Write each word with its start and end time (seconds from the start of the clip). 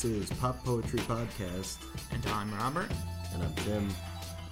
This 0.00 0.30
is 0.30 0.38
Pop 0.38 0.64
Poetry 0.64 1.00
Podcast, 1.00 1.76
And 2.10 2.24
I'm 2.28 2.50
Robert. 2.54 2.88
and 3.34 3.42
I'm 3.42 3.52
Tim. 3.56 3.86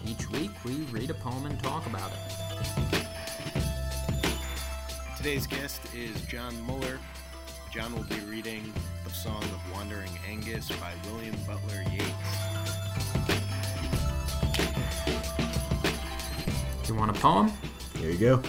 Each 0.06 0.28
week 0.28 0.50
we 0.62 0.74
read 0.92 1.08
a 1.08 1.14
poem 1.14 1.46
and 1.46 1.58
talk 1.62 1.86
about 1.86 2.10
it. 2.12 3.06
Today's 5.16 5.46
guest 5.46 5.80
is 5.94 6.20
John 6.26 6.60
Muller. 6.66 6.98
John 7.72 7.94
will 7.94 8.04
be 8.04 8.20
reading 8.28 8.70
the 9.04 9.10
song 9.10 9.42
of 9.42 9.72
Wandering 9.72 10.10
Angus 10.28 10.68
by 10.72 10.92
William 11.10 11.34
Butler 11.46 11.82
Yeats. 11.94 12.04
You 16.86 16.94
want 16.94 17.16
a 17.16 17.18
poem? 17.18 17.50
Here 17.96 18.10
you 18.10 18.18
go. 18.18 18.42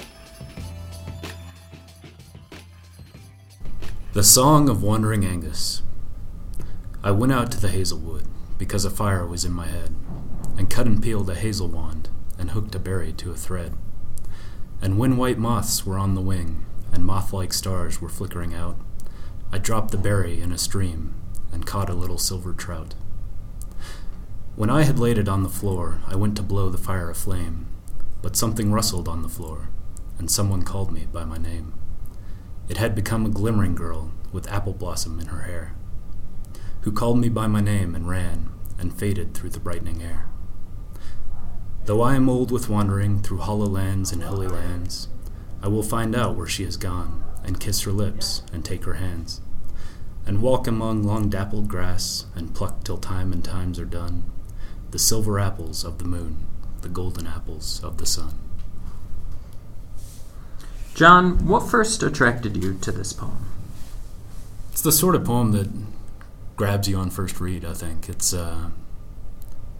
The 4.11 4.23
Song 4.23 4.67
of 4.67 4.83
Wandering 4.83 5.23
Angus. 5.23 5.83
I 7.02 7.12
went 7.12 7.31
out 7.31 7.49
to 7.53 7.62
the 7.62 7.70
hazel 7.70 7.98
wood 7.98 8.26
because 8.58 8.84
a 8.84 8.89
fire 8.89 9.26
was 9.26 9.45
in 9.45 9.53
my 9.53 9.67
head, 9.67 9.95
and 10.58 10.70
cut 10.70 10.85
and 10.85 11.02
peeled 11.02 11.30
a 11.30 11.35
hazel 11.35 11.70
wand, 11.70 12.09
and 12.38 12.52
hooked 12.52 12.75
a 12.75 12.80
berry 12.80 13.13
to 13.13 13.31
a 13.31 13.35
thread. 13.35 13.73
And 14.81 14.99
when 14.99 15.16
white 15.16 15.38
moths 15.38 15.85
were 15.85 15.98
on 15.98 16.13
the 16.13 16.22
wing, 16.22 16.66
and 16.91 17.05
moth 17.05 17.31
like 17.31 17.53
stars 17.53 18.02
were 18.02 18.09
flickering 18.09 18.53
out, 18.53 18.77
I 19.49 19.59
dropped 19.59 19.91
the 19.91 19.98
berry 19.98 20.41
in 20.41 20.52
a 20.52 20.58
stream, 20.58 21.13
and 21.53 21.66
caught 21.66 21.89
a 21.89 21.94
little 21.94 22.17
silver 22.17 22.52
trout. 22.52 22.95
When 24.58 24.70
I 24.70 24.84
had 24.84 25.00
laid 25.00 25.17
it 25.17 25.30
on 25.30 25.44
the 25.44 25.50
floor, 25.50 26.02
I 26.05 26.17
went 26.17 26.36
to 26.36 26.44
blow 26.44 26.70
the 26.70 26.77
fire 26.77 27.09
aflame, 27.09 27.67
but 28.22 28.36
something 28.36 28.73
rustled 28.73 29.08
on 29.08 29.22
the 29.22 29.30
floor, 29.30 29.70
and 30.17 30.30
someone 30.30 30.63
called 30.63 30.91
me 30.91 31.08
by 31.13 31.23
my 31.23 31.38
name. 31.38 31.73
It 32.67 32.75
had 32.75 32.94
become 32.94 33.25
a 33.25 33.30
glimmering 33.30 33.73
girl 33.73 34.11
with 34.34 34.52
apple 34.52 34.73
blossom 34.73 35.17
in 35.22 35.28
her 35.28 35.44
hair, 35.44 35.73
who 36.81 36.91
called 36.91 37.19
me 37.19 37.30
by 37.30 37.47
my 37.47 37.61
name 37.61 37.95
and 37.95 38.08
ran 38.08 38.49
and 38.77 38.97
faded 38.97 39.33
through 39.33 39.49
the 39.49 39.59
brightening 39.59 40.02
air. 40.02 40.25
Though 41.85 42.02
I 42.02 42.16
am 42.16 42.30
old 42.30 42.52
with 42.52 42.69
wandering 42.69 43.22
through 43.22 43.39
hollow 43.39 43.66
lands 43.66 44.11
and 44.11 44.22
hilly 44.22 44.47
lands, 44.47 45.07
I 45.61 45.67
will 45.67 45.83
find 45.83 46.16
out 46.16 46.35
where 46.35 46.47
she 46.47 46.63
has 46.63 46.77
gone 46.77 47.23
and 47.44 47.59
kiss 47.59 47.81
her 47.81 47.91
lips 47.91 48.44
and 48.53 48.63
take 48.63 48.85
her 48.85 48.94
hands, 48.94 49.41
and 50.25 50.41
walk 50.41 50.67
among 50.67 51.03
long 51.03 51.30
dappled 51.30 51.67
grass 51.67 52.25
and 52.35 52.53
pluck 52.53 52.83
till 52.83 52.97
time 52.97 53.33
and 53.33 53.44
times 53.44 53.80
are 53.80 53.85
done 53.85 54.23
the 54.91 55.00
silver 55.00 55.39
apples 55.39 55.83
of 55.83 56.00
the 56.00 56.05
moon, 56.05 56.45
the 56.81 56.89
golden 56.89 57.27
apples 57.27 57.83
of 57.83 57.97
the 57.97 58.05
sun. 58.05 58.33
John, 60.95 61.47
what 61.47 61.69
first 61.69 62.02
attracted 62.02 62.57
you 62.57 62.73
to 62.81 62.91
this 62.91 63.13
poem? 63.13 63.45
It's 64.72 64.81
the 64.81 64.91
sort 64.91 65.16
of 65.16 65.25
poem 65.25 65.52
that 65.52 65.69
grabs 66.59 66.89
you 66.89 66.97
on 66.97 67.09
first 67.09 67.39
read. 67.39 67.63
I 67.63 67.73
think 67.73 68.09
it's 68.09 68.33
uh, 68.33 68.69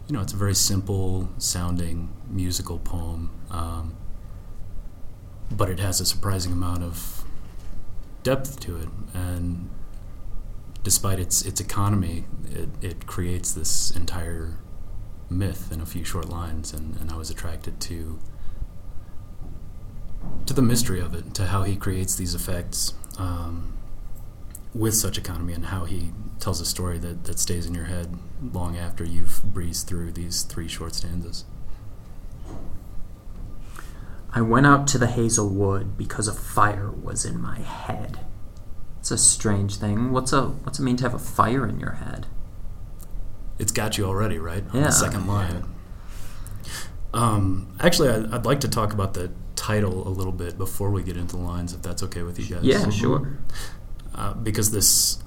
you 0.08 0.14
know 0.14 0.22
it's 0.22 0.32
a 0.32 0.36
very 0.36 0.54
simple 0.54 1.28
sounding 1.36 2.08
musical 2.26 2.78
poem, 2.78 3.30
um, 3.50 3.94
but 5.50 5.68
it 5.68 5.78
has 5.78 6.00
a 6.00 6.06
surprising 6.06 6.52
amount 6.52 6.82
of 6.82 7.22
depth 8.22 8.60
to 8.60 8.76
it, 8.78 8.88
and 9.12 9.68
despite 10.82 11.18
its 11.18 11.42
its 11.42 11.60
economy, 11.60 12.24
it, 12.50 12.70
it 12.80 13.06
creates 13.06 13.52
this 13.52 13.90
entire 13.90 14.56
myth 15.28 15.70
in 15.70 15.82
a 15.82 15.86
few 15.86 16.02
short 16.02 16.30
lines, 16.30 16.72
and, 16.72 16.96
and 16.96 17.10
I 17.10 17.16
was 17.16 17.28
attracted 17.28 17.78
to 17.80 18.18
to 20.46 20.54
the 20.54 20.62
mystery 20.62 21.00
of 21.00 21.14
it, 21.14 21.34
to 21.34 21.48
how 21.48 21.62
he 21.64 21.76
creates 21.76 22.16
these 22.16 22.34
effects. 22.34 22.94
Um, 23.18 23.74
with 24.72 24.94
such 24.94 25.18
economy 25.18 25.52
and 25.52 25.66
how 25.66 25.84
he 25.84 26.12
tells 26.40 26.60
a 26.60 26.64
story 26.64 26.98
that, 26.98 27.24
that 27.24 27.38
stays 27.38 27.66
in 27.66 27.74
your 27.74 27.84
head 27.84 28.16
long 28.52 28.76
after 28.76 29.04
you've 29.04 29.42
breezed 29.44 29.86
through 29.86 30.12
these 30.12 30.42
three 30.42 30.68
short 30.68 30.94
stanzas. 30.94 31.44
I 34.32 34.40
went 34.40 34.66
out 34.66 34.86
to 34.88 34.98
the 34.98 35.06
hazel 35.08 35.48
wood 35.48 35.98
because 35.98 36.28
a 36.28 36.32
fire 36.34 36.90
was 36.90 37.24
in 37.24 37.40
my 37.40 37.58
head. 37.58 38.20
It's 39.00 39.10
a 39.10 39.18
strange 39.18 39.76
thing. 39.76 40.12
What's 40.12 40.32
a 40.32 40.42
what's 40.48 40.78
it 40.78 40.82
mean 40.82 40.96
to 40.98 41.04
have 41.04 41.14
a 41.14 41.18
fire 41.18 41.66
in 41.66 41.80
your 41.80 41.92
head? 41.92 42.26
It's 43.58 43.72
got 43.72 43.98
you 43.98 44.04
already, 44.04 44.38
right? 44.38 44.62
On 44.72 44.76
Yeah. 44.80 44.86
the 44.86 44.90
second 44.92 45.26
line. 45.26 45.64
Um, 47.12 47.74
actually, 47.80 48.08
I, 48.10 48.36
I'd 48.36 48.44
like 48.46 48.60
to 48.60 48.68
talk 48.68 48.92
about 48.92 49.14
the 49.14 49.32
title 49.56 50.06
a 50.06 50.10
little 50.10 50.32
bit 50.32 50.56
before 50.56 50.90
we 50.90 51.02
get 51.02 51.16
into 51.16 51.36
the 51.36 51.42
lines, 51.42 51.72
if 51.74 51.82
that's 51.82 52.02
okay 52.04 52.22
with 52.22 52.38
you 52.38 52.54
guys. 52.54 52.64
Yeah, 52.64 52.88
sure. 52.90 53.38
uh, 54.14 54.34
because 54.34 54.70
this 54.70 55.18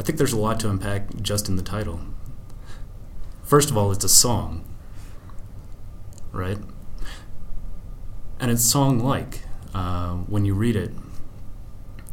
i 0.00 0.02
think 0.02 0.18
there's 0.18 0.32
a 0.32 0.38
lot 0.38 0.58
to 0.58 0.68
unpack 0.68 1.14
just 1.22 1.48
in 1.48 1.54
the 1.54 1.62
title. 1.62 2.00
First 3.44 3.70
of 3.70 3.76
all 3.76 3.92
it's 3.92 4.04
a 4.04 4.08
song 4.08 4.64
right? 6.32 6.58
And 8.38 8.50
it's 8.50 8.64
song 8.64 9.00
like 9.00 9.42
uh, 9.74 10.14
when 10.14 10.44
you 10.44 10.54
read 10.54 10.76
it 10.76 10.92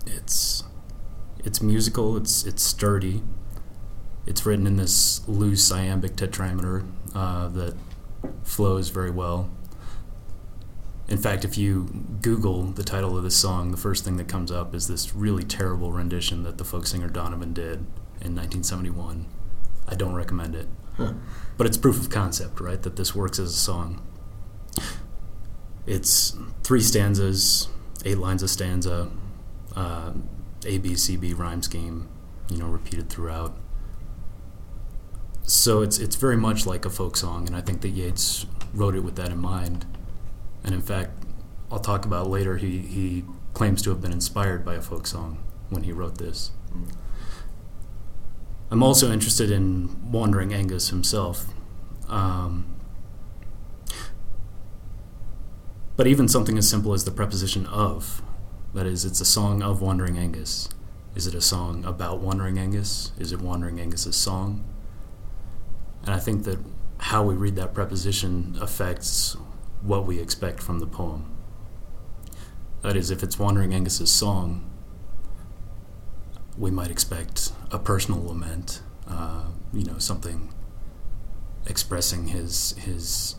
it's 0.06 0.64
it's 1.44 1.62
musical 1.62 2.18
it's 2.18 2.46
it's 2.46 2.64
sturdy. 2.64 3.24
It's 4.26 4.46
written 4.46 4.68
in 4.68 4.76
this 4.76 5.26
loose 5.28 5.72
iambic 5.72 6.18
tetrameter 6.18 6.86
uh, 7.16 7.48
that 7.50 7.76
flows 8.44 8.90
very 8.90 9.12
well 9.12 9.50
in 11.10 11.18
fact, 11.18 11.46
if 11.46 11.58
you 11.58 12.06
Google 12.22 12.64
the 12.64 12.84
title 12.84 13.18
of 13.18 13.24
this 13.24 13.36
song, 13.38 13.72
the 13.72 13.78
first 13.78 14.04
thing 14.04 14.18
that 14.18 14.28
comes 14.28 14.52
up 14.52 14.76
is 14.76 14.88
this 14.88 15.16
really 15.16 15.44
terrible 15.44 15.92
rendition 15.92 16.44
that 16.44 16.58
the 16.58 16.66
folk 16.66 16.86
singer 16.86 17.08
Donovan 17.08 17.54
did 17.54 17.80
in 18.20 18.36
1971. 18.36 19.26
I 19.88 19.96
don't 19.96 20.16
recommend 20.16 20.56
it. 20.56 20.68
But 21.58 21.68
it's 21.68 21.78
proof 21.78 22.00
of 22.00 22.10
concept, 22.10 22.60
right? 22.60 22.82
That 22.82 22.98
this 22.98 23.16
works 23.16 23.40
as 23.40 23.52
a 23.52 23.58
song. 23.58 24.02
It's 25.86 26.36
three 26.64 26.82
stanzas, 26.82 27.70
eight 28.04 28.18
lines 28.18 28.44
a 28.44 28.48
stanza, 28.50 29.10
uh, 29.76 30.12
A, 30.66 30.78
B, 30.78 30.96
C, 30.96 31.16
B 31.16 31.34
rhyme 31.34 31.64
scheme, 31.64 32.10
you 32.50 32.58
know, 32.58 32.68
repeated 32.68 33.10
throughout. 33.10 33.56
So 35.44 35.82
it's 35.82 35.98
it's 35.98 36.18
very 36.18 36.36
much 36.36 36.66
like 36.66 36.84
a 36.84 36.90
folk 36.90 37.16
song, 37.16 37.48
and 37.48 37.56
I 37.56 37.62
think 37.62 37.80
that 37.82 37.90
Yeats 37.90 38.46
wrote 38.74 38.96
it 38.96 39.00
with 39.00 39.16
that 39.16 39.32
in 39.32 39.38
mind. 39.38 39.86
And 40.68 40.76
in 40.76 40.82
fact, 40.82 41.24
I'll 41.72 41.80
talk 41.80 42.04
about 42.04 42.30
later, 42.30 42.58
he, 42.58 42.80
he 42.80 43.24
claims 43.54 43.82
to 43.84 43.90
have 43.90 44.02
been 44.02 44.12
inspired 44.12 44.66
by 44.66 44.76
a 44.76 44.82
folk 44.82 45.08
song 45.08 45.42
when 45.70 45.84
he 45.84 45.94
wrote 45.94 46.18
this. 46.18 46.52
I'm 48.70 48.84
also 48.84 49.10
interested 49.14 49.50
in 49.50 50.12
Wandering 50.12 50.54
Angus 50.54 50.90
himself. 50.90 51.46
Um, 52.10 52.76
but 55.96 56.06
even 56.06 56.28
something 56.28 56.58
as 56.58 56.70
simple 56.70 56.92
as 56.92 57.06
the 57.06 57.12
preposition 57.12 57.66
of, 57.68 58.22
that 58.74 58.86
is, 58.86 59.06
it's 59.06 59.22
a 59.22 59.26
song 59.26 59.64
of 59.64 59.82
Wandering 59.82 60.18
Angus. 60.18 60.68
Is 61.16 61.28
it 61.28 61.34
a 61.34 61.40
song 61.40 61.86
about 61.86 62.20
Wandering 62.20 62.60
Angus? 62.60 63.14
Is 63.18 63.32
it 63.32 63.40
Wandering 63.40 63.80
Angus's 63.80 64.18
song? 64.18 64.66
And 66.02 66.14
I 66.14 66.20
think 66.20 66.44
that 66.44 66.60
how 66.98 67.24
we 67.24 67.36
read 67.36 67.56
that 67.56 67.74
preposition 67.74 68.58
affects 68.60 69.38
what 69.82 70.06
we 70.06 70.20
expect 70.20 70.62
from 70.62 70.80
the 70.80 70.88
poem. 70.88 71.26
That 72.82 72.96
is, 72.96 73.12
if 73.12 73.24
it's 73.24 73.40
Wandering 73.40 73.74
Angus's 73.74 74.12
song, 74.12 74.70
we 76.58 76.72
might 76.72 76.90
expect 76.90 77.52
a 77.72 77.80
personal 77.80 78.24
lament, 78.24 78.82
uh, 79.08 79.44
you 79.74 79.84
know, 79.84 80.00
something 80.00 80.54
expressing 81.66 82.28
his 82.28 82.72
his 82.78 83.36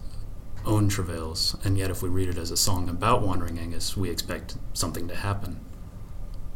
own 0.65 0.89
travails. 0.89 1.57
And 1.65 1.79
yet, 1.79 1.91
if 1.91 2.03
we 2.03 2.09
read 2.09 2.29
it 2.29 2.39
as 2.39 2.51
a 2.51 2.57
song 2.57 2.89
about 2.89 3.23
Wandering 3.23 3.59
Angus, 3.59 3.97
we 3.97 4.11
expect 4.11 4.57
something 4.73 5.09
to 5.09 5.17
happen. 5.17 5.61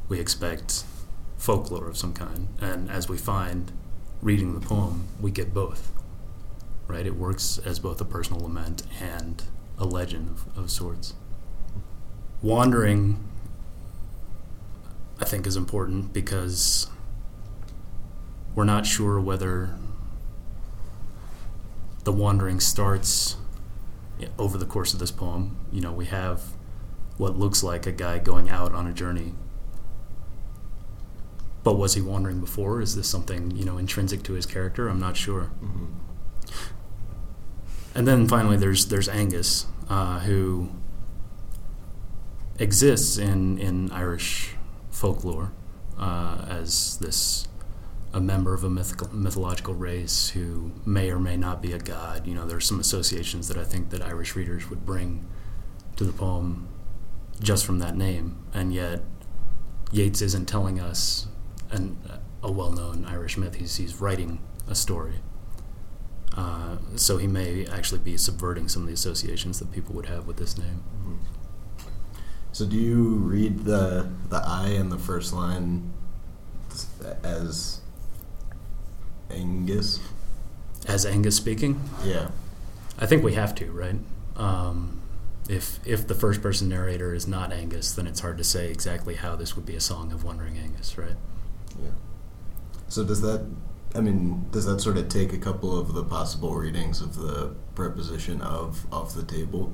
We 0.08 0.20
expect 0.20 0.84
folklore 1.36 1.88
of 1.88 1.96
some 1.96 2.12
kind. 2.12 2.48
And 2.60 2.90
as 2.90 3.08
we 3.08 3.16
find 3.16 3.72
reading 4.20 4.54
the 4.54 4.64
poem, 4.64 5.08
we 5.20 5.30
get 5.30 5.54
both. 5.54 5.92
Right? 6.86 7.06
It 7.06 7.16
works 7.16 7.58
as 7.64 7.78
both 7.78 8.00
a 8.00 8.04
personal 8.04 8.42
lament 8.42 8.82
and 9.00 9.42
a 9.82 9.84
legend 9.84 10.28
of, 10.28 10.56
of 10.56 10.70
sorts. 10.70 11.14
Wandering, 12.40 13.18
I 15.20 15.24
think, 15.24 15.46
is 15.46 15.56
important 15.56 16.12
because 16.12 16.88
we're 18.54 18.64
not 18.64 18.86
sure 18.86 19.20
whether 19.20 19.74
the 22.04 22.12
wandering 22.12 22.60
starts 22.60 23.36
over 24.38 24.56
the 24.56 24.66
course 24.66 24.94
of 24.94 25.00
this 25.00 25.10
poem. 25.10 25.56
You 25.72 25.80
know, 25.80 25.92
we 25.92 26.06
have 26.06 26.42
what 27.16 27.36
looks 27.36 27.64
like 27.64 27.84
a 27.86 27.92
guy 27.92 28.18
going 28.20 28.50
out 28.50 28.72
on 28.72 28.86
a 28.86 28.92
journey. 28.92 29.34
But 31.64 31.74
was 31.74 31.94
he 31.94 32.00
wandering 32.00 32.40
before? 32.40 32.80
Is 32.80 32.94
this 32.94 33.08
something, 33.08 33.50
you 33.52 33.64
know, 33.64 33.78
intrinsic 33.78 34.22
to 34.24 34.34
his 34.34 34.46
character? 34.46 34.88
I'm 34.88 35.00
not 35.00 35.16
sure. 35.16 35.50
Mm-hmm. 35.62 35.86
And 37.94 38.08
then 38.08 38.26
finally, 38.26 38.56
there's 38.56 38.86
there's 38.86 39.08
Angus, 39.08 39.66
uh, 39.92 40.20
who 40.20 40.70
exists 42.58 43.18
in 43.18 43.58
in 43.58 43.90
Irish 43.92 44.56
folklore 44.90 45.52
uh, 45.98 46.46
as 46.48 46.96
this 46.96 47.46
a 48.14 48.20
member 48.20 48.54
of 48.54 48.64
a 48.64 48.70
mythical, 48.70 49.08
mythological 49.14 49.74
race 49.74 50.30
who 50.30 50.70
may 50.86 51.10
or 51.10 51.18
may 51.18 51.36
not 51.36 51.60
be 51.60 51.72
a 51.72 51.78
god. 51.78 52.26
You 52.26 52.34
know, 52.34 52.46
there's 52.46 52.66
some 52.66 52.80
associations 52.80 53.48
that 53.48 53.58
I 53.58 53.64
think 53.64 53.90
that 53.90 54.02
Irish 54.02 54.34
readers 54.34 54.68
would 54.70 54.84
bring 54.84 55.26
to 55.96 56.04
the 56.04 56.12
poem 56.12 56.68
just 57.40 57.66
from 57.66 57.78
that 57.80 57.96
name, 57.96 58.38
and 58.54 58.72
yet 58.72 59.02
Yeats 59.90 60.22
isn't 60.22 60.46
telling 60.46 60.80
us 60.80 61.26
an, 61.70 61.98
a 62.42 62.50
well-known 62.50 63.04
Irish 63.06 63.36
myth. 63.36 63.56
He's, 63.56 63.76
he's 63.76 64.00
writing 64.00 64.40
a 64.68 64.74
story. 64.74 65.16
Uh, 66.36 66.76
so 66.96 67.18
he 67.18 67.26
may 67.26 67.66
actually 67.66 68.00
be 68.00 68.16
subverting 68.16 68.68
some 68.68 68.82
of 68.82 68.88
the 68.88 68.94
associations 68.94 69.58
that 69.58 69.70
people 69.70 69.94
would 69.94 70.06
have 70.06 70.26
with 70.26 70.38
this 70.38 70.56
name. 70.56 70.82
So 72.52 72.66
do 72.66 72.76
you 72.76 73.02
read 73.16 73.64
the 73.64 74.10
the 74.28 74.42
I 74.44 74.68
in 74.70 74.88
the 74.90 74.98
first 74.98 75.32
line 75.32 75.92
as 77.22 77.80
Angus? 79.30 80.00
As 80.86 81.06
Angus 81.06 81.36
speaking, 81.36 81.80
Yeah. 82.04 82.30
I 82.98 83.06
think 83.06 83.22
we 83.24 83.34
have 83.34 83.54
to, 83.56 83.70
right? 83.70 83.96
Um, 84.36 85.00
if 85.48 85.80
if 85.86 86.06
the 86.06 86.14
first 86.14 86.42
person 86.42 86.68
narrator 86.68 87.14
is 87.14 87.26
not 87.26 87.52
Angus, 87.52 87.92
then 87.92 88.06
it's 88.06 88.20
hard 88.20 88.38
to 88.38 88.44
say 88.44 88.70
exactly 88.70 89.14
how 89.14 89.34
this 89.34 89.56
would 89.56 89.66
be 89.66 89.74
a 89.74 89.80
song 89.80 90.12
of 90.12 90.22
Wandering 90.24 90.56
Angus, 90.58 90.96
right? 90.98 91.16
Yeah. 91.82 91.90
So 92.88 93.02
does 93.04 93.22
that 93.22 93.46
I 93.94 94.00
mean, 94.00 94.46
does 94.50 94.64
that 94.64 94.80
sort 94.80 94.96
of 94.96 95.08
take 95.08 95.32
a 95.32 95.38
couple 95.38 95.78
of 95.78 95.92
the 95.92 96.02
possible 96.02 96.54
readings 96.54 97.00
of 97.00 97.16
the 97.16 97.54
preposition 97.74 98.40
of 98.40 98.86
off 98.92 99.14
the 99.14 99.22
table? 99.22 99.72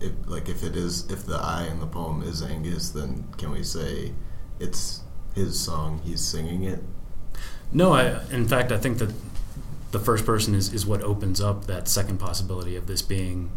If 0.00 0.12
like 0.26 0.48
if 0.48 0.64
it 0.64 0.76
is 0.76 1.10
if 1.10 1.26
the 1.26 1.36
I 1.36 1.66
in 1.66 1.78
the 1.78 1.86
poem 1.86 2.22
is 2.22 2.42
Angus, 2.42 2.90
then 2.90 3.28
can 3.38 3.52
we 3.52 3.62
say 3.62 4.12
it's 4.58 5.02
his 5.34 5.58
song, 5.60 6.00
he's 6.04 6.20
singing 6.20 6.64
it? 6.64 6.82
No, 7.72 7.92
I 7.92 8.24
in 8.32 8.48
fact 8.48 8.72
I 8.72 8.78
think 8.78 8.98
that 8.98 9.12
the 9.92 10.00
first 10.00 10.24
person 10.24 10.54
is, 10.54 10.72
is 10.72 10.86
what 10.86 11.02
opens 11.02 11.40
up 11.40 11.66
that 11.66 11.88
second 11.88 12.18
possibility 12.18 12.76
of 12.76 12.86
this 12.86 13.02
being 13.02 13.50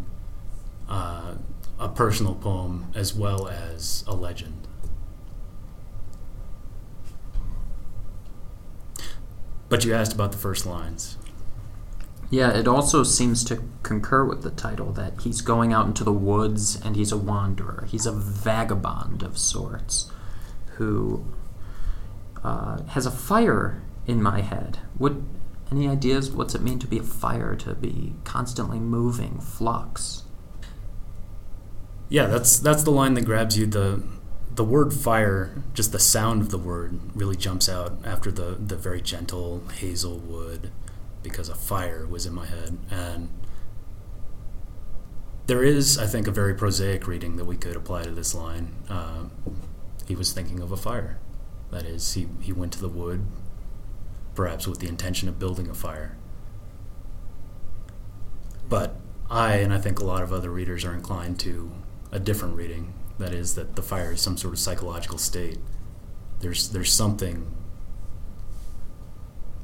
uh, 0.88 1.34
a 1.78 1.88
personal 1.88 2.34
poem 2.34 2.92
as 2.94 3.14
well 3.14 3.48
as 3.48 4.04
a 4.06 4.14
legend. 4.14 4.66
But 9.68 9.84
you 9.84 9.94
asked 9.94 10.12
about 10.12 10.32
the 10.32 10.38
first 10.38 10.66
lines. 10.66 11.16
Yeah, 12.30 12.50
it 12.50 12.66
also 12.66 13.02
seems 13.02 13.44
to 13.44 13.62
concur 13.82 14.24
with 14.24 14.42
the 14.42 14.50
title 14.50 14.92
that 14.92 15.20
he's 15.20 15.40
going 15.40 15.72
out 15.72 15.86
into 15.86 16.04
the 16.04 16.12
woods 16.12 16.80
and 16.84 16.96
he's 16.96 17.12
a 17.12 17.16
wanderer. 17.16 17.86
He's 17.88 18.06
a 18.06 18.12
vagabond 18.12 19.22
of 19.22 19.38
sorts 19.38 20.10
who 20.76 21.24
uh, 22.42 22.82
has 22.84 23.06
a 23.06 23.10
fire 23.10 23.82
in 24.06 24.22
my 24.22 24.40
head. 24.40 24.78
Would 24.98 25.24
any 25.70 25.88
ideas 25.88 26.30
what's 26.30 26.54
it 26.54 26.62
mean 26.62 26.78
to 26.80 26.86
be 26.86 26.98
a 26.98 27.02
fire, 27.02 27.54
to 27.56 27.74
be 27.74 28.14
constantly 28.24 28.78
moving, 28.78 29.38
flux? 29.38 30.24
Yeah, 32.08 32.26
that's 32.26 32.58
that's 32.58 32.82
the 32.82 32.90
line 32.90 33.14
that 33.14 33.24
grabs 33.24 33.58
you. 33.58 33.66
the 33.66 34.02
The 34.54 34.64
word 34.64 34.94
fire, 34.94 35.62
just 35.74 35.90
the 35.90 35.98
sound 35.98 36.40
of 36.40 36.50
the 36.50 36.58
word, 36.58 37.00
really 37.14 37.36
jumps 37.36 37.68
out 37.68 37.98
after 38.04 38.30
the 38.30 38.56
the 38.58 38.76
very 38.76 39.00
gentle 39.00 39.62
hazel 39.80 40.18
wood, 40.18 40.70
because 41.22 41.48
a 41.48 41.56
fire 41.56 42.06
was 42.06 42.24
in 42.24 42.34
my 42.34 42.46
head, 42.46 42.78
and 42.90 43.28
there 45.46 45.64
is, 45.64 45.98
I 45.98 46.06
think, 46.06 46.26
a 46.26 46.30
very 46.30 46.54
prosaic 46.54 47.06
reading 47.06 47.36
that 47.36 47.44
we 47.44 47.56
could 47.56 47.76
apply 47.76 48.04
to 48.04 48.10
this 48.10 48.34
line. 48.34 48.74
Uh, 48.88 49.24
he 50.06 50.14
was 50.14 50.32
thinking 50.32 50.60
of 50.60 50.70
a 50.70 50.76
fire. 50.76 51.18
That 51.70 51.84
is, 51.84 52.14
he 52.14 52.28
he 52.40 52.52
went 52.52 52.72
to 52.74 52.80
the 52.80 52.88
wood, 52.88 53.26
perhaps 54.36 54.68
with 54.68 54.78
the 54.78 54.86
intention 54.88 55.28
of 55.28 55.38
building 55.38 55.68
a 55.68 55.74
fire. 55.74 56.16
But 58.68 58.96
I, 59.28 59.56
and 59.56 59.74
I 59.74 59.78
think 59.78 59.98
a 59.98 60.04
lot 60.04 60.22
of 60.22 60.32
other 60.32 60.50
readers, 60.50 60.84
are 60.84 60.94
inclined 60.94 61.40
to 61.40 61.72
a 62.12 62.20
different 62.20 62.54
reading. 62.54 62.94
That 63.18 63.32
is, 63.32 63.54
that 63.54 63.76
the 63.76 63.82
fire 63.82 64.12
is 64.12 64.20
some 64.20 64.36
sort 64.36 64.54
of 64.54 64.58
psychological 64.58 65.18
state. 65.18 65.58
There's 66.40 66.68
there's 66.68 66.92
something 66.92 67.46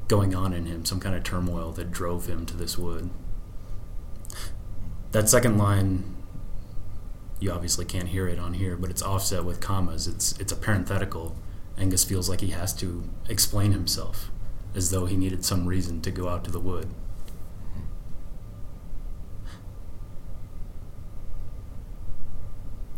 going 0.08 0.35
on 0.35 0.52
in 0.52 0.67
him, 0.67 0.85
some 0.85 1.00
kind 1.00 1.14
of 1.14 1.23
turmoil 1.23 1.73
that 1.73 1.91
drove 1.91 2.26
him 2.26 2.47
to 2.47 2.56
this 2.56 2.79
wood. 2.79 3.11
That 5.12 5.29
second 5.29 5.58
line, 5.58 6.17
you 7.41 7.50
obviously 7.52 7.85
can't 7.85 8.08
hear 8.08 8.29
it 8.29 8.38
on 8.38 8.55
here, 8.55 8.76
but 8.76 8.91
it's 8.91 9.02
offset 9.02 9.44
with 9.44 9.61
commas. 9.61 10.06
It's 10.06 10.38
it's 10.38 10.53
a 10.53 10.56
parenthetical. 10.56 11.37
Angus 11.76 12.05
feels 12.05 12.29
like 12.29 12.41
he 12.41 12.49
has 12.49 12.73
to 12.75 13.05
explain 13.29 13.73
himself, 13.73 14.31
as 14.75 14.91
though 14.91 15.06
he 15.06 15.17
needed 15.17 15.44
some 15.44 15.67
reason 15.67 16.00
to 16.03 16.11
go 16.11 16.29
out 16.29 16.44
to 16.44 16.50
the 16.50 16.61
wood. 16.61 16.88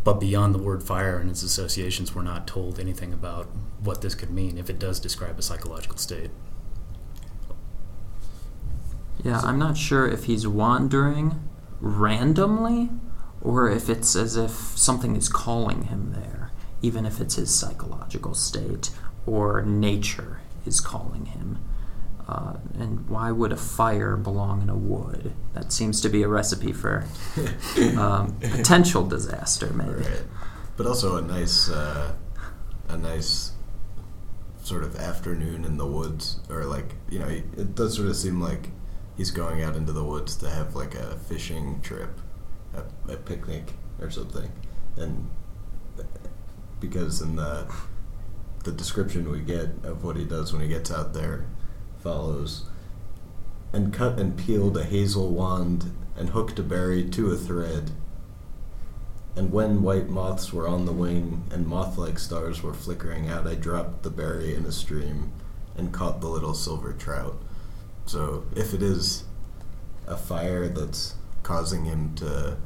But 0.05 0.15
beyond 0.19 0.55
the 0.55 0.59
word 0.59 0.83
fire 0.83 1.19
and 1.19 1.31
its 1.31 1.43
associations, 1.43 2.15
we're 2.15 2.23
not 2.23 2.47
told 2.47 2.81
anything 2.81 3.13
about 3.13 3.47
what 3.81 4.03
this 4.03 4.15
could 4.15 4.31
mean 4.31 4.59
if 4.59 4.69
it 4.69 4.79
does 4.79 4.99
describe 4.99 5.39
a 5.39 5.43
psychological 5.43 5.97
state. 5.97 6.31
Yeah, 9.23 9.41
I'm 9.41 9.59
not 9.59 9.77
sure 9.77 10.09
if 10.09 10.25
he's 10.25 10.49
wandering 10.49 11.49
randomly 11.81 12.91
or 13.41 13.71
if 13.71 13.89
it's 13.89 14.17
as 14.17 14.37
if 14.37 14.51
something 14.51 15.15
is 15.15 15.29
calling 15.29 15.85
him 15.85 16.13
there, 16.13 16.51
even 16.81 17.07
if 17.07 17.21
it's 17.21 17.37
his 17.37 17.55
psychological 17.55 18.35
state 18.35 18.91
or 19.27 19.63
nature 19.63 20.41
is 20.67 20.81
calling 20.81 21.27
him. 21.27 21.59
Uh, 22.33 22.57
and 22.79 23.11
why 23.11 23.31
would 23.31 23.53
a 23.53 23.57
fire 23.59 24.17
belong 24.17 24.63
in 24.63 24.71
a 24.71 24.75
wood? 24.75 25.35
That 25.53 25.71
seems 25.71 26.01
to 26.01 26.09
be 26.09 26.23
a 26.23 26.29
recipe 26.29 26.73
for 26.73 27.05
um, 27.99 28.35
potential 28.41 29.07
disaster, 29.07 29.71
maybe. 29.75 29.91
Right. 29.91 30.23
But 30.79 30.87
also 30.87 31.17
a 31.17 31.21
nice, 31.21 31.69
uh, 31.69 32.15
a 32.89 32.97
nice 32.97 33.53
sort 34.63 34.83
of 34.83 34.97
afternoon 34.97 35.67
in 35.67 35.77
the 35.77 35.85
woods, 35.85 36.41
or 36.49 36.65
like 36.65 36.95
you 37.11 37.19
know, 37.19 37.29
it 37.29 37.75
does 37.75 37.97
sort 37.97 38.09
of 38.09 38.17
seem 38.17 38.41
like 38.41 38.71
he's 39.15 39.31
going 39.31 39.63
out 39.63 39.77
into 39.77 39.93
the 39.93 40.05
woods 40.05 40.35
to 40.37 40.49
have 40.49 40.75
like 40.75 40.95
a 40.95 41.19
fishing 41.29 41.83
trip, 41.83 42.19
a, 42.73 43.13
a 43.13 43.17
picnic 43.19 43.75
or 44.01 44.09
something, 44.09 44.51
and 44.97 45.29
because 46.81 47.21
in 47.21 47.37
the 47.37 47.71
the 48.65 48.73
description 48.73 49.31
we 49.31 49.41
get 49.41 49.69
of 49.83 50.03
what 50.03 50.17
he 50.17 50.25
does 50.25 50.55
when 50.55 50.63
he 50.63 50.69
gets 50.69 50.91
out 50.91 51.13
there 51.13 51.45
follows 52.03 52.65
and 53.73 53.93
cut 53.93 54.19
and 54.19 54.37
peeled 54.37 54.77
a 54.77 54.85
hazel 54.85 55.31
wand 55.31 55.93
and 56.17 56.31
hooked 56.31 56.59
a 56.59 56.63
berry 56.63 57.09
to 57.09 57.31
a 57.31 57.37
thread 57.37 57.93
and 59.35 59.51
when 59.51 59.83
white 59.83 60.09
moths 60.09 60.53
were 60.53 60.69
on 60.69 60.85
the 60.85 60.93
wing 60.93 61.45
and 61.51 61.67
moth 61.67 61.97
like 61.97 62.19
stars 62.19 62.63
were 62.63 62.75
flickering 62.75 63.29
out, 63.29 63.47
I 63.47 63.55
dropped 63.55 64.03
the 64.03 64.11
berry 64.11 64.55
in 64.55 64.67
a 64.67 64.73
stream 64.73 65.33
and 65.77 65.93
caught 65.93 66.21
the 66.21 66.29
little 66.29 66.55
silver 66.55 66.93
trout. 66.93 67.41
So, 68.05 68.45
if 68.55 68.75
it 68.75 68.83
is 68.83 69.25
a 70.07 70.17
fire 70.17 70.69
that's 70.69 71.15
causing 71.43 71.85
him 71.87 72.15
to 72.17 72.59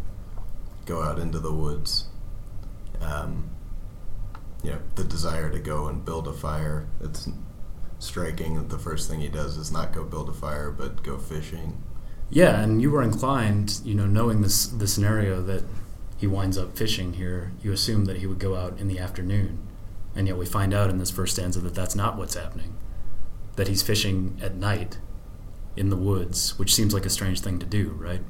go 0.87 1.03
out 1.03 1.21
into 1.21 1.39
the 1.39 1.53
woods, 1.53 2.07
um, 3.01 3.51
you 4.65 4.71
know, 4.73 4.79
the 4.97 5.05
desire 5.05 5.51
to 5.51 5.61
go 5.61 5.87
and 5.87 6.05
build 6.05 6.27
a 6.27 6.33
fire, 6.33 6.89
it's 7.01 7.29
striking 7.99 8.55
that 8.57 8.69
the 8.69 8.79
first 8.79 9.11
thing 9.11 9.21
he 9.21 9.29
does 9.29 9.57
is 9.57 9.73
not 9.73 9.93
go 9.93 10.05
build 10.05 10.29
a 10.29 10.33
fire, 10.33 10.71
but 10.71 11.03
go 11.03 11.19
fishing. 11.19 11.83
Yeah, 12.29 12.61
and 12.61 12.83
you 12.83 12.91
were 12.91 13.03
inclined, 13.03 13.81
you 13.85 13.95
know, 13.95 14.07
knowing 14.07 14.43
this 14.43 14.67
the 14.67 14.89
scenario 14.89 15.41
that 15.43 15.63
he 16.17 16.27
winds 16.27 16.59
up 16.59 16.77
fishing 16.77 17.15
here, 17.15 17.53
you 17.63 17.73
assume 17.73 18.07
that 18.07 18.19
he 18.19 18.27
would 18.27 18.39
go 18.39 18.57
out 18.57 18.79
in 18.79 18.89
the 18.89 18.99
afternoon. 18.99 19.59
And 20.15 20.27
yet 20.27 20.39
we 20.39 20.47
find 20.47 20.73
out 20.73 20.91
in 20.91 20.99
this 20.99 21.11
first 21.11 21.35
stanza 21.35 21.61
that 21.61 21.75
that's 21.75 21.95
not 21.95 22.17
what's 22.17 22.35
happening. 22.35 22.75
That 23.57 23.69
he's 23.69 23.83
fishing 23.83 24.39
at 24.43 24.55
night 24.55 24.99
in 25.77 25.91
the 25.91 25.97
woods, 25.97 26.59
which 26.59 26.75
seems 26.75 26.95
like 26.95 27.05
a 27.05 27.11
strange 27.11 27.41
thing 27.41 27.59
to 27.59 27.67
do, 27.67 27.91
right? 27.91 28.23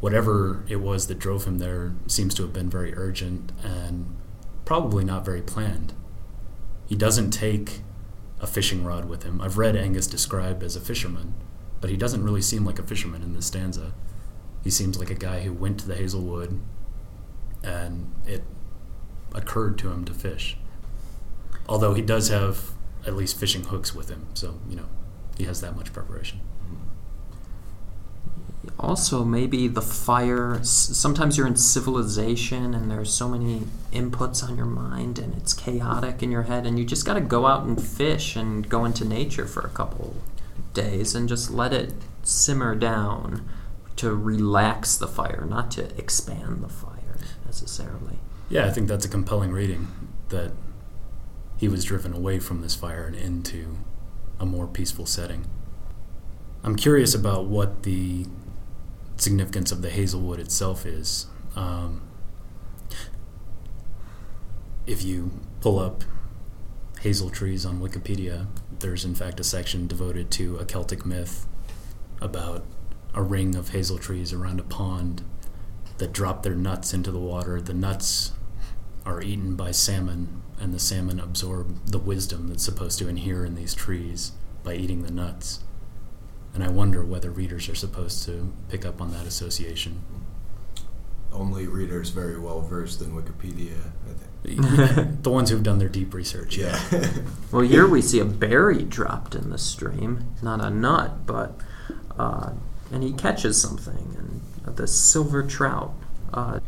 Whatever 0.00 0.64
it 0.68 0.76
was 0.76 1.06
that 1.06 1.18
drove 1.18 1.44
him 1.44 1.58
there 1.58 1.94
seems 2.06 2.34
to 2.34 2.42
have 2.42 2.52
been 2.52 2.70
very 2.70 2.94
urgent 2.96 3.52
and 3.62 4.16
probably 4.64 5.04
not 5.04 5.24
very 5.24 5.42
planned. 5.42 5.92
He 6.86 6.96
doesn't 6.96 7.30
take 7.30 7.82
a 8.40 8.46
fishing 8.46 8.84
rod 8.84 9.06
with 9.06 9.22
him. 9.22 9.40
I've 9.40 9.58
read 9.58 9.76
Angus 9.76 10.06
described 10.06 10.62
as 10.62 10.76
a 10.76 10.80
fisherman, 10.80 11.34
but 11.80 11.90
he 11.90 11.96
doesn't 11.96 12.22
really 12.22 12.42
seem 12.42 12.64
like 12.64 12.78
a 12.78 12.82
fisherman 12.82 13.22
in 13.22 13.32
this 13.32 13.46
stanza. 13.46 13.92
He 14.62 14.70
seems 14.70 14.98
like 14.98 15.10
a 15.10 15.14
guy 15.14 15.40
who 15.40 15.52
went 15.52 15.80
to 15.80 15.86
the 15.86 15.94
Hazelwood 15.94 16.60
and 17.62 18.12
it 18.26 18.42
occurred 19.32 19.78
to 19.78 19.90
him 19.90 20.04
to 20.04 20.14
fish. 20.14 20.56
Although 21.68 21.94
he 21.94 22.02
does 22.02 22.28
have 22.28 22.72
at 23.06 23.14
least 23.14 23.38
fishing 23.38 23.64
hooks 23.64 23.94
with 23.94 24.08
him, 24.08 24.26
so, 24.34 24.60
you 24.68 24.76
know, 24.76 24.86
he 25.36 25.44
has 25.44 25.60
that 25.60 25.76
much 25.76 25.92
preparation. 25.92 26.40
Also, 28.78 29.24
maybe 29.24 29.68
the 29.68 29.82
fire. 29.82 30.62
Sometimes 30.62 31.36
you're 31.38 31.46
in 31.46 31.56
civilization 31.56 32.74
and 32.74 32.90
there's 32.90 33.12
so 33.12 33.28
many 33.28 33.62
inputs 33.92 34.46
on 34.46 34.56
your 34.56 34.66
mind 34.66 35.18
and 35.18 35.34
it's 35.34 35.54
chaotic 35.54 36.22
in 36.22 36.30
your 36.30 36.42
head, 36.42 36.66
and 36.66 36.78
you 36.78 36.84
just 36.84 37.06
got 37.06 37.14
to 37.14 37.20
go 37.20 37.46
out 37.46 37.64
and 37.64 37.82
fish 37.82 38.36
and 38.36 38.68
go 38.68 38.84
into 38.84 39.04
nature 39.04 39.46
for 39.46 39.60
a 39.60 39.70
couple 39.70 40.16
days 40.74 41.14
and 41.14 41.28
just 41.28 41.50
let 41.50 41.72
it 41.72 41.94
simmer 42.22 42.74
down 42.74 43.48
to 43.96 44.14
relax 44.14 44.96
the 44.96 45.08
fire, 45.08 45.46
not 45.48 45.70
to 45.70 45.84
expand 45.98 46.62
the 46.62 46.68
fire 46.68 47.18
necessarily. 47.46 48.18
Yeah, 48.50 48.66
I 48.66 48.70
think 48.70 48.88
that's 48.88 49.06
a 49.06 49.08
compelling 49.08 49.52
reading 49.52 49.88
that 50.28 50.52
he 51.56 51.68
was 51.68 51.84
driven 51.84 52.12
away 52.12 52.38
from 52.38 52.60
this 52.60 52.74
fire 52.74 53.06
and 53.06 53.16
into 53.16 53.78
a 54.38 54.44
more 54.44 54.66
peaceful 54.66 55.06
setting. 55.06 55.46
I'm 56.62 56.76
curious 56.76 57.14
about 57.14 57.46
what 57.46 57.84
the 57.84 58.26
significance 59.16 59.72
of 59.72 59.82
the 59.82 59.90
hazelwood 59.90 60.38
itself 60.38 60.86
is. 60.86 61.26
Um, 61.54 62.02
if 64.86 65.02
you 65.02 65.30
pull 65.60 65.78
up 65.78 66.04
hazel 67.00 67.30
trees 67.30 67.66
on 67.66 67.80
Wikipedia, 67.80 68.46
there's 68.78 69.04
in 69.04 69.14
fact 69.14 69.40
a 69.40 69.44
section 69.44 69.86
devoted 69.86 70.30
to 70.32 70.56
a 70.58 70.64
Celtic 70.64 71.04
myth 71.04 71.46
about 72.20 72.64
a 73.14 73.22
ring 73.22 73.54
of 73.54 73.70
hazel 73.70 73.98
trees 73.98 74.32
around 74.32 74.60
a 74.60 74.64
pond 74.64 75.22
that 75.98 76.12
drop 76.12 76.42
their 76.42 76.54
nuts 76.54 76.92
into 76.92 77.10
the 77.10 77.18
water. 77.18 77.60
The 77.60 77.74
nuts 77.74 78.32
are 79.04 79.22
eaten 79.22 79.54
by 79.54 79.70
salmon, 79.70 80.42
and 80.60 80.74
the 80.74 80.78
salmon 80.78 81.20
absorb 81.20 81.86
the 81.86 81.98
wisdom 81.98 82.48
that's 82.48 82.64
supposed 82.64 82.98
to 82.98 83.08
inhere 83.08 83.44
in 83.44 83.54
these 83.54 83.74
trees 83.74 84.32
by 84.62 84.74
eating 84.74 85.02
the 85.02 85.12
nuts. 85.12 85.60
And 86.56 86.64
I 86.64 86.68
wonder 86.68 87.04
whether 87.04 87.28
readers 87.30 87.68
are 87.68 87.74
supposed 87.74 88.24
to 88.24 88.50
pick 88.70 88.86
up 88.86 89.02
on 89.02 89.12
that 89.12 89.26
association. 89.26 90.00
Only 91.30 91.66
readers 91.66 92.08
very 92.08 92.38
well 92.40 92.62
versed 92.62 93.02
in 93.02 93.12
Wikipedia, 93.12 93.76
I 94.08 94.46
think. 94.48 95.22
the 95.22 95.28
ones 95.28 95.50
who've 95.50 95.62
done 95.62 95.78
their 95.78 95.90
deep 95.90 96.14
research, 96.14 96.56
yeah. 96.56 96.82
Yeah. 96.90 97.10
Well, 97.52 97.60
here 97.60 97.86
we 97.86 98.00
see 98.00 98.20
a 98.20 98.24
berry 98.24 98.84
dropped 98.84 99.34
in 99.34 99.50
the 99.50 99.58
stream, 99.58 100.34
not 100.40 100.64
a 100.64 100.70
nut, 100.70 101.26
but 101.26 101.60
uh, 102.18 102.52
and 102.90 103.02
he 103.02 103.12
catches 103.12 103.60
something, 103.60 104.16
and 104.64 104.76
the 104.76 104.86
silver 104.86 105.42
trout. 105.42 105.92
Uh, 106.32 106.60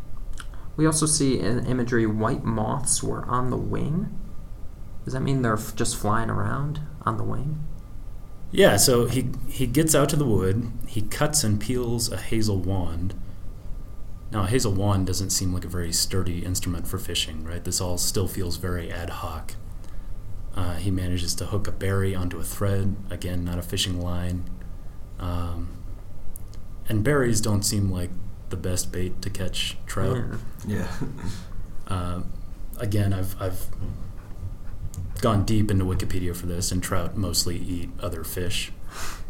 we 0.77 0.85
also 0.85 1.07
see 1.07 1.41
in 1.41 1.65
imagery 1.65 2.05
white 2.05 2.45
moths 2.45 3.03
were 3.03 3.25
on 3.25 3.49
the 3.49 3.57
wing. 3.57 4.15
Does 5.07 5.15
that 5.15 5.21
mean 5.21 5.41
they're 5.41 5.55
f- 5.55 5.75
just 5.75 5.97
flying 5.97 6.29
around 6.29 6.81
on 7.07 7.17
the 7.17 7.25
wing? 7.25 7.65
Yeah, 8.51 8.77
so 8.77 9.07
he 9.07 9.29
he 9.49 9.67
gets 9.67 9.95
out 9.95 10.09
to 10.11 10.17
the 10.17 10.25
wood. 10.25 10.71
He 10.87 11.03
cuts 11.03 11.45
and 11.45 11.61
peels 11.61 12.11
a 12.11 12.17
hazel 12.17 12.59
wand. 12.59 13.15
Now, 14.31 14.43
a 14.43 14.47
hazel 14.47 14.73
wand 14.73 15.07
doesn't 15.07 15.31
seem 15.31 15.55
like 15.55 15.65
a 15.65 15.69
very 15.69 15.93
sturdy 15.93 16.45
instrument 16.45 16.87
for 16.87 16.99
fishing, 16.99 17.45
right? 17.45 17.65
This 17.65 17.81
all 17.81 17.97
still 17.97 18.29
feels 18.29 18.57
very 18.57 18.91
ad 18.91 19.11
hoc. 19.11 19.55
Uh, 20.55 20.75
he 20.75 20.91
manages 20.91 21.35
to 21.37 21.47
hook 21.47 21.67
a 21.67 21.73
berry 21.73 22.15
onto 22.15 22.39
a 22.39 22.43
thread. 22.43 22.97
Again, 23.11 23.45
not 23.45 23.59
a 23.59 23.63
fishing 23.63 24.01
line. 24.01 24.45
Um, 25.19 25.69
and 26.89 27.03
berries 27.03 27.41
don't 27.41 27.63
seem 27.63 27.91
like 27.91 28.11
the 28.51 28.57
best 28.57 28.93
bait 28.93 29.23
to 29.23 29.31
catch 29.31 29.77
trout. 29.87 30.25
Yeah. 30.67 30.77
yeah. 30.77 31.09
Uh, 31.87 32.23
again, 32.79 33.13
I've 33.13 33.41
I've 33.41 33.67
gone 35.21 35.45
deep 35.45 35.71
into 35.71 35.85
Wikipedia 35.85 36.35
for 36.35 36.47
this, 36.47 36.73
and 36.73 36.83
trout 36.83 37.17
mostly 37.17 37.57
eat 37.57 37.91
other 38.01 38.25
fish. 38.25 38.73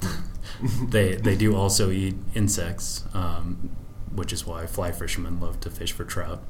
they 0.88 1.16
they 1.16 1.36
do 1.36 1.56
also 1.56 1.90
eat 1.90 2.14
insects, 2.34 3.04
um, 3.14 3.70
which 4.12 4.32
is 4.32 4.46
why 4.46 4.66
fly 4.66 4.92
fishermen 4.92 5.40
love 5.40 5.60
to 5.60 5.70
fish 5.70 5.92
for 5.92 6.04
trout. 6.04 6.42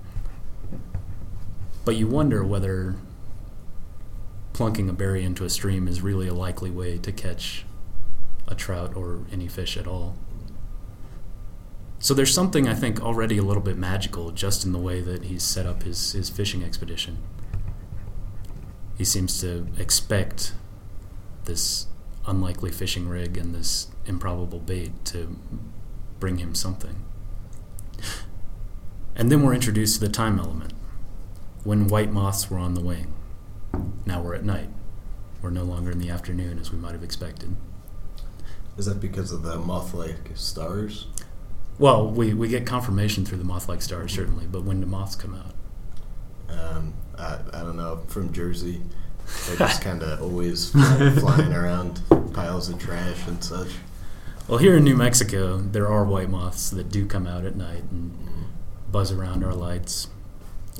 But 1.84 1.96
you 1.96 2.06
wonder 2.06 2.44
whether 2.44 2.96
plunking 4.52 4.88
a 4.88 4.92
berry 4.92 5.24
into 5.24 5.44
a 5.44 5.50
stream 5.50 5.86
is 5.86 6.02
really 6.02 6.28
a 6.28 6.34
likely 6.34 6.70
way 6.70 6.98
to 6.98 7.12
catch 7.12 7.64
a 8.46 8.54
trout 8.54 8.96
or 8.96 9.20
any 9.30 9.46
fish 9.46 9.76
at 9.76 9.86
all. 9.86 10.16
So 12.00 12.14
there's 12.14 12.32
something 12.32 12.68
I 12.68 12.74
think 12.74 13.00
already 13.00 13.38
a 13.38 13.42
little 13.42 13.62
bit 13.62 13.76
magical 13.76 14.30
just 14.30 14.64
in 14.64 14.72
the 14.72 14.78
way 14.78 15.00
that 15.00 15.24
he's 15.24 15.42
set 15.42 15.66
up 15.66 15.82
his, 15.82 16.12
his 16.12 16.30
fishing 16.30 16.62
expedition. 16.62 17.18
He 18.98 19.04
seems 19.04 19.40
to 19.40 19.68
expect 19.78 20.52
this 21.44 21.86
unlikely 22.26 22.72
fishing 22.72 23.08
rig 23.08 23.38
and 23.38 23.54
this 23.54 23.88
improbable 24.04 24.58
bait 24.58 24.92
to 25.06 25.38
bring 26.20 26.38
him 26.38 26.54
something. 26.54 27.04
And 29.14 29.32
then 29.32 29.42
we're 29.42 29.54
introduced 29.54 29.94
to 29.94 30.06
the 30.06 30.12
time 30.12 30.38
element. 30.38 30.72
When 31.64 31.88
white 31.88 32.12
moths 32.12 32.50
were 32.50 32.58
on 32.58 32.74
the 32.74 32.80
wing. 32.80 33.14
Now 34.04 34.20
we're 34.20 34.34
at 34.34 34.44
night. 34.44 34.68
We're 35.42 35.50
no 35.50 35.64
longer 35.64 35.90
in 35.90 35.98
the 35.98 36.10
afternoon 36.10 36.58
as 36.58 36.72
we 36.72 36.78
might 36.78 36.92
have 36.92 37.04
expected. 37.04 37.56
Is 38.76 38.86
that 38.86 39.00
because 39.00 39.32
of 39.32 39.42
the 39.42 39.58
moth-like 39.58 40.30
stars? 40.34 41.06
Well, 41.78 42.08
we, 42.08 42.34
we 42.34 42.48
get 42.48 42.66
confirmation 42.66 43.24
through 43.24 43.38
the 43.38 43.44
moth 43.44 43.68
like 43.68 43.82
stars, 43.82 44.12
certainly, 44.12 44.46
but 44.46 44.64
when 44.64 44.80
do 44.80 44.86
moths 44.86 45.14
come 45.14 45.34
out? 45.34 45.54
Um, 46.48 46.94
I, 47.18 47.38
I 47.52 47.60
don't 47.60 47.76
know. 47.76 48.02
From 48.08 48.32
Jersey, 48.32 48.82
they're 49.46 49.56
just 49.58 49.82
kind 49.82 50.02
of 50.02 50.22
always 50.22 50.70
fly, 50.70 51.10
flying 51.18 51.52
around 51.52 52.00
piles 52.32 52.68
of 52.68 52.78
trash 52.78 53.26
and 53.26 53.42
such. 53.42 53.68
Well, 54.46 54.58
here 54.58 54.76
in 54.76 54.84
New 54.84 54.96
Mexico, 54.96 55.58
there 55.58 55.88
are 55.88 56.04
white 56.04 56.30
moths 56.30 56.70
that 56.70 56.90
do 56.90 57.04
come 57.06 57.26
out 57.26 57.44
at 57.44 57.54
night 57.56 57.82
and 57.90 58.12
mm-hmm. 58.12 58.42
buzz 58.90 59.12
around 59.12 59.44
our 59.44 59.54
lights. 59.54 60.08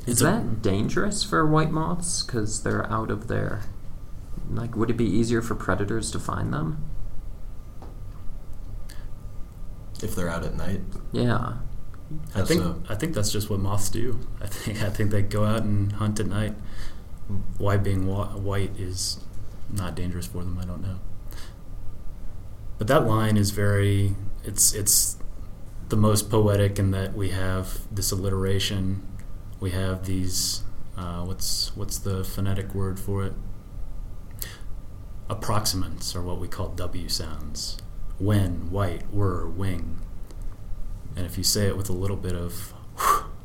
Is 0.07 0.13
It's 0.13 0.21
a- 0.21 0.25
that 0.25 0.61
dangerous 0.61 1.23
for 1.23 1.45
white 1.45 1.71
moths? 1.71 2.23
Because 2.23 2.63
they're 2.63 2.89
out 2.91 3.11
of 3.11 3.27
their. 3.27 3.61
Like, 4.51 4.75
would 4.75 4.89
it 4.89 4.97
be 4.97 5.05
easier 5.05 5.43
for 5.43 5.53
predators 5.53 6.09
to 6.11 6.19
find 6.19 6.51
them? 6.51 6.83
If 10.01 10.15
they're 10.15 10.29
out 10.29 10.43
at 10.43 10.55
night, 10.55 10.81
Yeah. 11.11 11.55
I 12.35 12.43
think 12.43 12.61
so? 12.61 12.81
I 12.89 12.95
think 12.95 13.13
that's 13.13 13.31
just 13.31 13.49
what 13.49 13.59
moths 13.59 13.89
do. 13.89 14.19
I 14.41 14.47
think 14.47 14.81
I 14.81 14.89
think 14.89 15.11
they 15.11 15.21
go 15.21 15.45
out 15.45 15.63
and 15.63 15.91
hunt 15.93 16.19
at 16.19 16.27
night. 16.27 16.55
Why 17.57 17.77
being 17.77 18.07
wa- 18.07 18.29
white 18.29 18.71
is 18.79 19.19
not 19.71 19.95
dangerous 19.95 20.25
for 20.25 20.39
them, 20.39 20.57
I 20.59 20.65
don't 20.65 20.81
know. 20.81 20.99
But 22.77 22.87
that 22.87 23.05
line 23.05 23.37
is 23.37 23.51
very 23.51 24.15
it's 24.43 24.73
it's 24.73 25.17
the 25.89 25.97
most 25.97 26.29
poetic 26.29 26.79
in 26.79 26.91
that 26.91 27.15
we 27.15 27.29
have 27.29 27.81
this 27.93 28.11
alliteration, 28.11 29.05
we 29.59 29.71
have 29.71 30.05
these 30.05 30.63
uh, 30.97 31.23
what's 31.23 31.75
what's 31.75 31.97
the 31.99 32.23
phonetic 32.23 32.73
word 32.73 32.99
for 32.99 33.23
it? 33.25 33.33
Approximants 35.29 36.15
are 36.15 36.21
what 36.21 36.39
we 36.39 36.47
call 36.47 36.69
W 36.69 37.07
sounds. 37.07 37.77
When, 38.17 38.69
white, 38.71 39.13
were, 39.13 39.47
wing. 39.47 39.98
And 41.15 41.25
if 41.25 41.37
you 41.37 41.43
say 41.43 41.67
it 41.67 41.75
with 41.77 41.89
a 41.89 41.93
little 41.93 42.15
bit 42.17 42.33
of 42.35 42.73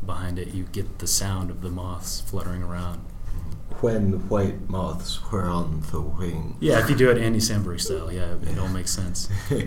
behind 0.07 0.39
it, 0.39 0.49
you 0.55 0.65
get 0.65 0.99
the 0.99 1.07
sound 1.07 1.51
of 1.51 1.61
the 1.63 1.71
moths 1.71 2.21
fluttering 2.21 2.63
around. 2.63 3.01
when 3.81 4.29
white 4.29 4.69
moths 4.69 5.21
were 5.31 5.45
on 5.45 5.83
the 5.91 6.01
wing. 6.01 6.57
Yeah, 6.61 6.79
if 6.83 6.89
you 6.89 6.97
do 6.97 7.11
it 7.11 7.19
Andy 7.19 7.39
Samberg 7.41 7.81
style, 7.81 8.11
yeah, 8.13 8.35
it 8.43 8.59
all 8.59 8.69
makes 8.69 8.91
sense. 8.93 9.29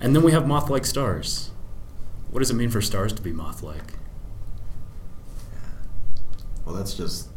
And 0.00 0.14
then 0.14 0.22
we 0.22 0.30
have 0.32 0.46
moth-like 0.46 0.86
stars. 0.86 1.50
What 2.30 2.38
does 2.38 2.50
it 2.50 2.54
mean 2.54 2.70
for 2.70 2.80
stars 2.80 3.12
to 3.14 3.22
be 3.22 3.32
moth-like? 3.32 3.94
well, 6.64 6.74
that's 6.76 6.94
just 6.94 7.28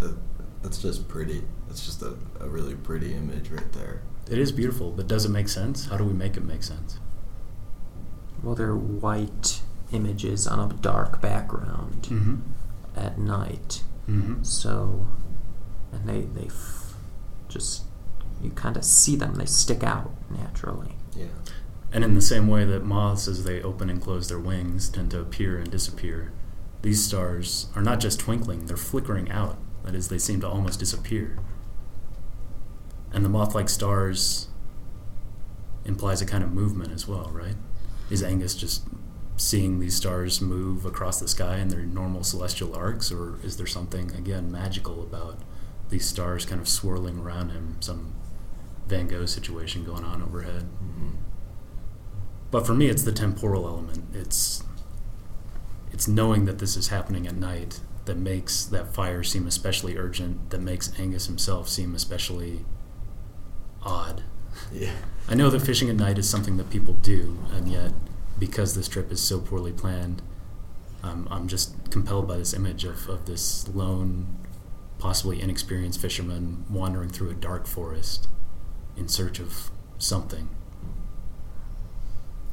that, 0.00 0.16
that's 0.62 0.80
just 0.80 1.08
pretty. 1.08 1.42
That's 1.66 1.84
just 1.84 2.02
a, 2.02 2.14
a 2.40 2.48
really 2.48 2.74
pretty 2.74 3.14
image 3.14 3.50
right 3.50 3.72
there. 3.72 4.02
It 4.30 4.38
is 4.38 4.52
beautiful, 4.52 4.90
but 4.90 5.08
does 5.08 5.24
it 5.24 5.30
make 5.30 5.48
sense? 5.48 5.86
How 5.86 5.96
do 5.96 6.04
we 6.04 6.12
make 6.12 6.36
it 6.36 6.44
make 6.44 6.62
sense? 6.62 6.98
Well, 8.44 8.54
they're 8.54 8.74
white 8.76 9.60
images 9.92 10.46
on 10.46 10.58
a 10.70 10.74
dark 10.74 11.20
background 11.20 12.02
Mm-hmm. 12.10 12.34
at 12.96 13.18
night. 13.18 13.82
Mm-hmm. 14.08 14.42
So, 14.42 15.06
and 15.92 16.08
they 16.08 16.22
they 16.22 16.46
f- 16.46 16.94
just 17.48 17.84
you 18.42 18.50
kind 18.50 18.76
of 18.76 18.84
see 18.84 19.16
them. 19.16 19.36
They 19.36 19.46
stick 19.46 19.82
out 19.82 20.10
naturally. 20.30 20.96
Yeah. 21.16 21.26
And 21.92 22.02
in 22.04 22.14
the 22.14 22.20
same 22.20 22.48
way 22.48 22.64
that 22.64 22.84
moths, 22.84 23.28
as 23.28 23.44
they 23.44 23.62
open 23.62 23.88
and 23.88 24.02
close 24.02 24.28
their 24.28 24.38
wings, 24.38 24.88
tend 24.88 25.12
to 25.12 25.20
appear 25.20 25.56
and 25.58 25.70
disappear, 25.70 26.32
these 26.82 27.04
stars 27.04 27.68
are 27.76 27.82
not 27.82 28.00
just 28.00 28.18
twinkling, 28.18 28.66
they're 28.66 28.76
flickering 28.76 29.30
out. 29.30 29.56
That 29.84 29.94
is, 29.94 30.08
they 30.08 30.18
seem 30.18 30.40
to 30.40 30.48
almost 30.48 30.80
disappear. 30.80 31.38
And 33.12 33.24
the 33.24 33.28
moth 33.28 33.54
like 33.54 33.68
stars 33.68 34.48
implies 35.84 36.20
a 36.20 36.26
kind 36.26 36.42
of 36.42 36.52
movement 36.52 36.90
as 36.92 37.06
well, 37.06 37.30
right? 37.32 37.54
Is 38.10 38.22
Angus 38.22 38.54
just 38.54 38.86
seeing 39.36 39.80
these 39.80 39.96
stars 39.96 40.40
move 40.40 40.84
across 40.86 41.18
the 41.18 41.26
sky 41.28 41.58
in 41.58 41.68
their 41.68 41.82
normal 41.82 42.22
celestial 42.22 42.74
arcs, 42.74 43.10
or 43.10 43.38
is 43.42 43.56
there 43.56 43.66
something, 43.66 44.12
again, 44.12 44.50
magical 44.52 45.02
about 45.02 45.38
these 45.88 46.06
stars 46.06 46.46
kind 46.46 46.60
of 46.60 46.68
swirling 46.68 47.18
around 47.18 47.50
him, 47.50 47.76
some 47.80 48.14
Van 48.86 49.08
Gogh 49.08 49.26
situation 49.26 49.84
going 49.84 50.04
on 50.04 50.22
overhead? 50.22 50.68
Mhm. 50.82 51.14
But 52.50 52.66
for 52.66 52.74
me, 52.74 52.86
it's 52.86 53.02
the 53.02 53.12
temporal 53.12 53.66
element. 53.66 54.04
It's 54.14 54.62
it's 55.92 56.08
knowing 56.08 56.44
that 56.44 56.58
this 56.58 56.76
is 56.76 56.88
happening 56.88 57.26
at 57.26 57.36
night 57.36 57.80
that 58.04 58.16
makes 58.16 58.64
that 58.64 58.92
fire 58.92 59.22
seem 59.22 59.46
especially 59.46 59.96
urgent. 59.96 60.50
That 60.50 60.60
makes 60.60 60.92
Angus 60.98 61.26
himself 61.26 61.68
seem 61.68 61.94
especially 61.94 62.64
odd. 63.82 64.22
Yeah. 64.72 64.92
I 65.26 65.34
know 65.34 65.48
that 65.50 65.60
fishing 65.60 65.88
at 65.88 65.96
night 65.96 66.18
is 66.18 66.28
something 66.28 66.58
that 66.58 66.70
people 66.70 66.94
do, 66.94 67.38
and 67.52 67.68
yet 67.68 67.92
because 68.38 68.74
this 68.74 68.88
trip 68.88 69.10
is 69.10 69.22
so 69.22 69.40
poorly 69.40 69.72
planned, 69.72 70.20
um, 71.02 71.28
I'm 71.30 71.48
just 71.48 71.90
compelled 71.90 72.28
by 72.28 72.36
this 72.36 72.52
image 72.52 72.84
of, 72.84 73.08
of 73.08 73.26
this 73.26 73.68
lone, 73.68 74.38
possibly 74.98 75.40
inexperienced 75.40 76.00
fisherman 76.00 76.64
wandering 76.68 77.08
through 77.08 77.30
a 77.30 77.34
dark 77.34 77.66
forest 77.66 78.28
in 78.96 79.08
search 79.08 79.38
of 79.38 79.70
something. 79.98 80.48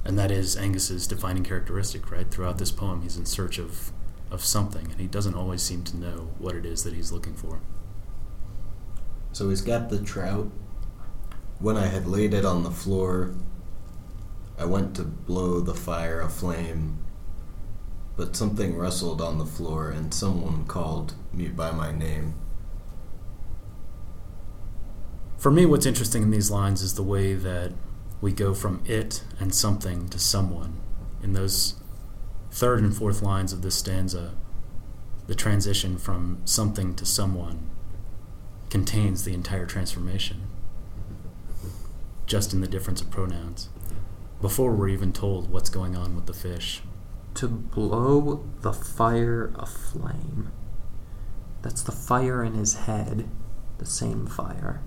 And 0.03 0.17
that 0.17 0.31
is 0.31 0.55
Angus's 0.55 1.07
defining 1.07 1.43
characteristic, 1.43 2.09
right? 2.11 2.29
Throughout 2.29 2.57
this 2.57 2.71
poem, 2.71 3.01
he's 3.01 3.17
in 3.17 3.25
search 3.25 3.57
of, 3.59 3.91
of 4.31 4.43
something, 4.43 4.91
and 4.91 4.99
he 4.99 5.07
doesn't 5.07 5.35
always 5.35 5.61
seem 5.61 5.83
to 5.85 5.97
know 5.97 6.31
what 6.39 6.55
it 6.55 6.65
is 6.65 6.83
that 6.83 6.93
he's 6.93 7.11
looking 7.11 7.35
for. 7.35 7.61
So 9.31 9.49
he's 9.49 9.61
got 9.61 9.89
the 9.89 10.01
trout. 10.01 10.51
When 11.61 11.77
I 11.77 11.85
had 11.85 12.07
laid 12.07 12.33
it 12.33 12.43
on 12.43 12.63
the 12.63 12.71
floor, 12.71 13.35
I 14.57 14.65
went 14.65 14.95
to 14.95 15.03
blow 15.03 15.59
the 15.59 15.75
fire 15.75 16.19
aflame, 16.19 16.97
but 18.17 18.35
something 18.35 18.75
rustled 18.75 19.21
on 19.21 19.37
the 19.37 19.45
floor 19.45 19.91
and 19.91 20.11
someone 20.11 20.65
called 20.65 21.13
me 21.31 21.49
by 21.49 21.69
my 21.69 21.91
name. 21.91 22.33
For 25.37 25.51
me, 25.51 25.67
what's 25.67 25.85
interesting 25.85 26.23
in 26.23 26.31
these 26.31 26.49
lines 26.49 26.81
is 26.81 26.95
the 26.95 27.03
way 27.03 27.35
that 27.35 27.73
we 28.21 28.31
go 28.31 28.55
from 28.55 28.81
it 28.87 29.23
and 29.39 29.53
something 29.53 30.09
to 30.09 30.17
someone. 30.17 30.77
In 31.21 31.33
those 31.33 31.75
third 32.49 32.79
and 32.79 32.95
fourth 32.95 33.21
lines 33.21 33.53
of 33.53 33.61
this 33.61 33.75
stanza, 33.75 34.33
the 35.27 35.35
transition 35.35 35.99
from 35.99 36.41
something 36.43 36.95
to 36.95 37.05
someone 37.05 37.69
contains 38.71 39.25
the 39.25 39.33
entire 39.35 39.67
transformation, 39.67 40.47
just 42.31 42.53
in 42.53 42.61
the 42.61 42.67
difference 42.67 43.01
of 43.01 43.11
pronouns. 43.11 43.67
Before 44.39 44.71
we're 44.71 44.87
even 44.87 45.11
told 45.11 45.51
what's 45.51 45.69
going 45.69 45.97
on 45.97 46.15
with 46.15 46.27
the 46.27 46.33
fish. 46.33 46.81
To 47.33 47.49
blow 47.49 48.45
the 48.61 48.71
fire 48.71 49.51
aflame. 49.55 50.49
That's 51.61 51.83
the 51.83 51.91
fire 51.91 52.41
in 52.41 52.53
his 52.53 52.75
head, 52.85 53.29
the 53.79 53.85
same 53.85 54.27
fire. 54.27 54.81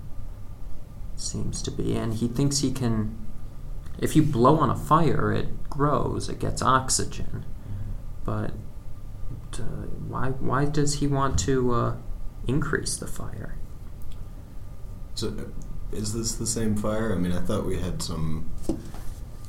Seems 1.15 1.61
to 1.61 1.69
be. 1.69 1.95
And 1.95 2.15
he 2.15 2.27
thinks 2.27 2.61
he 2.61 2.71
can. 2.71 3.15
If 3.99 4.15
you 4.15 4.23
blow 4.23 4.57
on 4.57 4.71
a 4.71 4.75
fire, 4.75 5.31
it 5.31 5.69
grows, 5.69 6.27
it 6.27 6.39
gets 6.39 6.63
oxygen. 6.63 7.45
But 8.23 8.53
uh, 9.53 9.85
why, 10.07 10.29
why 10.29 10.65
does 10.65 10.95
he 10.95 11.05
want 11.05 11.37
to 11.41 11.71
uh, 11.73 11.95
increase 12.47 12.97
the 12.97 13.07
fire? 13.07 13.55
So, 15.13 15.27
uh, 15.27 15.64
is 15.91 16.13
this 16.13 16.35
the 16.35 16.47
same 16.47 16.75
fire? 16.75 17.13
I 17.13 17.15
mean, 17.15 17.31
I 17.31 17.41
thought 17.41 17.65
we 17.65 17.79
had 17.79 18.01
some 18.01 18.49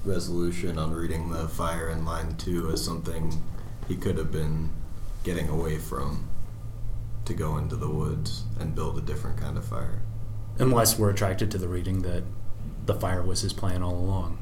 resolution 0.04 0.78
on 0.78 0.92
reading 0.92 1.30
the 1.30 1.48
fire 1.48 1.88
in 1.90 2.04
line 2.04 2.36
two 2.36 2.70
as 2.70 2.84
something 2.84 3.42
he 3.88 3.96
could 3.96 4.16
have 4.16 4.30
been 4.30 4.70
getting 5.24 5.48
away 5.48 5.78
from 5.78 6.28
to 7.24 7.34
go 7.34 7.56
into 7.56 7.74
the 7.74 7.90
woods 7.90 8.44
and 8.60 8.74
build 8.74 8.96
a 8.96 9.00
different 9.00 9.36
kind 9.36 9.58
of 9.58 9.64
fire. 9.64 10.02
Unless 10.58 10.98
we're 10.98 11.10
attracted 11.10 11.50
to 11.50 11.58
the 11.58 11.68
reading 11.68 12.02
that 12.02 12.22
the 12.86 12.94
fire 12.94 13.22
was 13.22 13.40
his 13.40 13.52
plan 13.52 13.82
all 13.82 13.96
along, 13.96 14.38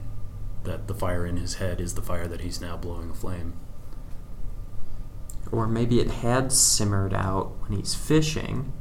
that 0.65 0.87
the 0.87 0.95
fire 0.95 1.27
in 1.27 1.39
his 1.39 1.55
head 1.55 1.81
is 1.81 1.95
the 1.95 2.03
fire 2.03 2.29
that 2.29 2.43
he's 2.43 2.61
now 2.61 2.77
blowing 2.77 3.11
aflame. 3.11 3.55
Or 5.51 5.67
maybe 5.67 6.01
it 6.01 6.11
had 6.11 6.53
simmered 6.53 7.15
out 7.15 7.53
when 7.63 7.79
he's 7.79 7.95
fishing, 7.95 8.73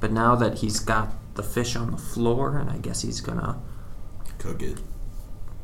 but 0.00 0.10
now 0.10 0.34
that 0.36 0.58
he's 0.58 0.80
got 0.80 1.12
the 1.34 1.42
fish 1.42 1.76
on 1.76 1.90
the 1.90 1.96
floor, 1.98 2.58
and 2.58 2.70
I 2.70 2.78
guess 2.78 3.02
he's 3.02 3.20
gonna 3.20 3.58
Cook 4.38 4.62
it. 4.62 4.78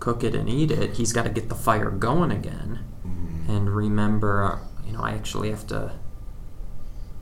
cook 0.00 0.22
it 0.24 0.35
and 0.35 0.48
eat 0.48 0.70
it, 0.70 0.94
he's 0.94 1.12
got 1.12 1.24
to 1.24 1.31
get 1.31 1.48
the 1.48 1.54
fire 1.54 1.90
going 1.90 2.31
again. 2.31 2.85
Mhm. 3.07 3.48
And 3.48 3.70
remember, 3.74 4.61
you 4.87 4.92
know, 4.92 5.00
I 5.02 5.11
actually 5.12 5.50
have 5.50 5.66
to 5.68 5.92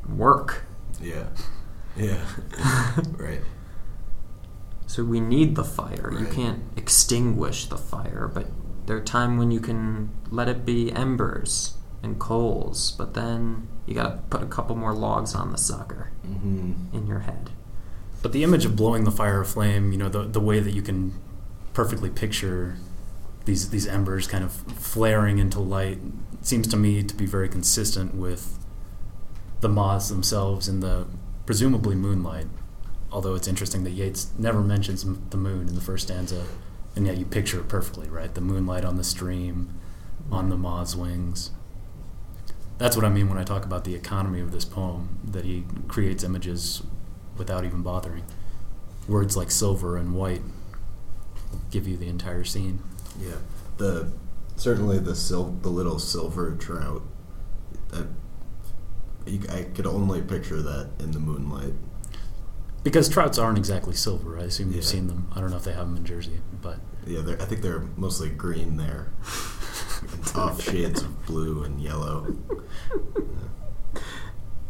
work. 0.08 0.64
Yeah. 1.00 1.26
Yeah. 1.96 2.24
right. 3.16 3.40
So 4.86 5.02
we 5.04 5.20
need 5.20 5.56
the 5.56 5.64
fire. 5.64 6.14
You 6.18 6.26
can't 6.26 6.62
extinguish 6.76 7.66
the 7.66 7.76
fire, 7.76 8.30
but 8.32 8.46
there 8.86 8.96
are 8.96 9.00
times 9.02 9.38
when 9.38 9.50
you 9.50 9.60
can 9.60 10.10
let 10.30 10.48
it 10.48 10.64
be 10.64 10.92
embers 10.92 11.74
and 12.02 12.18
coals, 12.20 12.92
but 12.92 13.14
then 13.14 13.66
you 13.86 13.94
got 13.94 14.10
to 14.10 14.16
put 14.30 14.42
a 14.42 14.46
couple 14.46 14.76
more 14.76 14.92
logs 14.94 15.34
on 15.34 15.50
the 15.52 15.58
sucker 15.58 16.10
hmm 16.24 16.72
in 16.92 17.06
your 17.06 17.20
head. 17.20 17.50
But 18.22 18.32
the 18.32 18.42
image 18.42 18.64
of 18.64 18.76
blowing 18.76 19.04
the 19.04 19.10
fire 19.10 19.40
aflame, 19.40 19.92
you 19.92 19.98
know, 19.98 20.08
the, 20.08 20.22
the 20.22 20.40
way 20.40 20.60
that 20.60 20.72
you 20.72 20.82
can 20.82 21.20
perfectly 21.72 22.10
picture 22.10 22.76
these 23.44 23.70
these 23.70 23.86
embers 23.86 24.26
kind 24.26 24.44
of 24.44 24.52
flaring 24.52 25.38
into 25.38 25.60
light 25.60 25.98
seems 26.42 26.66
to 26.68 26.76
me 26.76 27.02
to 27.02 27.14
be 27.14 27.26
very 27.26 27.48
consistent 27.48 28.14
with 28.14 28.58
the 29.60 29.68
moths 29.68 30.08
themselves 30.08 30.68
in 30.68 30.80
the 30.80 31.06
presumably 31.46 31.94
moonlight. 31.94 32.46
Although 33.10 33.34
it's 33.34 33.48
interesting 33.48 33.84
that 33.84 33.90
Yeats 33.90 34.32
never 34.36 34.60
mentions 34.60 35.04
the 35.30 35.36
moon 35.36 35.68
in 35.68 35.74
the 35.74 35.80
first 35.80 36.08
stanza, 36.08 36.44
and 36.94 37.06
yet 37.06 37.16
you 37.16 37.24
picture 37.24 37.60
it 37.60 37.68
perfectly, 37.68 38.08
right? 38.08 38.34
The 38.34 38.40
moonlight 38.40 38.84
on 38.84 38.96
the 38.96 39.04
stream, 39.04 39.78
on 40.30 40.50
the 40.50 40.56
moth's 40.56 40.94
wings. 40.94 41.52
That's 42.78 42.96
what 42.96 43.04
I 43.04 43.08
mean 43.08 43.28
when 43.28 43.38
I 43.38 43.44
talk 43.44 43.64
about 43.64 43.84
the 43.84 43.94
economy 43.94 44.40
of 44.40 44.52
this 44.52 44.64
poem, 44.64 45.20
that 45.24 45.44
he 45.44 45.64
creates 45.88 46.24
images 46.24 46.82
without 47.38 47.64
even 47.64 47.82
bothering. 47.82 48.24
Words 49.08 49.36
like 49.36 49.50
silver 49.50 49.96
and 49.96 50.14
white 50.14 50.42
give 51.70 51.86
you 51.86 51.96
the 51.96 52.08
entire 52.08 52.44
scene. 52.44 52.80
Yeah. 53.20 53.36
The 53.78 54.10
certainly 54.56 54.98
the 54.98 55.14
sil- 55.14 55.58
the 55.62 55.68
little 55.68 55.98
silver 55.98 56.54
trout. 56.56 57.02
That 57.90 58.06
you, 59.26 59.40
I 59.50 59.62
could 59.64 59.86
only 59.86 60.22
picture 60.22 60.60
that 60.62 60.90
in 60.98 61.12
the 61.12 61.18
moonlight. 61.20 61.74
Because 62.82 63.08
trouts 63.08 63.38
aren't 63.38 63.58
exactly 63.58 63.94
silver. 63.94 64.38
I 64.38 64.42
assume 64.44 64.68
you've 64.68 64.76
Yeah. 64.84 64.90
seen 64.90 65.06
them. 65.08 65.28
I 65.34 65.40
don't 65.40 65.50
know 65.50 65.56
if 65.56 65.64
they 65.64 65.72
have 65.72 65.86
them 65.88 65.96
in 65.96 66.04
Jersey, 66.04 66.40
but 66.62 66.78
Yeah, 67.06 67.20
they're, 67.22 67.40
I 67.40 67.44
think 67.44 67.62
they're 67.62 67.84
mostly 67.96 68.28
green 68.30 68.76
there. 68.76 69.12
Off 70.36 70.62
shades 70.62 71.02
of 71.02 71.26
blue 71.26 71.62
and 71.64 71.80
yellow. 71.80 72.36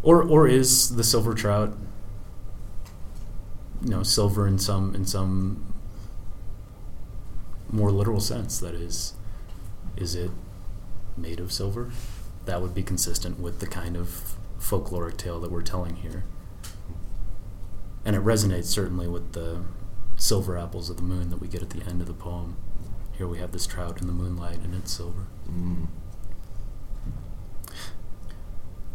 or 0.02 0.22
or 0.22 0.46
is 0.48 0.96
the 0.96 1.04
silver 1.04 1.34
trout, 1.34 1.76
you 3.82 3.90
know, 3.90 4.02
silver 4.02 4.46
in 4.46 4.58
some 4.58 4.94
in 4.94 5.04
some 5.04 5.72
more 7.70 7.90
literal 7.90 8.20
sense? 8.20 8.58
That 8.58 8.74
is, 8.74 9.14
is 9.96 10.14
it 10.14 10.30
made 11.16 11.40
of 11.40 11.52
silver? 11.52 11.90
That 12.44 12.62
would 12.62 12.74
be 12.74 12.82
consistent 12.82 13.40
with 13.40 13.60
the 13.60 13.66
kind 13.66 13.96
of 13.96 14.36
folkloric 14.60 15.16
tale 15.16 15.40
that 15.40 15.50
we're 15.50 15.62
telling 15.62 15.96
here, 15.96 16.24
and 18.04 18.14
it 18.16 18.22
resonates 18.22 18.66
certainly 18.66 19.08
with 19.08 19.32
the 19.32 19.62
silver 20.16 20.56
apples 20.56 20.88
of 20.88 20.96
the 20.96 21.02
moon 21.02 21.30
that 21.30 21.40
we 21.40 21.48
get 21.48 21.62
at 21.62 21.70
the 21.70 21.82
end 21.84 22.00
of 22.00 22.06
the 22.06 22.14
poem. 22.14 22.56
Here 23.12 23.26
we 23.26 23.38
have 23.38 23.52
this 23.52 23.66
trout 23.66 24.00
in 24.00 24.06
the 24.06 24.12
moonlight, 24.12 24.58
and 24.58 24.74
it's 24.74 24.92
silver. 24.92 25.26
Mm. 25.50 25.86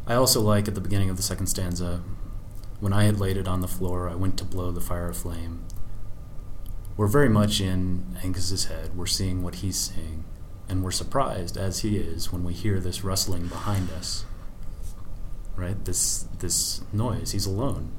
I 0.08 0.15
also 0.15 0.41
like 0.41 0.67
at 0.67 0.76
the 0.76 0.82
beginning 0.82 1.10
of 1.10 1.17
the 1.17 1.24
second 1.24 1.48
stanza, 1.48 2.02
when 2.82 2.91
I 2.94 3.04
had 3.04 3.20
laid 3.20 3.38
it 3.38 3.48
on 3.48 3.62
the 3.62 3.67
floor, 3.67 4.10
I 4.10 4.15
went 4.15 4.38
to 4.39 4.44
blow 4.44 4.72
the 4.72 4.82
fire 4.82 5.08
aflame. 5.08 5.63
We're 6.98 7.08
very 7.08 7.30
much 7.30 7.62
in 7.62 8.17
Angus's 8.24 8.65
head. 8.65 8.98
We're 8.98 9.06
seeing 9.06 9.44
what 9.44 9.56
he's 9.56 9.78
seeing, 9.78 10.26
and 10.67 10.84
we're 10.84 10.91
surprised 10.91 11.58
as 11.58 11.80
he 11.80 11.98
is 11.98 12.34
when 12.34 12.44
we 12.44 12.54
hear 12.54 12.80
this 12.80 13.04
rustling 13.04 13.48
behind 13.48 13.91
us. 13.91 14.26
Right? 15.56 15.86
This 15.86 16.26
this 16.39 16.82
noise. 16.91 17.32
He's 17.32 17.46
alone. 17.46 17.91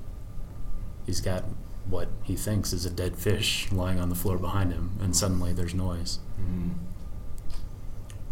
He's 1.06 1.20
got 1.20 1.44
what 1.88 2.08
he 2.24 2.34
thinks 2.36 2.72
is 2.72 2.84
a 2.84 2.90
dead 2.90 3.16
fish 3.16 3.70
lying 3.70 4.00
on 4.00 4.08
the 4.08 4.14
floor 4.16 4.36
behind 4.36 4.72
him, 4.72 4.98
and 5.00 5.14
suddenly 5.16 5.52
there's 5.52 5.74
noise. 5.74 6.18
Mm. 6.40 6.74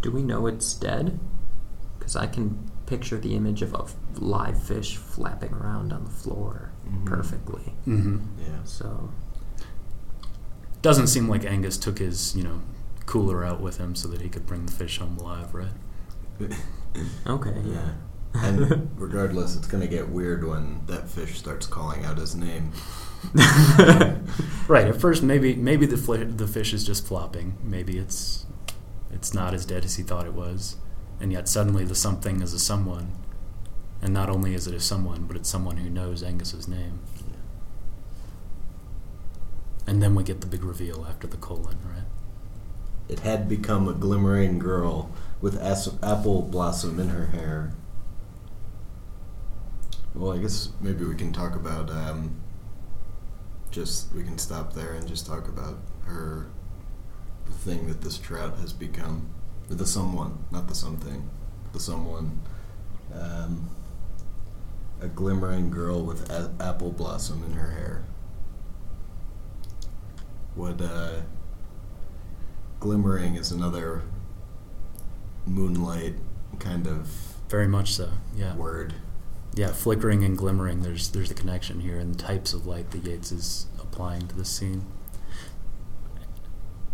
Do 0.03 0.11
we 0.11 0.23
know 0.23 0.47
it's 0.49 0.75
dead? 0.75 1.21
Because 1.99 2.17
I 2.17 2.27
can 2.27 2.71
picture 2.91 3.17
the 3.19 3.35
image 3.37 3.63
of 3.63 3.73
a 3.73 3.83
f- 3.83 3.95
live 4.19 4.61
fish 4.63 4.97
flapping 4.97 5.53
around 5.55 5.93
on 5.93 6.05
the 6.05 6.11
floor 6.11 6.73
Mhm. 6.89 7.07
perfectly. 7.07 7.73
Mm-hmm. 7.87 8.19
Yeah. 8.43 8.65
So, 8.65 9.11
Doesn't 10.83 11.07
seem 11.09 11.29
like 11.29 11.45
Angus 11.45 11.77
took 11.79 11.99
his, 11.99 12.35
you 12.35 12.43
know, 12.43 12.61
cooler 13.07 13.45
out 13.45 13.61
with 13.61 13.77
him 13.79 13.95
so 13.95 14.09
that 14.09 14.21
he 14.23 14.29
could 14.29 14.47
bring 14.47 14.65
the 14.67 14.73
fish 14.73 14.99
home 14.99 15.19
alive, 15.19 15.53
right? 15.55 15.73
okay, 17.27 17.55
yeah. 17.65 17.73
Yeah. 18.35 18.47
And 18.47 18.91
regardless, 18.97 19.57
it's 19.57 19.67
going 19.67 19.83
to 19.83 19.89
get 19.89 20.09
weird 20.09 20.43
when 20.47 20.81
that 20.87 21.09
fish 21.09 21.39
starts 21.39 21.67
calling 21.67 22.05
out 22.05 22.17
his 22.19 22.35
name. 22.35 22.73
Right. 24.69 24.87
At 24.87 25.01
first, 25.01 25.23
maybe 25.23 25.55
maybe 25.57 25.85
the 25.85 25.97
fl- 25.97 26.15
the 26.15 26.47
fish 26.47 26.73
is 26.73 26.85
just 26.85 27.07
flopping. 27.07 27.57
Maybe 27.63 27.99
it's 27.99 28.47
It's 29.13 29.35
not 29.35 29.53
as 29.53 29.67
dead 29.67 29.85
as 29.85 29.97
he 29.97 30.03
thought 30.05 30.27
it 30.27 30.33
was. 30.35 30.77
And 31.21 31.33
yet 31.33 31.49
suddenly 31.49 31.85
the 31.85 31.95
something 31.95 32.41
is 32.41 32.55
a 32.55 32.59
someone. 32.59 33.13
And 34.03 34.15
not 34.15 34.31
only 34.31 34.55
is 34.55 34.67
it 34.67 34.75
a 34.75 34.81
someone, 34.81 35.25
but 35.25 35.37
it's 35.37 35.49
someone 35.49 35.77
who 35.77 35.91
knows 35.91 36.23
Angus's 36.23 36.67
name. 36.67 37.01
And 39.87 40.03
then 40.03 40.15
we 40.15 40.23
get 40.23 40.41
the 40.41 40.47
big 40.47 40.65
reveal 40.65 41.05
after 41.09 41.27
the 41.27 41.37
colon, 41.37 41.79
right? 41.85 42.05
It 43.09 43.21
had 43.21 43.49
become 43.49 43.89
a 43.89 43.93
glimmering 43.93 44.59
girl 44.59 45.11
with 45.41 45.59
as- 45.61 45.97
apple 46.03 46.43
blossom 46.43 47.01
in 47.01 47.09
her 47.09 47.27
hair. 47.27 47.73
Well, 50.15 50.33
I 50.33 50.39
guess 50.39 50.69
maybe 50.81 51.05
we 51.05 51.17
can 51.17 51.33
talk 51.33 51.57
about 51.57 51.91
um, 51.91 52.41
just 53.71 54.13
we 54.13 54.23
can 54.23 54.39
stop 54.39 54.75
there 54.75 54.93
and 54.93 55.07
just 55.07 55.27
talk 55.27 55.49
about 55.49 55.79
her, 56.05 56.47
the 57.47 57.53
thing 57.53 57.89
that 57.89 58.01
this 58.03 58.19
trout 58.19 58.59
has 58.59 58.73
become, 58.73 59.29
the 59.79 59.87
someone, 59.87 60.39
not 60.51 60.69
the 60.69 60.75
something, 60.75 61.29
the 61.73 61.81
someone. 61.81 62.41
Um, 63.15 63.69
a 65.01 65.09
glimmering 65.09 65.71
girl 65.71 66.03
with 66.03 66.29
a- 66.31 66.53
apple 66.61 66.91
blossom 66.93 67.43
in 67.45 67.53
her 67.55 67.71
hair. 67.71 68.05
What 70.55 70.81
uh, 70.81 71.21
glimmering 72.81 73.37
is 73.37 73.51
another 73.51 74.03
moonlight 75.47 76.15
kind 76.59 76.87
of 76.87 77.09
Very 77.49 77.67
much 77.67 77.93
so, 77.93 78.11
yeah. 78.37 78.55
word. 78.57 78.95
Yeah, 79.55 79.73
flickering 79.73 80.23
and 80.23 80.37
glimmering. 80.37 80.83
There's 80.83 81.11
there's 81.11 81.31
a 81.31 81.35
connection 81.35 81.81
here 81.81 81.99
in 81.99 82.13
the 82.13 82.19
types 82.19 82.53
of 82.53 82.67
light 82.67 82.91
that 82.91 83.05
Yeats 83.05 83.33
is 83.33 83.67
applying 83.81 84.29
to 84.29 84.37
the 84.37 84.45
scene. 84.45 84.85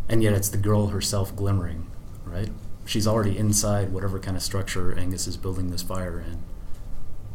And 0.08 0.22
yet 0.22 0.32
it's 0.32 0.48
the 0.48 0.56
girl 0.58 0.86
herself 0.88 1.34
glimmering, 1.34 1.90
right? 2.24 2.50
She's 2.86 3.06
already 3.06 3.36
inside 3.36 3.92
whatever 3.92 4.18
kind 4.20 4.36
of 4.36 4.42
structure 4.42 4.96
Angus 4.96 5.26
is 5.26 5.36
building 5.36 5.70
this 5.70 5.82
fire 5.82 6.20
in. 6.20 6.38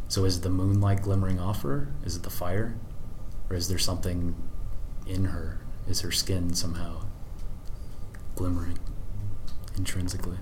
So 0.07 0.25
is 0.25 0.41
the 0.41 0.49
moonlight 0.49 1.01
glimmering 1.03 1.39
off 1.39 1.61
her? 1.63 1.89
Is 2.05 2.15
it 2.15 2.23
the 2.23 2.29
fire? 2.29 2.75
Or 3.49 3.55
is 3.57 3.67
there 3.67 3.77
something 3.77 4.33
in 5.05 5.25
her? 5.25 5.59
Is 5.87 6.01
her 6.01 6.11
skin 6.11 6.53
somehow 6.53 7.03
glimmering 8.35 8.79
intrinsically? 9.75 10.37